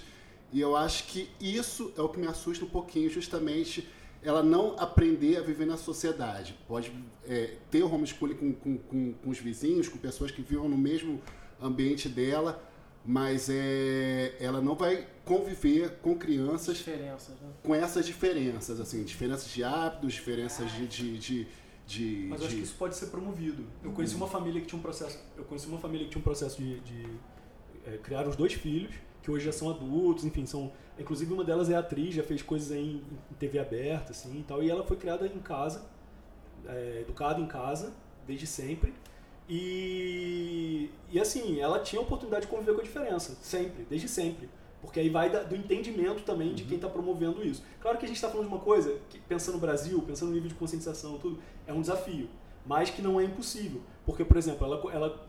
e 0.53 0.59
eu 0.59 0.75
acho 0.75 1.05
que 1.05 1.29
isso 1.39 1.91
é 1.97 2.01
o 2.01 2.09
que 2.09 2.19
me 2.19 2.27
assusta 2.27 2.63
um 2.63 2.69
pouquinho, 2.69 3.09
justamente 3.09 3.87
ela 4.21 4.43
não 4.43 4.75
aprender 4.77 5.37
a 5.37 5.41
viver 5.41 5.65
na 5.65 5.77
sociedade. 5.77 6.55
Pode 6.67 6.91
é, 7.27 7.55
ter 7.71 7.83
o 7.83 7.93
homeschooling 7.93 8.35
com, 8.35 8.53
com, 8.53 8.77
com, 8.77 9.13
com, 9.13 9.29
os 9.29 9.39
vizinhos, 9.39 9.87
com 9.87 9.97
pessoas 9.97 10.31
que 10.31 10.41
vivem 10.41 10.67
no 10.69 10.77
mesmo 10.77 11.21
ambiente 11.61 12.07
dela, 12.07 12.61
mas 13.05 13.49
é, 13.49 14.35
ela 14.39 14.61
não 14.61 14.75
vai 14.75 15.07
conviver 15.25 15.99
com 16.01 16.15
crianças 16.17 16.77
diferenças, 16.77 17.39
né? 17.39 17.49
com 17.63 17.73
essas 17.73 18.05
diferenças, 18.05 18.79
assim, 18.79 19.03
diferenças 19.03 19.49
de 19.51 19.63
hábitos, 19.63 20.13
diferenças 20.13 20.71
de, 20.71 20.87
de, 20.87 21.17
de, 21.17 21.47
de 21.85 22.27
mas 22.29 22.41
eu 22.41 22.47
acho 22.47 22.55
de... 22.55 22.61
que 22.61 22.67
isso 22.67 22.75
pode 22.77 22.95
ser 22.95 23.07
promovido. 23.07 23.65
Eu 23.83 23.91
conheci 23.91 24.15
uma 24.15 24.27
família 24.27 24.59
que 24.61 24.67
tinha 24.67 24.79
um 24.79 24.81
processo, 24.81 25.19
eu 25.37 25.43
conheci 25.43 25.67
uma 25.67 25.79
família 25.79 26.05
que 26.05 26.11
tinha 26.11 26.19
um 26.19 26.23
processo 26.23 26.61
de, 26.61 26.79
de 26.81 27.07
é, 27.85 27.97
criar 27.97 28.27
os 28.27 28.35
dois 28.35 28.53
filhos 28.53 28.93
que 29.21 29.29
hoje 29.29 29.45
já 29.45 29.51
são 29.51 29.69
adultos, 29.69 30.23
enfim, 30.25 30.45
são 30.45 30.71
inclusive 30.97 31.33
uma 31.33 31.43
delas 31.43 31.69
é 31.69 31.75
atriz, 31.75 32.15
já 32.15 32.23
fez 32.23 32.41
coisas 32.41 32.71
em, 32.71 33.01
em 33.31 33.35
TV 33.37 33.59
aberta, 33.59 34.11
assim, 34.11 34.39
e 34.39 34.43
tal, 34.43 34.63
e 34.63 34.69
ela 34.69 34.83
foi 34.83 34.97
criada 34.97 35.27
em 35.27 35.39
casa, 35.39 35.85
é, 36.65 37.01
educada 37.01 37.39
em 37.39 37.47
casa 37.47 37.93
desde 38.25 38.45
sempre. 38.47 38.93
E, 39.49 40.91
e 41.11 41.19
assim, 41.19 41.59
ela 41.59 41.79
tinha 41.79 41.99
a 41.99 42.03
oportunidade 42.03 42.45
de 42.45 42.51
conviver 42.51 42.73
com 42.75 42.81
a 42.81 42.83
diferença, 42.83 43.35
sempre, 43.41 43.85
desde 43.89 44.07
sempre. 44.07 44.47
Porque 44.79 44.99
aí 44.99 45.09
vai 45.09 45.29
do 45.29 45.55
entendimento 45.55 46.23
também 46.23 46.53
de 46.53 46.63
quem 46.63 46.75
está 46.75 46.87
promovendo 46.87 47.43
isso. 47.43 47.63
Claro 47.81 47.97
que 47.97 48.05
a 48.05 48.07
gente 48.07 48.17
está 48.17 48.29
falando 48.29 48.47
de 48.47 48.53
uma 48.53 48.61
coisa, 48.61 48.97
que, 49.09 49.19
pensando 49.19 49.55
no 49.55 49.61
Brasil, 49.61 50.01
pensando 50.03 50.29
no 50.29 50.35
nível 50.35 50.49
de 50.49 50.55
conscientização, 50.55 51.17
tudo, 51.17 51.39
é 51.67 51.73
um 51.73 51.81
desafio, 51.81 52.29
mas 52.65 52.89
que 52.89 53.01
não 53.01 53.19
é 53.19 53.25
impossível. 53.25 53.81
Porque, 54.05 54.23
por 54.23 54.37
exemplo, 54.37 54.65
ela, 54.65 54.93
ela 54.93 55.27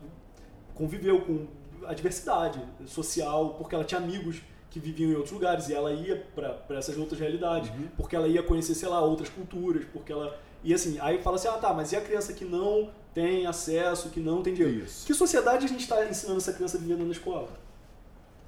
conviveu 0.75 1.21
com 1.21 1.47
a 1.85 1.93
diversidade 1.93 2.61
social, 2.85 3.55
porque 3.55 3.75
ela 3.75 3.83
tinha 3.83 3.99
amigos 3.99 4.41
que 4.69 4.79
viviam 4.79 5.11
em 5.11 5.15
outros 5.15 5.33
lugares 5.33 5.67
e 5.67 5.73
ela 5.73 5.91
ia 5.91 6.25
para 6.33 6.77
essas 6.77 6.97
outras 6.97 7.19
realidades, 7.19 7.69
uhum. 7.71 7.89
porque 7.97 8.15
ela 8.15 8.27
ia 8.27 8.41
conhecer, 8.41 8.73
sei 8.73 8.87
lá, 8.87 9.01
outras 9.01 9.29
culturas, 9.29 9.83
porque 9.91 10.13
ela. 10.13 10.39
E 10.63 10.73
assim, 10.73 10.97
aí 11.01 11.21
fala 11.21 11.35
assim: 11.35 11.49
ah 11.49 11.57
tá, 11.57 11.73
mas 11.73 11.91
e 11.91 11.97
a 11.97 12.01
criança 12.01 12.31
que 12.31 12.45
não 12.45 12.89
tem 13.13 13.45
acesso, 13.45 14.09
que 14.09 14.19
não 14.19 14.41
tem 14.41 14.53
dinheiro? 14.53 14.85
Isso. 14.85 15.05
Que 15.05 15.13
sociedade 15.13 15.65
a 15.65 15.69
gente 15.69 15.81
está 15.81 16.05
ensinando 16.05 16.37
essa 16.37 16.53
criança 16.53 16.77
a 16.77 16.79
viver 16.79 16.97
na 16.97 17.11
escola? 17.11 17.49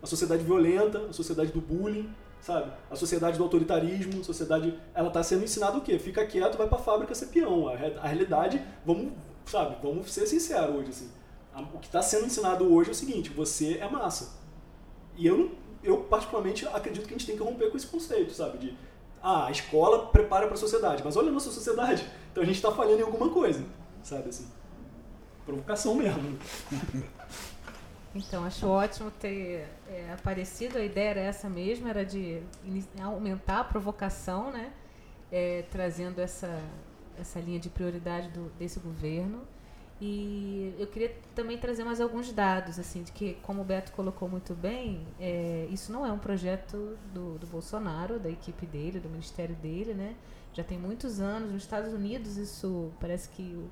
A 0.01 0.07
sociedade 0.07 0.43
violenta, 0.43 0.99
a 0.99 1.14
sociedade 1.14 1.51
do 1.51 1.61
bullying, 1.61 2.09
sabe? 2.41 2.72
A 2.89 2.95
sociedade 2.95 3.38
do 3.38 3.43
autoritarismo, 3.43 4.22
a 4.22 4.24
sociedade. 4.24 4.78
Ela 4.93 5.07
está 5.07 5.24
sendo 5.24 5.43
ensinada 5.43 5.78
o 5.78 5.82
quê? 5.82 5.97
Fica 5.97 6.26
quieto, 6.26 6.57
vai 6.57 6.68
para 6.68 6.78
a 6.78 6.82
fábrica 6.82 7.16
ser 7.16 7.28
peão. 7.28 7.68
A, 7.68 7.74
a 7.74 8.07
realidade, 8.07 8.61
vamos, 8.86 9.14
sabe, 9.45 9.78
vamos 9.82 10.11
ser 10.11 10.28
sinceros 10.28 10.76
hoje, 10.76 10.89
assim 10.89 11.24
o 11.74 11.80
que 11.80 11.88
está 11.88 12.01
sendo 12.01 12.26
ensinado 12.26 12.72
hoje 12.74 12.89
é 12.89 12.91
o 12.91 12.95
seguinte: 12.95 13.30
você 13.30 13.78
é 13.78 13.89
massa. 13.89 14.41
E 15.16 15.28
eu, 15.28 15.51
eu, 15.84 15.97
particularmente, 15.97 16.68
acredito 16.68 17.07
que 17.07 17.14
a 17.14 17.18
gente 17.18 17.28
tem 17.28 17.38
que 17.38 17.43
romper 17.43 17.70
com 17.70 17.78
esse 17.78 17.88
conceito, 17.88 18.34
sabe? 18.34 18.57
De, 18.57 18.78
ah, 19.22 19.45
a 19.45 19.51
escola 19.51 20.07
prepara 20.07 20.47
para 20.47 20.55
a 20.55 20.57
sociedade, 20.57 21.03
mas 21.03 21.16
olha 21.16 21.30
a 21.30 21.32
nossa 21.32 21.51
sociedade. 21.51 22.05
Então 22.32 22.41
a 22.41 22.45
gente 22.45 22.55
está 22.55 22.72
falhando 22.72 22.99
em 22.99 23.03
alguma 23.03 23.30
coisa, 23.30 23.64
sabe? 24.03 24.29
Assim, 24.29 24.47
provocação 25.45 25.95
mesmo. 25.95 26.37
Então, 28.15 28.45
acho 28.45 28.67
ótimo 28.67 29.09
ter 29.09 29.67
é, 29.89 30.13
aparecido. 30.13 30.77
A 30.77 30.83
ideia 30.83 31.09
era 31.09 31.19
essa 31.21 31.49
mesmo, 31.49 31.87
era 31.87 32.05
de 32.05 32.43
aumentar 33.01 33.61
a 33.61 33.63
provocação, 33.63 34.51
né? 34.51 34.71
É, 35.31 35.63
trazendo 35.71 36.21
essa, 36.21 36.61
essa 37.19 37.39
linha 37.39 37.59
de 37.59 37.69
prioridade 37.69 38.29
do, 38.29 38.51
desse 38.59 38.79
governo. 38.79 39.41
E 39.99 40.75
eu 40.77 40.85
queria 40.87 41.15
também 41.33 41.57
trazer 41.57 41.83
mais 41.83 42.01
alguns 42.01 42.31
dados, 42.31 42.77
assim, 42.77 43.03
de 43.03 43.11
que, 43.11 43.35
como 43.41 43.61
o 43.61 43.65
Beto 43.65 43.91
colocou 43.93 44.27
muito 44.27 44.53
bem, 44.53 45.07
é, 45.19 45.67
isso 45.71 45.91
não 45.91 46.05
é 46.05 46.11
um 46.11 46.19
projeto 46.19 46.97
do, 47.13 47.39
do 47.39 47.47
Bolsonaro, 47.47 48.19
da 48.19 48.29
equipe 48.29 48.65
dele, 48.65 48.99
do 48.99 49.09
ministério 49.09 49.55
dele, 49.55 49.93
né? 49.93 50.15
Já 50.53 50.63
tem 50.63 50.77
muitos 50.77 51.19
anos. 51.19 51.51
Nos 51.51 51.63
Estados 51.63 51.93
Unidos, 51.93 52.37
isso 52.37 52.91
parece 52.99 53.29
que 53.29 53.55
o, 53.55 53.71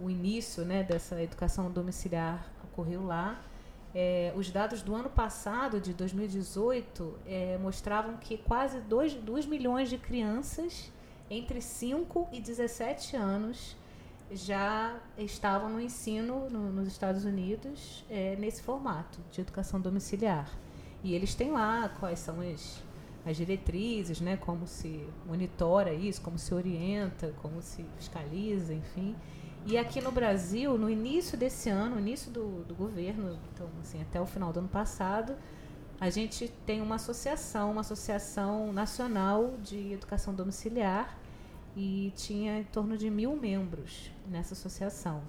o, 0.00 0.10
início 0.10 0.64
né, 0.64 0.82
dessa 0.82 1.22
educação 1.22 1.70
domiciliar 1.70 2.50
ocorreu 2.64 3.04
lá. 3.04 3.40
É, 3.94 4.32
os 4.36 4.50
dados 4.50 4.82
do 4.82 4.94
ano 4.94 5.10
passado, 5.10 5.80
de 5.80 5.92
2018, 5.92 7.18
é, 7.26 7.58
mostravam 7.58 8.16
que 8.16 8.38
quase 8.38 8.80
2 8.80 9.46
milhões 9.46 9.88
de 9.88 9.98
crianças 9.98 10.92
entre 11.28 11.60
5 11.60 12.28
e 12.32 12.40
17 12.40 13.16
anos 13.16 13.76
já 14.32 14.96
estavam 15.18 15.68
no 15.68 15.80
ensino 15.80 16.48
no, 16.48 16.72
nos 16.72 16.86
Estados 16.86 17.24
Unidos 17.24 18.04
é, 18.08 18.36
nesse 18.36 18.62
formato 18.62 19.18
de 19.32 19.40
educação 19.40 19.80
domiciliar. 19.80 20.48
E 21.02 21.14
eles 21.14 21.34
têm 21.34 21.50
lá 21.50 21.88
quais 21.98 22.20
são 22.20 22.40
as, 22.40 22.82
as 23.24 23.36
diretrizes, 23.36 24.20
né, 24.20 24.36
como 24.36 24.66
se 24.66 25.04
monitora 25.26 25.92
isso, 25.92 26.20
como 26.20 26.38
se 26.38 26.54
orienta, 26.54 27.34
como 27.42 27.60
se 27.60 27.84
fiscaliza, 27.96 28.72
enfim. 28.72 29.16
E 29.66 29.76
aqui 29.76 30.00
no 30.00 30.10
Brasil, 30.10 30.76
no 30.78 30.88
início 30.88 31.36
desse 31.36 31.68
ano, 31.68 31.96
no 31.96 32.00
início 32.00 32.30
do, 32.30 32.64
do 32.64 32.74
governo, 32.74 33.38
então 33.52 33.68
assim, 33.80 34.00
até 34.00 34.20
o 34.20 34.26
final 34.26 34.52
do 34.52 34.60
ano 34.60 34.68
passado, 34.68 35.36
a 36.00 36.08
gente 36.08 36.48
tem 36.64 36.80
uma 36.80 36.94
associação, 36.94 37.70
uma 37.70 37.82
associação 37.82 38.72
nacional 38.72 39.54
de 39.62 39.92
educação 39.92 40.34
domiciliar, 40.34 41.16
e 41.76 42.12
tinha 42.16 42.58
em 42.58 42.64
torno 42.64 42.96
de 42.96 43.10
mil 43.10 43.36
membros 43.36 44.10
nessa 44.26 44.54
associação. 44.54 45.22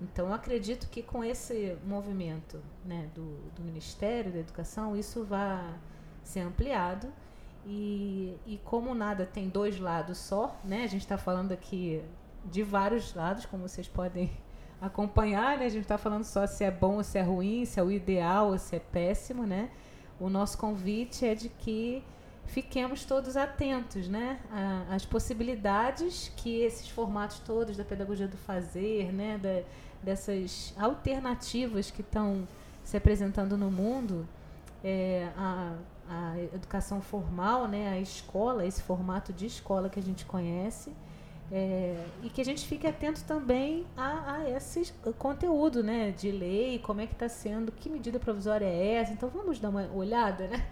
Então, 0.00 0.32
acredito 0.32 0.88
que 0.90 1.02
com 1.02 1.24
esse 1.24 1.76
movimento 1.86 2.60
né, 2.84 3.08
do, 3.14 3.38
do 3.54 3.62
Ministério 3.62 4.30
da 4.30 4.38
Educação, 4.38 4.94
isso 4.94 5.24
vai 5.24 5.74
ser 6.22 6.40
ampliado. 6.40 7.08
E, 7.64 8.36
e 8.46 8.60
como 8.62 8.94
nada 8.94 9.24
tem 9.24 9.48
dois 9.48 9.80
lados 9.80 10.18
só, 10.18 10.60
né, 10.62 10.84
a 10.84 10.86
gente 10.86 11.00
está 11.00 11.16
falando 11.16 11.52
aqui 11.52 12.02
de 12.50 12.62
vários 12.62 13.14
lados, 13.14 13.46
como 13.46 13.68
vocês 13.68 13.88
podem 13.88 14.30
acompanhar, 14.80 15.58
né? 15.58 15.66
A 15.66 15.68
gente 15.68 15.82
está 15.82 15.98
falando 15.98 16.24
só 16.24 16.46
se 16.46 16.64
é 16.64 16.70
bom 16.70 16.96
ou 16.96 17.04
se 17.04 17.18
é 17.18 17.22
ruim, 17.22 17.64
se 17.64 17.78
é 17.80 17.82
o 17.82 17.90
ideal 17.90 18.48
ou 18.48 18.58
se 18.58 18.76
é 18.76 18.78
péssimo, 18.80 19.46
né? 19.46 19.70
O 20.18 20.28
nosso 20.28 20.56
convite 20.56 21.26
é 21.26 21.34
de 21.34 21.48
que 21.48 22.02
fiquemos 22.46 23.04
todos 23.04 23.36
atentos 23.36 24.08
né, 24.08 24.40
às 24.88 25.04
possibilidades 25.04 26.32
que 26.36 26.60
esses 26.60 26.88
formatos 26.88 27.40
todos 27.40 27.76
da 27.76 27.84
pedagogia 27.84 28.28
do 28.28 28.36
fazer, 28.36 29.12
né, 29.12 29.36
da, 29.36 29.62
dessas 30.02 30.72
alternativas 30.78 31.90
que 31.90 32.00
estão 32.00 32.46
se 32.82 32.96
apresentando 32.96 33.56
no 33.56 33.70
mundo, 33.70 34.26
é, 34.82 35.28
a, 35.36 35.74
a 36.08 36.38
educação 36.54 37.00
formal, 37.00 37.66
né, 37.66 37.88
a 37.88 37.98
escola, 37.98 38.64
esse 38.64 38.82
formato 38.82 39.32
de 39.32 39.46
escola 39.46 39.90
que 39.90 39.98
a 39.98 40.02
gente 40.02 40.24
conhece, 40.24 40.92
é, 41.50 41.96
e 42.22 42.28
que 42.28 42.40
a 42.40 42.44
gente 42.44 42.66
fique 42.66 42.86
atento 42.86 43.22
também 43.24 43.86
a, 43.96 44.34
a 44.34 44.50
esse 44.50 44.92
conteúdo 45.18 45.82
né, 45.82 46.10
de 46.10 46.30
lei, 46.30 46.78
como 46.80 47.00
é 47.00 47.06
que 47.06 47.12
está 47.12 47.28
sendo, 47.28 47.70
que 47.70 47.88
medida 47.88 48.18
provisória 48.18 48.66
é 48.66 48.94
essa. 48.94 49.12
Então 49.12 49.28
vamos 49.28 49.60
dar 49.60 49.68
uma 49.68 49.88
olhada, 49.92 50.48
né? 50.48 50.66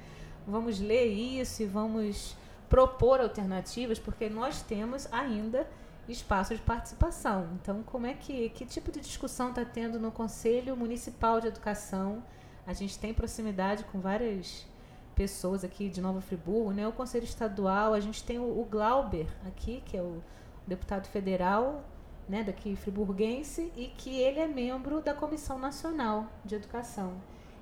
vamos 0.47 0.81
ler 0.81 1.07
isso 1.07 1.63
e 1.63 1.67
vamos 1.67 2.37
propor 2.69 3.21
alternativas, 3.21 3.99
porque 3.99 4.29
nós 4.29 4.63
temos 4.63 5.07
ainda 5.13 5.67
espaço 6.09 6.55
de 6.55 6.61
participação. 6.61 7.49
Então, 7.55 7.83
como 7.85 8.07
é 8.07 8.15
que 8.15 8.51
que 8.51 8.67
tipo 8.67 8.91
de 8.91 9.01
discussão 9.01 9.51
está 9.51 9.65
tendo 9.65 9.99
no 9.99 10.11
Conselho 10.11 10.77
Municipal 10.77 11.41
de 11.41 11.49
Educação? 11.49 12.23
A 12.67 12.73
gente 12.73 12.99
tem 12.99 13.15
proximidade 13.15 13.85
com 13.85 14.01
várias 14.01 14.67
pessoas 15.15 15.65
aqui 15.65 15.89
de 15.89 16.01
Nova 16.01 16.21
Friburgo, 16.21 16.73
né? 16.73 16.87
O 16.87 16.93
Conselho 16.93 17.25
Estadual, 17.25 17.95
a 17.95 18.01
gente 18.01 18.25
tem 18.25 18.39
o, 18.39 18.43
o 18.43 18.67
Glauber 18.69 19.29
aqui, 19.47 19.83
que 19.87 19.97
é 19.97 20.03
o 20.03 20.23
deputado 20.67 21.07
federal, 21.09 21.85
né, 22.29 22.43
daqui 22.43 22.75
friburguense, 22.77 23.73
e 23.77 23.87
que 23.87 24.19
ele 24.19 24.41
é 24.41 24.47
membro 24.47 25.01
da 25.01 25.13
Comissão 25.13 25.59
Nacional 25.59 26.27
de 26.45 26.55
Educação. 26.55 27.15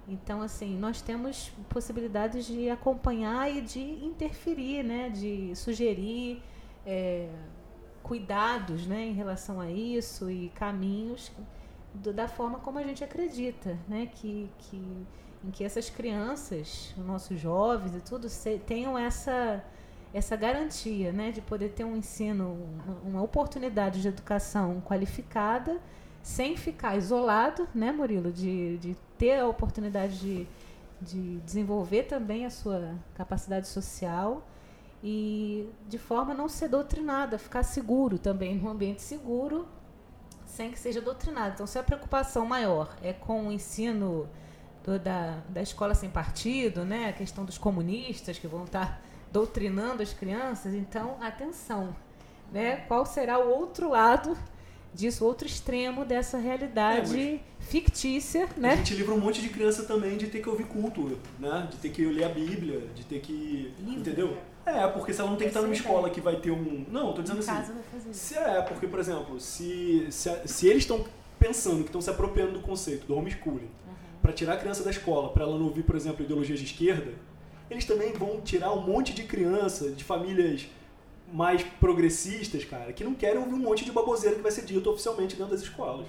Então, 0.06 0.42
assim, 0.42 0.76
nós 0.76 1.00
temos 1.00 1.50
possibilidades 1.68 2.46
de 2.46 2.68
acompanhar 2.68 3.50
e 3.50 3.60
de 3.60 3.80
interferir, 4.04 4.82
né? 4.82 5.08
De 5.08 5.54
sugerir 5.54 6.42
é, 6.84 7.28
cuidados, 8.02 8.86
né? 8.86 9.06
Em 9.06 9.12
relação 9.12 9.60
a 9.60 9.70
isso 9.70 10.30
e 10.30 10.48
caminhos 10.50 11.30
do, 11.94 12.12
da 12.12 12.26
forma 12.26 12.58
como 12.58 12.78
a 12.78 12.82
gente 12.82 13.04
acredita, 13.04 13.78
né? 13.88 14.06
Que, 14.06 14.50
que, 14.58 15.06
em 15.44 15.50
que 15.52 15.62
essas 15.62 15.88
crianças, 15.88 16.92
nossos 16.96 17.38
jovens 17.38 17.94
e 17.94 18.00
tudo, 18.00 18.28
se, 18.28 18.58
tenham 18.58 18.98
essa, 18.98 19.64
essa 20.12 20.36
garantia 20.36 21.12
né, 21.12 21.30
de 21.30 21.40
poder 21.40 21.70
ter 21.70 21.84
um 21.84 21.96
ensino, 21.96 22.58
uma 23.02 23.22
oportunidade 23.22 24.02
de 24.02 24.08
educação 24.08 24.80
qualificada, 24.80 25.80
sem 26.22 26.56
ficar 26.56 26.96
isolado, 26.96 27.66
né, 27.74 27.90
Murilo, 27.90 28.30
de, 28.30 28.78
de 28.78 28.96
ter 29.18 29.40
a 29.40 29.48
oportunidade 29.48 30.18
de, 30.18 30.46
de 31.00 31.38
desenvolver 31.40 32.04
também 32.04 32.44
a 32.44 32.50
sua 32.50 32.94
capacidade 33.14 33.66
social 33.68 34.46
e 35.02 35.68
de 35.88 35.98
forma 35.98 36.32
a 36.32 36.36
não 36.36 36.48
ser 36.48 36.68
doutrinada, 36.68 37.38
ficar 37.38 37.62
seguro 37.62 38.18
também, 38.18 38.56
num 38.56 38.68
ambiente 38.68 39.02
seguro, 39.02 39.66
sem 40.44 40.70
que 40.70 40.78
seja 40.78 41.00
doutrinado. 41.00 41.54
Então, 41.54 41.66
se 41.66 41.78
a 41.78 41.82
preocupação 41.82 42.46
maior 42.46 42.94
é 43.02 43.12
com 43.12 43.48
o 43.48 43.52
ensino 43.52 44.28
do, 44.84 44.98
da, 44.98 45.38
da 45.48 45.62
escola 45.62 45.94
sem 45.94 46.10
partido, 46.10 46.84
né, 46.84 47.08
a 47.08 47.12
questão 47.12 47.44
dos 47.44 47.58
comunistas 47.58 48.38
que 48.38 48.46
vão 48.46 48.64
estar 48.64 49.02
doutrinando 49.32 50.02
as 50.02 50.12
crianças, 50.12 50.74
então, 50.74 51.16
atenção, 51.20 51.96
né, 52.52 52.76
qual 52.86 53.06
será 53.06 53.38
o 53.38 53.48
outro 53.48 53.88
lado 53.88 54.36
disso, 54.94 55.24
outro 55.24 55.46
extremo 55.46 56.04
dessa 56.04 56.38
realidade 56.38 57.18
é, 57.18 57.40
fictícia, 57.60 58.48
né? 58.56 58.72
A 58.72 58.76
gente 58.76 58.94
livra 58.94 59.14
um 59.14 59.20
monte 59.20 59.40
de 59.40 59.48
criança 59.48 59.84
também 59.84 60.16
de 60.18 60.26
ter 60.26 60.40
que 60.40 60.48
ouvir 60.48 60.64
culto, 60.64 61.18
né? 61.38 61.66
De 61.70 61.78
ter 61.78 61.88
que 61.88 62.04
ler 62.04 62.24
a 62.24 62.28
Bíblia, 62.28 62.82
de 62.94 63.04
ter 63.04 63.20
que, 63.20 63.72
Livro, 63.78 64.00
entendeu? 64.00 64.36
É, 64.64 64.86
porque 64.88 65.12
se 65.12 65.20
ela 65.20 65.30
não 65.30 65.36
tem 65.36 65.46
que 65.46 65.50
estar 65.50 65.62
numa 65.62 65.74
escola 65.74 66.10
que 66.10 66.20
vai 66.20 66.36
ter 66.36 66.50
um. 66.50 66.84
Não, 66.90 67.12
tô 67.12 67.22
dizendo 67.22 67.40
assim. 67.40 67.72
Se 68.12 68.36
é, 68.36 68.60
porque, 68.62 68.86
por 68.86 69.00
exemplo, 69.00 69.40
se, 69.40 70.06
se, 70.10 70.30
se 70.46 70.68
eles 70.68 70.82
estão 70.82 71.04
pensando 71.38 71.78
que 71.78 71.88
estão 71.88 72.00
se 72.00 72.10
apropriando 72.10 72.52
do 72.52 72.60
conceito 72.60 73.06
do 73.06 73.16
homeschooling 73.16 73.64
uhum. 73.64 73.94
para 74.20 74.32
tirar 74.32 74.54
a 74.54 74.56
criança 74.56 74.84
da 74.84 74.90
escola, 74.90 75.30
para 75.30 75.42
ela 75.42 75.58
não 75.58 75.64
ouvir, 75.64 75.82
por 75.82 75.96
exemplo, 75.96 76.22
ideologias 76.22 76.60
de 76.60 76.66
esquerda, 76.66 77.12
eles 77.72 77.84
também 77.84 78.12
vão 78.12 78.40
tirar 78.40 78.72
um 78.72 78.82
monte 78.82 79.12
de 79.12 79.24
criança 79.24 79.90
de 79.90 80.04
famílias 80.04 80.66
mais 81.32 81.62
progressistas, 81.62 82.64
cara, 82.64 82.92
que 82.92 83.02
não 83.02 83.14
querem 83.14 83.38
ouvir 83.38 83.54
um 83.54 83.58
monte 83.58 83.84
de 83.84 83.90
baboseira 83.90 84.36
que 84.36 84.42
vai 84.42 84.52
ser 84.52 84.64
dito 84.64 84.90
oficialmente 84.90 85.34
dentro 85.34 85.52
das 85.52 85.62
escolas. 85.62 86.06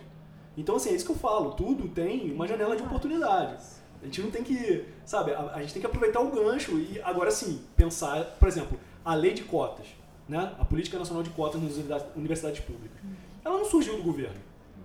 Então, 0.58 0.76
assim, 0.76 0.90
é 0.90 0.94
isso 0.94 1.06
que 1.06 1.12
eu 1.12 1.16
falo. 1.16 1.52
Tudo 1.52 1.88
tem 1.88 2.32
uma 2.32 2.48
janela 2.48 2.76
de 2.76 2.84
oportunidades. 2.84 3.82
A 4.02 4.06
gente 4.06 4.22
não 4.22 4.30
tem 4.30 4.44
que, 4.44 4.86
sabe, 5.06 5.32
a, 5.32 5.54
a, 5.56 5.62
gente 5.62 5.74
tem 5.74 5.82
que 5.82 5.86
aproveitar 5.86 6.20
o 6.20 6.30
gancho 6.30 6.78
e 6.78 7.00
agora 7.02 7.32
sim, 7.32 7.62
pensar, 7.76 8.24
por 8.38 8.48
exemplo, 8.50 8.78
a 9.04 9.16
lei 9.16 9.34
de 9.34 9.44
cotas, 9.44 9.88
né? 10.28 10.54
A 10.60 10.66
política 10.66 11.00
nacional 11.00 11.24
de 11.24 11.30
cotas 11.30 11.62
nas 11.62 12.06
universidades 12.16 12.60
públicas. 12.60 13.00
Ela 13.44 13.58
não 13.58 13.66
surgiu 13.66 13.96
do 13.96 14.04
governo. 14.04 14.36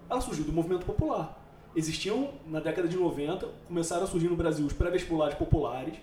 Ela 0.09 0.21
surgiu 0.21 0.45
do 0.45 0.53
movimento 0.53 0.87
popular. 0.87 1.37
Existiam, 1.75 2.31
na 2.47 2.61
década 2.61 2.89
de 2.89 2.97
90, 2.97 3.47
começaram 3.67 4.05
a 4.05 4.07
surgir 4.07 4.29
no 4.29 4.37
Brasil 4.37 4.65
os 4.65 4.73
pré-vestibulares 4.73 5.35
populares, 5.35 5.95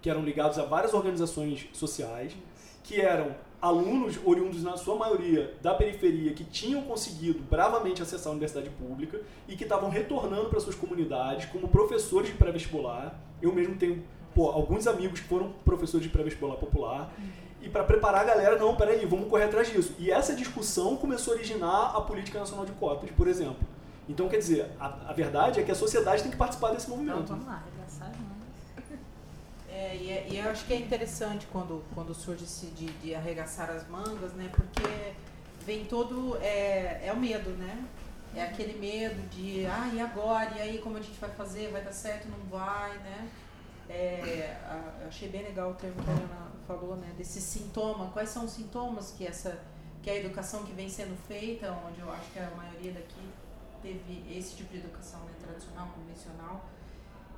que 0.00 0.08
eram 0.08 0.22
ligados 0.22 0.58
a 0.58 0.64
várias 0.64 0.94
organizações 0.94 1.68
sociais, 1.72 2.32
que 2.82 3.00
eram 3.00 3.34
alunos 3.60 4.18
oriundos, 4.24 4.62
na 4.62 4.76
sua 4.76 4.96
maioria, 4.96 5.54
da 5.60 5.74
periferia, 5.74 6.32
que 6.32 6.44
tinham 6.44 6.82
conseguido 6.82 7.40
bravamente 7.40 8.02
acessar 8.02 8.28
a 8.28 8.30
universidade 8.30 8.70
pública 8.70 9.20
e 9.46 9.54
que 9.54 9.64
estavam 9.64 9.90
retornando 9.90 10.48
para 10.48 10.58
suas 10.60 10.74
comunidades 10.74 11.46
como 11.46 11.68
professores 11.68 12.30
de 12.30 12.36
pré-vestibular. 12.36 13.20
Eu 13.42 13.52
mesmo 13.52 13.76
tenho 13.76 14.02
pô, 14.34 14.48
alguns 14.48 14.86
amigos 14.86 15.20
que 15.20 15.28
foram 15.28 15.52
professores 15.64 16.06
de 16.06 16.12
pré-vestibular 16.12 16.56
popular. 16.56 17.12
E 17.60 17.68
para 17.68 17.84
preparar 17.84 18.22
a 18.22 18.24
galera, 18.24 18.56
não, 18.56 18.74
peraí, 18.74 19.04
vamos 19.04 19.28
correr 19.28 19.44
atrás 19.44 19.70
disso. 19.70 19.94
E 19.98 20.10
essa 20.10 20.34
discussão 20.34 20.96
começou 20.96 21.34
a 21.34 21.36
originar 21.36 21.94
a 21.94 22.00
Política 22.00 22.38
Nacional 22.38 22.64
de 22.64 22.72
Cotas, 22.72 23.10
por 23.10 23.28
exemplo. 23.28 23.68
Então, 24.08 24.28
quer 24.28 24.38
dizer, 24.38 24.70
a, 24.80 25.10
a 25.10 25.12
verdade 25.12 25.60
é 25.60 25.62
que 25.62 25.70
a 25.70 25.74
sociedade 25.74 26.22
tem 26.22 26.30
que 26.30 26.38
participar 26.38 26.70
desse 26.70 26.88
movimento. 26.88 27.20
Então, 27.20 27.36
vamos 27.36 27.46
lá, 27.46 27.62
é, 29.80 29.96
e, 29.96 30.10
é, 30.10 30.28
e, 30.28 30.36
eu 30.36 30.50
acho 30.50 30.66
que 30.66 30.74
é 30.74 30.76
interessante 30.76 31.46
quando, 31.50 31.82
quando 31.94 32.14
surge 32.14 32.44
esse 32.44 32.66
de, 32.66 32.86
de 32.98 33.14
arregaçar 33.14 33.70
as 33.70 33.88
mangas, 33.88 34.34
né? 34.34 34.50
Porque 34.52 34.82
vem 35.64 35.86
todo. 35.86 36.36
É, 36.42 37.00
é 37.06 37.12
o 37.14 37.16
medo, 37.16 37.48
né? 37.50 37.82
É 38.34 38.42
aquele 38.42 38.78
medo 38.78 39.26
de, 39.30 39.64
ah, 39.64 39.90
e 39.94 39.98
agora? 39.98 40.50
E 40.58 40.60
aí, 40.60 40.78
como 40.78 40.98
a 40.98 41.00
gente 41.00 41.18
vai 41.18 41.30
fazer? 41.30 41.70
Vai 41.72 41.82
dar 41.82 41.92
certo? 41.92 42.28
Não 42.28 42.38
vai, 42.50 42.98
né? 42.98 43.30
É, 43.88 44.54
achei 45.08 45.30
bem 45.30 45.42
legal 45.44 45.70
o 45.70 45.74
termo 45.74 46.02
que 46.02 46.10
a 46.10 46.12
Ana 46.12 46.52
falou, 46.66 46.96
né? 46.96 47.14
Desse 47.16 47.40
sintoma. 47.40 48.10
Quais 48.10 48.28
são 48.28 48.44
os 48.44 48.52
sintomas 48.52 49.14
que 49.16 49.26
essa 49.26 49.58
que 50.02 50.10
a 50.10 50.16
educação 50.16 50.62
que 50.62 50.72
vem 50.72 50.90
sendo 50.90 51.16
feita, 51.26 51.72
onde 51.86 52.00
eu 52.00 52.10
acho 52.12 52.30
que 52.32 52.38
a 52.38 52.50
maioria 52.50 52.92
daqui 52.92 53.28
teve 53.82 54.24
esse 54.30 54.56
tipo 54.56 54.72
de 54.72 54.78
educação 54.78 55.20
né, 55.20 55.32
tradicional, 55.42 55.88
convencional, 55.88 56.64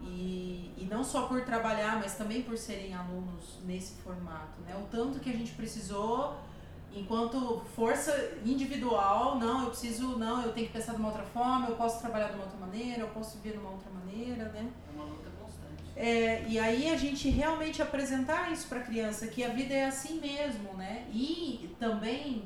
e, 0.02 0.72
e 0.76 0.86
não 0.90 1.04
só 1.04 1.26
por 1.26 1.44
trabalhar, 1.44 1.98
mas 1.98 2.16
também 2.16 2.42
por 2.42 2.56
serem 2.56 2.94
alunos 2.94 3.58
nesse 3.64 3.94
formato. 4.02 4.60
Né? 4.62 4.76
O 4.76 4.86
tanto 4.86 5.20
que 5.20 5.30
a 5.30 5.32
gente 5.32 5.52
precisou, 5.52 6.36
enquanto 6.94 7.62
força 7.74 8.34
individual, 8.44 9.38
não, 9.38 9.64
eu 9.64 9.70
preciso, 9.70 10.18
não, 10.18 10.42
eu 10.42 10.52
tenho 10.52 10.66
que 10.66 10.72
pensar 10.72 10.92
de 10.92 10.98
uma 10.98 11.08
outra 11.08 11.24
forma, 11.24 11.68
eu 11.68 11.76
posso 11.76 12.00
trabalhar 12.00 12.28
de 12.28 12.34
uma 12.34 12.44
outra 12.44 12.58
maneira, 12.58 13.00
eu 13.00 13.08
posso 13.08 13.38
viver 13.38 13.52
de 13.52 13.58
uma 13.58 13.70
outra 13.70 13.90
maneira, 13.90 14.44
né? 14.50 14.70
É 14.88 14.94
uma 14.94 15.04
luta 15.04 15.30
constante. 15.40 15.82
É, 15.96 16.44
e 16.48 16.58
aí 16.58 16.90
a 16.90 16.96
gente 16.96 17.28
realmente 17.28 17.80
apresentar 17.80 18.52
isso 18.52 18.68
para 18.68 18.80
a 18.80 18.82
criança, 18.82 19.26
que 19.28 19.44
a 19.44 19.48
vida 19.48 19.72
é 19.74 19.86
assim 19.86 20.20
mesmo, 20.20 20.74
né? 20.74 21.06
E 21.12 21.74
também 21.78 22.44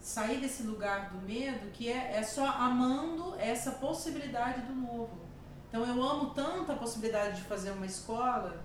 sair 0.00 0.38
desse 0.38 0.62
lugar 0.62 1.10
do 1.10 1.26
medo, 1.26 1.70
que 1.72 1.90
é, 1.90 2.16
é 2.16 2.22
só 2.22 2.46
amando 2.46 3.34
essa 3.38 3.72
possibilidade 3.72 4.60
do 4.62 4.72
novo. 4.72 5.25
Então 5.68 5.84
eu 5.84 6.02
amo 6.02 6.30
tanto 6.30 6.72
a 6.72 6.76
possibilidade 6.76 7.36
de 7.36 7.42
fazer 7.42 7.70
uma 7.70 7.86
escola 7.86 8.64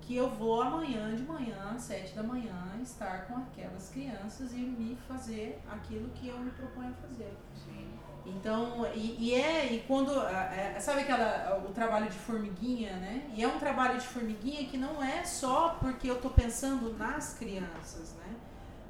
que 0.00 0.16
eu 0.16 0.28
vou 0.28 0.60
amanhã 0.60 1.14
de 1.14 1.22
manhã, 1.22 1.72
às 1.74 1.82
sete 1.82 2.14
da 2.14 2.22
manhã, 2.22 2.78
estar 2.82 3.26
com 3.26 3.36
aquelas 3.36 3.88
crianças 3.88 4.52
e 4.52 4.56
me 4.56 4.96
fazer 5.08 5.60
aquilo 5.70 6.08
que 6.10 6.28
eu 6.28 6.38
me 6.38 6.50
proponho 6.50 6.90
a 6.90 7.08
fazer. 7.08 7.32
Sim. 7.64 7.88
Então, 8.24 8.86
e, 8.94 9.16
e, 9.18 9.34
é, 9.34 9.72
e 9.72 9.80
quando, 9.80 10.12
é, 10.20 10.78
sabe 10.78 11.00
aquela, 11.00 11.64
o 11.68 11.72
trabalho 11.72 12.08
de 12.08 12.18
formiguinha, 12.18 12.92
né? 12.96 13.30
E 13.34 13.42
é 13.42 13.48
um 13.48 13.58
trabalho 13.58 13.98
de 13.98 14.06
formiguinha 14.06 14.64
que 14.66 14.76
não 14.76 15.02
é 15.02 15.24
só 15.24 15.70
porque 15.80 16.08
eu 16.08 16.16
estou 16.16 16.30
pensando 16.30 16.96
nas 16.96 17.34
crianças, 17.34 18.14
né? 18.14 18.36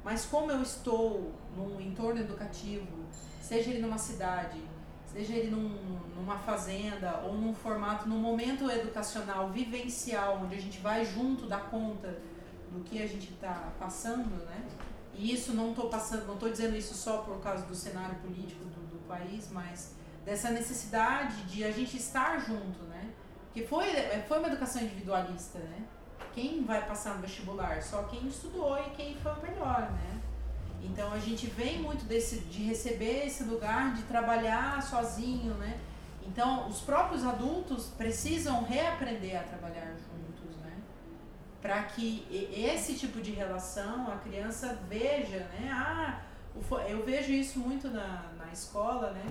Mas 0.03 0.25
como 0.25 0.51
eu 0.51 0.61
estou 0.61 1.33
num 1.55 1.79
entorno 1.79 2.19
educativo, 2.19 3.05
seja 3.41 3.71
ele 3.71 3.81
numa 3.81 3.97
cidade, 3.97 4.59
seja 5.13 5.33
ele 5.33 5.51
num, 5.51 5.99
numa 6.15 6.37
fazenda 6.39 7.21
ou 7.23 7.33
num 7.35 7.53
formato, 7.53 8.09
num 8.09 8.17
momento 8.17 8.69
educacional, 8.69 9.49
vivencial, 9.49 10.41
onde 10.43 10.55
a 10.55 10.59
gente 10.59 10.79
vai 10.79 11.05
junto 11.05 11.45
dar 11.45 11.69
conta 11.69 12.17
do 12.71 12.83
que 12.83 13.01
a 13.01 13.07
gente 13.07 13.31
está 13.31 13.71
passando, 13.79 14.43
né? 14.45 14.65
E 15.13 15.31
isso 15.31 15.53
não 15.53 15.69
estou 15.69 15.89
passando, 15.89 16.25
não 16.25 16.33
estou 16.33 16.49
dizendo 16.49 16.75
isso 16.75 16.95
só 16.95 17.19
por 17.19 17.39
causa 17.39 17.63
do 17.65 17.75
cenário 17.75 18.15
político 18.15 18.65
do, 18.65 18.87
do, 18.87 19.07
país, 19.07 19.51
mas 19.51 19.93
dessa 20.25 20.49
necessidade 20.49 21.43
de 21.43 21.63
a 21.63 21.71
gente 21.71 21.97
estar 21.97 22.39
junto, 22.39 22.81
né? 22.85 23.13
Porque 23.45 23.67
foi, 23.67 23.85
foi 24.27 24.39
uma 24.39 24.47
educação 24.47 24.81
individualista, 24.81 25.59
né? 25.59 25.85
Quem 26.33 26.63
vai 26.63 26.83
passar 26.87 27.13
no 27.15 27.21
vestibular? 27.21 27.83
Só 27.83 28.03
quem 28.03 28.25
estudou 28.27 28.75
e 28.79 28.89
quem 28.91 29.15
foi 29.17 29.31
o 29.33 29.41
melhor, 29.43 29.91
né? 29.91 30.19
Então 30.83 31.13
a 31.13 31.19
gente 31.19 31.47
vem 31.47 31.81
muito 31.81 32.05
desse 32.05 32.39
de 32.41 32.63
receber 32.63 33.25
esse 33.25 33.43
lugar 33.43 33.93
de 33.93 34.03
trabalhar 34.03 34.81
sozinho, 34.83 35.53
né? 35.55 35.79
Então 36.27 36.67
os 36.67 36.81
próprios 36.81 37.25
adultos 37.25 37.87
precisam 37.97 38.63
reaprender 38.63 39.39
a 39.39 39.43
trabalhar 39.43 39.87
juntos, 39.95 40.57
né? 40.57 40.77
Para 41.61 41.83
que 41.83 42.27
esse 42.53 42.95
tipo 42.95 43.21
de 43.21 43.31
relação 43.31 44.11
a 44.11 44.17
criança 44.17 44.79
veja, 44.89 45.39
né? 45.39 45.69
Ah, 45.71 46.21
eu 46.87 47.03
vejo 47.03 47.31
isso 47.31 47.59
muito 47.59 47.89
na, 47.89 48.31
na 48.37 48.51
escola, 48.51 49.11
né? 49.11 49.25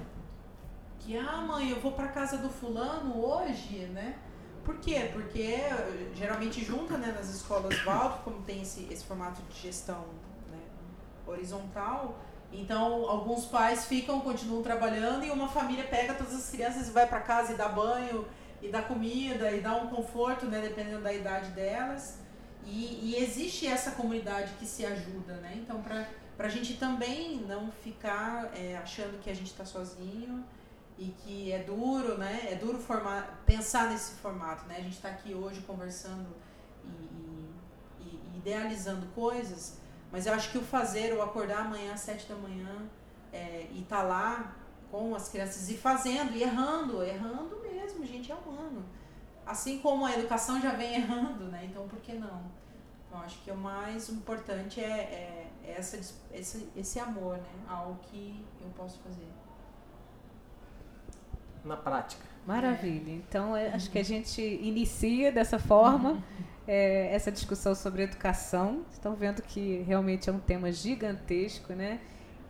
Que 1.01 1.17
ah, 1.19 1.43
mãe, 1.43 1.71
eu 1.71 1.81
vou 1.81 1.93
para 1.93 2.09
casa 2.09 2.39
do 2.39 2.49
fulano 2.49 3.23
hoje, 3.23 3.87
né? 3.87 4.19
Por 4.65 4.79
quê? 4.79 5.11
Porque 5.13 5.59
geralmente 6.15 6.65
junta, 6.65 6.97
né, 6.97 7.13
nas 7.13 7.29
escolas 7.29 7.77
Valdo, 7.81 8.23
como 8.23 8.43
tem 8.43 8.63
esse, 8.63 8.87
esse 8.93 9.05
formato 9.05 9.43
de 9.43 9.61
gestão 9.61 10.05
horizontal. 11.27 12.19
Então, 12.53 13.09
alguns 13.09 13.47
pais 13.47 13.87
ficam, 13.87 14.21
continuam 14.21 14.63
trabalhando 14.63 15.25
e 15.25 15.31
uma 15.31 15.49
família 15.49 15.85
pega 15.85 16.15
todas 16.15 16.35
as 16.35 16.51
crianças 16.51 16.89
e 16.89 16.91
vai 16.91 17.07
para 17.07 17.21
casa 17.21 17.53
e 17.53 17.57
dá 17.57 17.69
banho 17.69 18.27
e 18.61 18.69
dá 18.69 18.83
comida 18.83 19.51
e 19.51 19.61
dá 19.61 19.75
um 19.75 19.89
conforto, 19.89 20.47
né, 20.47 20.61
dependendo 20.61 21.03
da 21.03 21.13
idade 21.13 21.51
delas. 21.51 22.19
E, 22.65 23.11
e 23.11 23.17
existe 23.17 23.67
essa 23.67 23.93
comunidade 23.93 24.53
que 24.59 24.67
se 24.67 24.87
ajuda, 24.87 25.35
né? 25.35 25.55
Então, 25.57 25.83
para 25.83 26.07
a 26.39 26.49
gente 26.49 26.75
também 26.75 27.39
não 27.39 27.73
ficar 27.73 28.53
é, 28.55 28.77
achando 28.77 29.21
que 29.21 29.29
a 29.29 29.35
gente 29.35 29.51
está 29.51 29.65
sozinho 29.65 30.45
e 30.97 31.07
que 31.25 31.51
é 31.51 31.59
duro, 31.59 32.17
né? 32.17 32.49
É 32.53 32.55
duro 32.55 32.79
formar, 32.79 33.43
pensar 33.45 33.91
nesse 33.91 34.13
formato, 34.17 34.65
né? 34.67 34.77
A 34.79 34.83
gente 34.83 34.95
está 34.95 35.09
aqui 35.09 35.35
hoje 35.35 35.61
conversando 35.63 36.29
e, 36.85 36.89
e, 38.01 38.21
e 38.35 38.39
idealizando 38.39 39.07
coisas, 39.15 39.79
mas 40.13 40.27
eu 40.27 40.35
acho 40.35 40.51
que 40.51 40.59
o 40.59 40.63
fazer, 40.63 41.15
o 41.15 41.23
acordar 41.23 41.65
amanhã 41.65 41.95
às 41.95 42.01
sete 42.01 42.29
da 42.29 42.37
manhã 42.37 42.83
é, 43.33 43.67
e 43.73 43.81
estar 43.81 43.97
tá 43.97 44.03
lá 44.03 44.57
com 44.91 45.15
as 45.15 45.31
crianças 45.31 45.71
e 45.71 45.75
fazendo, 45.75 46.37
e 46.37 46.43
errando, 46.43 47.03
errando 47.03 47.59
mesmo, 47.63 48.05
gente, 48.05 48.31
é 48.31 48.35
humano. 48.35 48.85
Assim 49.47 49.79
como 49.79 50.05
a 50.05 50.13
educação 50.13 50.61
já 50.61 50.73
vem 50.75 50.95
errando, 51.01 51.47
né? 51.47 51.65
Então 51.65 51.89
por 51.89 51.99
que 52.01 52.13
não? 52.13 52.43
Eu 53.11 53.19
acho 53.19 53.43
que 53.43 53.51
o 53.51 53.57
mais 53.57 54.11
importante 54.11 54.81
é, 54.81 54.85
é, 54.85 55.51
é 55.65 55.73
essa, 55.79 55.99
esse, 56.33 56.69
esse 56.77 57.01
amor, 57.01 57.39
né? 57.39 57.65
Ao 57.67 57.99
que 58.03 58.45
eu 58.61 58.69
posso 58.77 58.99
fazer. 59.01 59.29
Na 61.65 61.77
prática. 61.77 62.23
Maravilha. 62.47 63.13
Então, 63.13 63.57
é, 63.57 63.69
acho 63.69 63.91
que 63.91 63.99
a 63.99 64.05
gente 64.05 64.43
inicia 64.43 65.31
dessa 65.31 65.59
forma 65.59 66.23
é, 66.67 67.15
essa 67.15 67.31
discussão 67.31 67.75
sobre 67.75 68.03
educação. 68.03 68.85
Estão 68.93 69.15
vendo 69.15 69.43
que 69.43 69.83
realmente 69.87 70.29
é 70.29 70.33
um 70.33 70.39
tema 70.39 70.71
gigantesco, 70.73 71.73
né? 71.73 72.01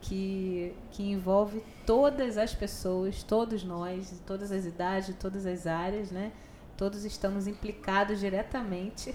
Que, 0.01 0.75
que 0.91 1.05
envolve 1.05 1.63
todas 1.87 2.37
as 2.37 2.55
pessoas, 2.55 3.23
todos 3.23 3.63
nós, 3.63 4.21
todas 4.27 4.51
as 4.51 4.65
idades, 4.65 5.15
todas 5.19 5.47
as 5.47 5.67
áreas, 5.67 6.11
né? 6.11 6.33
Todos 6.77 7.05
estamos 7.05 7.47
implicados 7.47 8.19
diretamente, 8.19 9.15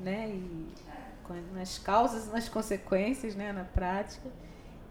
né? 0.00 0.28
E 0.28 0.68
nas 1.54 1.78
causas, 1.78 2.30
nas 2.30 2.48
consequências, 2.48 3.34
né? 3.34 3.52
Na 3.52 3.64
prática. 3.64 4.28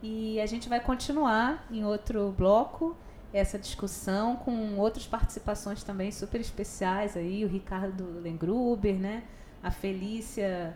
E 0.02 0.40
a 0.40 0.46
gente 0.46 0.70
vai 0.70 0.80
continuar 0.80 1.68
em 1.70 1.84
outro 1.84 2.34
bloco 2.38 2.96
essa 3.32 3.60
discussão 3.60 4.36
com 4.36 4.78
outras 4.78 5.06
participações 5.06 5.84
também 5.84 6.12
super 6.12 6.42
especiais 6.42 7.16
aí, 7.16 7.46
o 7.46 7.48
Ricardo 7.48 8.20
Lengruber, 8.20 8.96
né? 8.96 9.24
A 9.62 9.70
Felícia, 9.70 10.76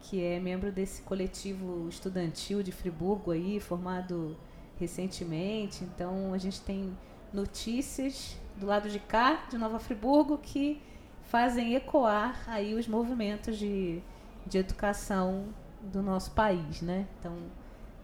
que 0.00 0.22
é 0.24 0.40
membro 0.40 0.72
desse 0.72 1.02
coletivo 1.02 1.88
estudantil 1.88 2.62
de 2.62 2.72
Friburgo 2.72 3.32
aí, 3.32 3.60
formado 3.60 4.36
recentemente. 4.78 5.84
Então 5.84 6.32
a 6.32 6.38
gente 6.38 6.60
tem 6.62 6.96
notícias 7.32 8.36
do 8.56 8.66
lado 8.66 8.88
de 8.88 8.98
cá, 8.98 9.44
de 9.50 9.58
Nova 9.58 9.78
Friburgo, 9.78 10.38
que 10.38 10.80
fazem 11.24 11.74
ecoar 11.74 12.42
aí 12.46 12.74
os 12.74 12.88
movimentos 12.88 13.58
de, 13.58 14.02
de 14.46 14.58
educação 14.58 15.48
do 15.82 16.02
nosso 16.02 16.30
país, 16.32 16.80
né? 16.80 17.06
Então 17.18 17.36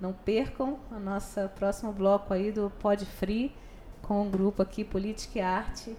não 0.00 0.12
percam 0.12 0.78
o 0.90 0.98
nosso 0.98 1.40
próximo 1.54 1.92
bloco 1.92 2.34
aí 2.34 2.52
do 2.52 2.70
Pod 2.78 3.04
Free 3.04 3.54
com 4.06 4.22
o 4.22 4.30
grupo 4.30 4.62
aqui, 4.62 4.84
Política 4.84 5.38
e 5.38 5.42
Arte, 5.42 5.96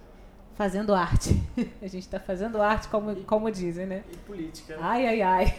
fazendo 0.54 0.94
arte. 0.94 1.40
A 1.80 1.86
gente 1.86 2.04
está 2.04 2.18
fazendo 2.18 2.60
arte, 2.60 2.88
como, 2.88 3.12
e, 3.12 3.22
como 3.22 3.50
dizem, 3.50 3.86
né? 3.86 4.02
E 4.10 4.16
política. 4.18 4.76
Ai, 4.80 5.06
ai, 5.06 5.22
ai. 5.22 5.58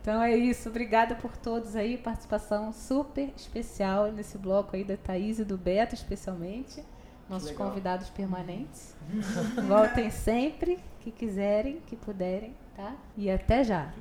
então 0.00 0.22
é 0.22 0.34
isso. 0.36 0.68
Obrigada 0.68 1.14
por 1.16 1.36
todos 1.36 1.76
aí. 1.76 1.98
Participação 1.98 2.72
super 2.72 3.30
especial 3.36 4.10
nesse 4.12 4.38
bloco 4.38 4.76
aí 4.76 4.84
da 4.84 4.96
Thaís 4.96 5.38
e 5.38 5.44
do 5.44 5.58
Beto, 5.58 5.94
especialmente. 5.94 6.82
Nossos 7.28 7.50
convidados 7.52 8.08
permanentes. 8.08 8.94
Voltem 9.68 10.10
sempre 10.10 10.78
que 11.00 11.10
quiserem, 11.10 11.80
que 11.86 11.96
puderem, 11.96 12.54
tá? 12.74 12.94
E 13.16 13.30
até 13.30 13.62
já. 13.62 13.92